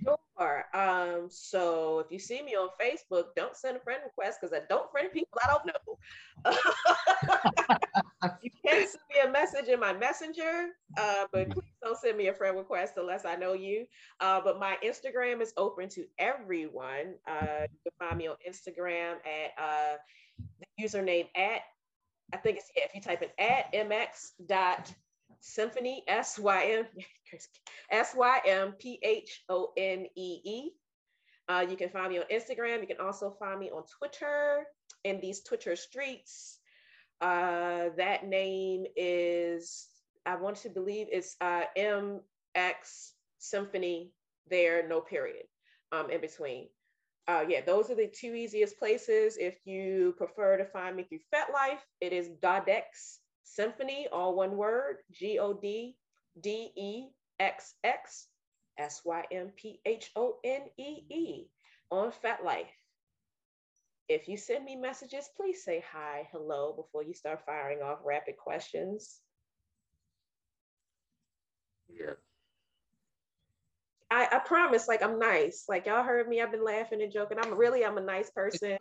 Sure. 0.03 0.17
Um, 0.39 1.27
so 1.29 1.99
if 1.99 2.11
you 2.11 2.19
see 2.19 2.41
me 2.41 2.55
on 2.55 2.69
Facebook, 2.79 3.35
don't 3.35 3.55
send 3.55 3.77
a 3.77 3.79
friend 3.79 4.01
request 4.03 4.39
because 4.41 4.53
I 4.53 4.61
don't 4.69 4.91
friend 4.91 5.09
people 5.11 5.39
I 5.43 5.47
don't 5.47 5.65
know. 5.65 5.97
you 8.41 8.51
can 8.65 8.87
send 8.87 9.03
me 9.09 9.21
a 9.25 9.31
message 9.31 9.67
in 9.67 9.79
my 9.79 9.93
messenger, 9.93 10.67
uh, 10.97 11.25
but 11.31 11.49
please 11.49 11.73
don't 11.83 11.97
send 11.97 12.17
me 12.17 12.27
a 12.27 12.33
friend 12.33 12.57
request 12.57 12.93
unless 12.97 13.25
I 13.25 13.35
know 13.35 13.53
you. 13.53 13.85
Uh, 14.19 14.41
but 14.43 14.59
my 14.59 14.77
Instagram 14.85 15.41
is 15.41 15.53
open 15.57 15.89
to 15.89 16.05
everyone. 16.19 17.15
Uh, 17.27 17.65
you 17.71 17.79
can 17.83 17.93
find 17.99 18.17
me 18.17 18.27
on 18.27 18.35
Instagram 18.47 19.15
at 19.25 19.53
uh, 19.57 19.95
the 20.59 20.83
username 20.83 21.27
at 21.35 21.61
I 22.33 22.37
think 22.37 22.57
it's 22.57 22.69
yeah, 22.75 22.83
if 22.85 22.93
you 22.93 23.01
type 23.01 23.21
in 23.21 23.29
at 23.39 23.71
mx 23.73 24.31
dot 24.47 24.93
symphonee 25.41 26.01
s 26.07 26.39
y 26.39 26.63
m 26.79 26.85
s 27.91 28.15
y 28.15 28.41
m 28.45 28.73
p 28.79 28.99
h 29.01 29.43
o 29.49 29.73
n 29.77 30.07
e 30.15 30.41
e. 30.43 30.71
Uh, 31.49 31.65
you 31.69 31.77
can 31.77 31.89
find 31.89 32.11
me 32.11 32.19
on 32.19 32.25
Instagram. 32.31 32.81
You 32.81 32.87
can 32.87 32.99
also 32.99 33.35
find 33.39 33.59
me 33.59 33.69
on 33.71 33.83
Twitter 33.97 34.65
in 35.05 35.21
these 35.21 35.41
Twitter 35.43 35.75
streets. 35.75 36.59
Uh, 37.21 37.89
that 37.97 38.27
name 38.27 38.85
is 38.95 39.87
I 40.25 40.35
want 40.35 40.57
to 40.57 40.69
believe 40.69 41.07
it's 41.09 41.35
uh, 41.41 41.63
MX 41.77 43.11
Symphonee. 43.39 44.11
There, 44.49 44.87
no 44.87 45.01
period 45.01 45.43
um, 45.91 46.09
in 46.09 46.21
between 46.21 46.67
uh, 47.27 47.43
yeah, 47.47 47.61
those 47.65 47.89
are 47.91 47.95
the 47.95 48.07
two 48.07 48.33
easiest 48.33 48.79
places. 48.79 49.37
If 49.37 49.55
you 49.65 50.15
prefer 50.17 50.57
to 50.57 50.65
find 50.65 50.95
me 50.95 51.03
through 51.03 51.19
FetLife, 51.33 51.79
it 51.99 52.13
is 52.13 52.29
Goddexx 52.41 53.17
Symphonee, 53.47 54.07
all 54.11 54.35
one 54.35 54.57
word, 54.57 54.97
G 55.11 55.39
O 55.39 55.53
D 55.53 55.95
D 56.39 56.71
E 56.75 57.07
X 57.39 57.75
X 57.83 58.27
S 58.77 59.01
Y 59.05 59.23
M 59.31 59.51
P 59.55 59.79
H 59.85 60.11
O 60.15 60.37
N 60.43 60.61
E 60.77 61.03
E 61.09 61.45
on 61.89 62.11
FetLife. 62.11 62.65
If 64.09 64.27
you 64.27 64.37
send 64.37 64.63
me 64.63 64.75
messages, 64.75 65.29
please 65.35 65.63
say 65.63 65.83
hi, 65.91 66.27
hello 66.31 66.73
before 66.75 67.03
you 67.03 67.13
start 67.13 67.41
firing 67.45 67.81
off 67.81 67.99
rapid 68.05 68.37
questions. 68.37 69.19
Yeah. 71.89 72.13
I, 74.09 74.27
I 74.31 74.39
promise, 74.39 74.87
like 74.87 75.03
I'm 75.03 75.19
nice. 75.19 75.65
Like 75.67 75.85
y'all 75.85 76.03
heard 76.03 76.27
me, 76.29 76.41
I've 76.41 76.51
been 76.51 76.63
laughing 76.63 77.01
and 77.01 77.11
joking. 77.11 77.37
I'm 77.41 77.57
really, 77.57 77.83
I'm 77.83 77.97
a 77.97 78.01
nice 78.01 78.29
person. 78.29 78.77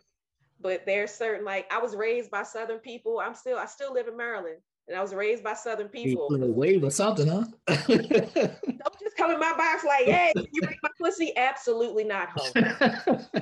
But 0.59 0.85
there's 0.85 1.11
certain 1.11 1.45
like 1.45 1.71
I 1.71 1.79
was 1.79 1.95
raised 1.95 2.31
by 2.31 2.43
Southern 2.43 2.79
people. 2.79 3.19
I'm 3.19 3.35
still, 3.35 3.57
I 3.57 3.65
still 3.65 3.93
live 3.93 4.07
in 4.07 4.17
Maryland, 4.17 4.57
and 4.87 4.97
I 4.97 5.01
was 5.01 5.13
raised 5.13 5.43
by 5.43 5.53
Southern 5.53 5.87
people. 5.87 6.27
Wave 6.31 6.83
or 6.83 6.89
something, 6.89 7.27
huh? 7.27 7.45
Don't 7.87 8.99
just 8.99 9.17
come 9.17 9.31
in 9.31 9.39
my 9.39 9.53
box 9.55 9.83
like, 9.83 10.05
hey, 10.05 10.33
you 10.51 10.61
rate 10.65 10.77
my 10.81 10.89
pussy? 10.99 11.35
Absolutely 11.37 12.03
not, 12.03 12.29
home. 12.35 12.51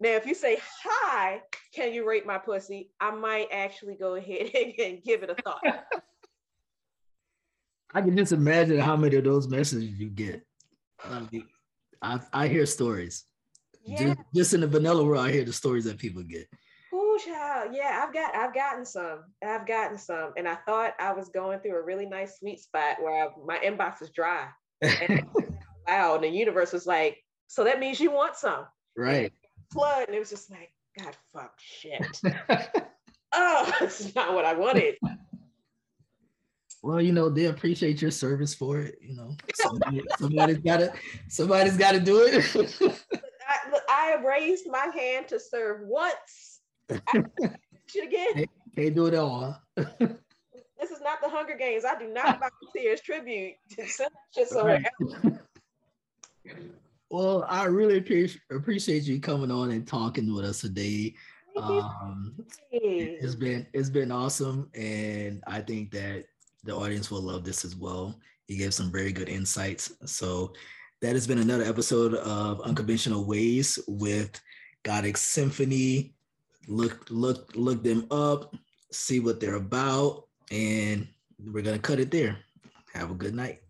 now, 0.00 0.10
if 0.10 0.26
you 0.26 0.34
say 0.34 0.58
hi, 0.82 1.42
can 1.74 1.92
you 1.92 2.06
rate 2.08 2.26
my 2.26 2.38
pussy? 2.38 2.90
I 3.00 3.10
might 3.10 3.48
actually 3.50 3.96
go 3.96 4.14
ahead 4.14 4.50
and 4.78 5.02
give 5.02 5.22
it 5.22 5.30
a 5.30 5.34
thought. 5.42 5.60
I 7.94 8.02
can 8.02 8.16
just 8.16 8.32
imagine 8.32 8.78
how 8.78 8.96
many 8.96 9.16
of 9.16 9.24
those 9.24 9.48
messages 9.48 9.98
you 9.98 10.10
get. 10.10 10.46
I, 12.02 12.20
I 12.32 12.48
hear 12.48 12.66
stories. 12.66 13.24
Yeah. 13.88 13.98
Just, 13.98 14.18
just, 14.34 14.54
in 14.54 14.60
the 14.60 14.66
vanilla 14.66 15.04
world, 15.04 15.24
I 15.24 15.32
hear 15.32 15.44
the 15.44 15.52
stories 15.52 15.84
that 15.84 15.98
people 15.98 16.22
get. 16.22 16.46
Oh, 16.92 17.18
child. 17.24 17.74
yeah, 17.74 18.04
I've 18.04 18.12
got 18.12 18.34
I've 18.34 18.54
gotten 18.54 18.84
some. 18.84 19.24
I've 19.44 19.66
gotten 19.66 19.98
some, 19.98 20.32
and 20.36 20.48
I 20.48 20.56
thought 20.66 20.94
I 20.98 21.12
was 21.12 21.28
going 21.28 21.60
through 21.60 21.76
a 21.76 21.82
really 21.82 22.06
nice 22.06 22.38
sweet 22.38 22.60
spot 22.60 22.96
where 23.00 23.24
I, 23.24 23.28
my 23.44 23.58
inbox 23.58 24.00
was 24.00 24.10
dry. 24.10 24.48
And 24.82 25.24
wow, 25.88 26.14
and 26.14 26.22
the 26.22 26.28
universe 26.28 26.72
was 26.72 26.86
like, 26.86 27.18
so 27.48 27.64
that 27.64 27.80
means 27.80 27.98
you 27.98 28.12
want 28.12 28.36
some, 28.36 28.66
right? 28.96 29.32
Flood, 29.72 30.06
and 30.06 30.14
it 30.14 30.18
was 30.18 30.30
just 30.30 30.50
like, 30.50 30.70
God, 30.98 31.16
fuck, 31.32 31.54
shit. 31.58 32.20
oh, 33.32 33.72
that's 33.80 34.14
not 34.14 34.34
what 34.34 34.44
I 34.44 34.54
wanted. 34.54 34.96
Well, 36.82 37.00
you 37.00 37.12
know, 37.12 37.28
they 37.28 37.46
appreciate 37.46 38.00
your 38.00 38.10
service 38.10 38.54
for 38.54 38.80
it. 38.80 38.98
You 39.00 39.16
know, 39.16 39.36
somebody, 39.54 40.02
somebody's 40.18 40.58
got 40.58 40.76
to 40.78 40.92
somebody's 41.28 41.76
got 41.76 41.92
to 41.92 42.00
do 42.00 42.22
it. 42.22 43.04
I, 43.88 44.06
have 44.06 44.24
raised 44.24 44.66
my 44.70 44.90
hand 44.94 45.28
to 45.28 45.40
serve 45.40 45.80
once. 45.82 46.60
Shit 47.86 48.04
again. 48.04 48.34
Can't, 48.34 48.50
can't 48.76 48.94
do 48.94 49.06
it 49.06 49.14
all. 49.14 49.60
this 49.76 50.90
is 50.90 51.00
not 51.02 51.20
the 51.22 51.28
Hunger 51.28 51.56
Games. 51.56 51.84
I 51.84 51.98
do 51.98 52.08
not 52.08 52.40
volunteer 52.62 52.92
as 52.92 53.00
tribute. 53.00 53.54
Just 53.74 54.50
so 54.50 54.64
right. 54.64 54.86
Well, 57.10 57.46
I 57.48 57.64
really 57.64 57.98
appreciate 57.98 58.42
appreciate 58.50 59.04
you 59.04 59.18
coming 59.20 59.50
on 59.50 59.70
and 59.70 59.86
talking 59.86 60.32
with 60.34 60.44
us 60.44 60.60
today. 60.60 61.14
Um, 61.56 62.34
it's 62.70 63.34
been 63.34 63.66
it's 63.72 63.90
been 63.90 64.12
awesome, 64.12 64.70
and 64.74 65.42
I 65.46 65.60
think 65.60 65.90
that 65.92 66.26
the 66.64 66.74
audience 66.76 67.10
will 67.10 67.22
love 67.22 67.44
this 67.44 67.64
as 67.64 67.74
well. 67.74 68.18
You 68.46 68.58
gave 68.58 68.74
some 68.74 68.92
very 68.92 69.12
good 69.12 69.28
insights. 69.28 69.92
So 70.04 70.52
that 71.00 71.12
has 71.12 71.26
been 71.26 71.38
another 71.38 71.64
episode 71.64 72.14
of 72.14 72.60
Unconventional 72.62 73.24
Ways 73.24 73.78
with 73.86 74.40
Goddexx 74.84 75.18
Symphonee. 75.18 76.12
Look, 76.66 77.06
look, 77.10 77.52
look 77.54 77.82
them 77.82 78.06
up, 78.10 78.54
see 78.90 79.20
what 79.20 79.40
they're 79.40 79.54
about, 79.54 80.26
and 80.50 81.06
we're 81.38 81.62
gonna 81.62 81.78
cut 81.78 82.00
it 82.00 82.10
there. 82.10 82.38
Have 82.92 83.10
a 83.10 83.14
good 83.14 83.34
night. 83.34 83.60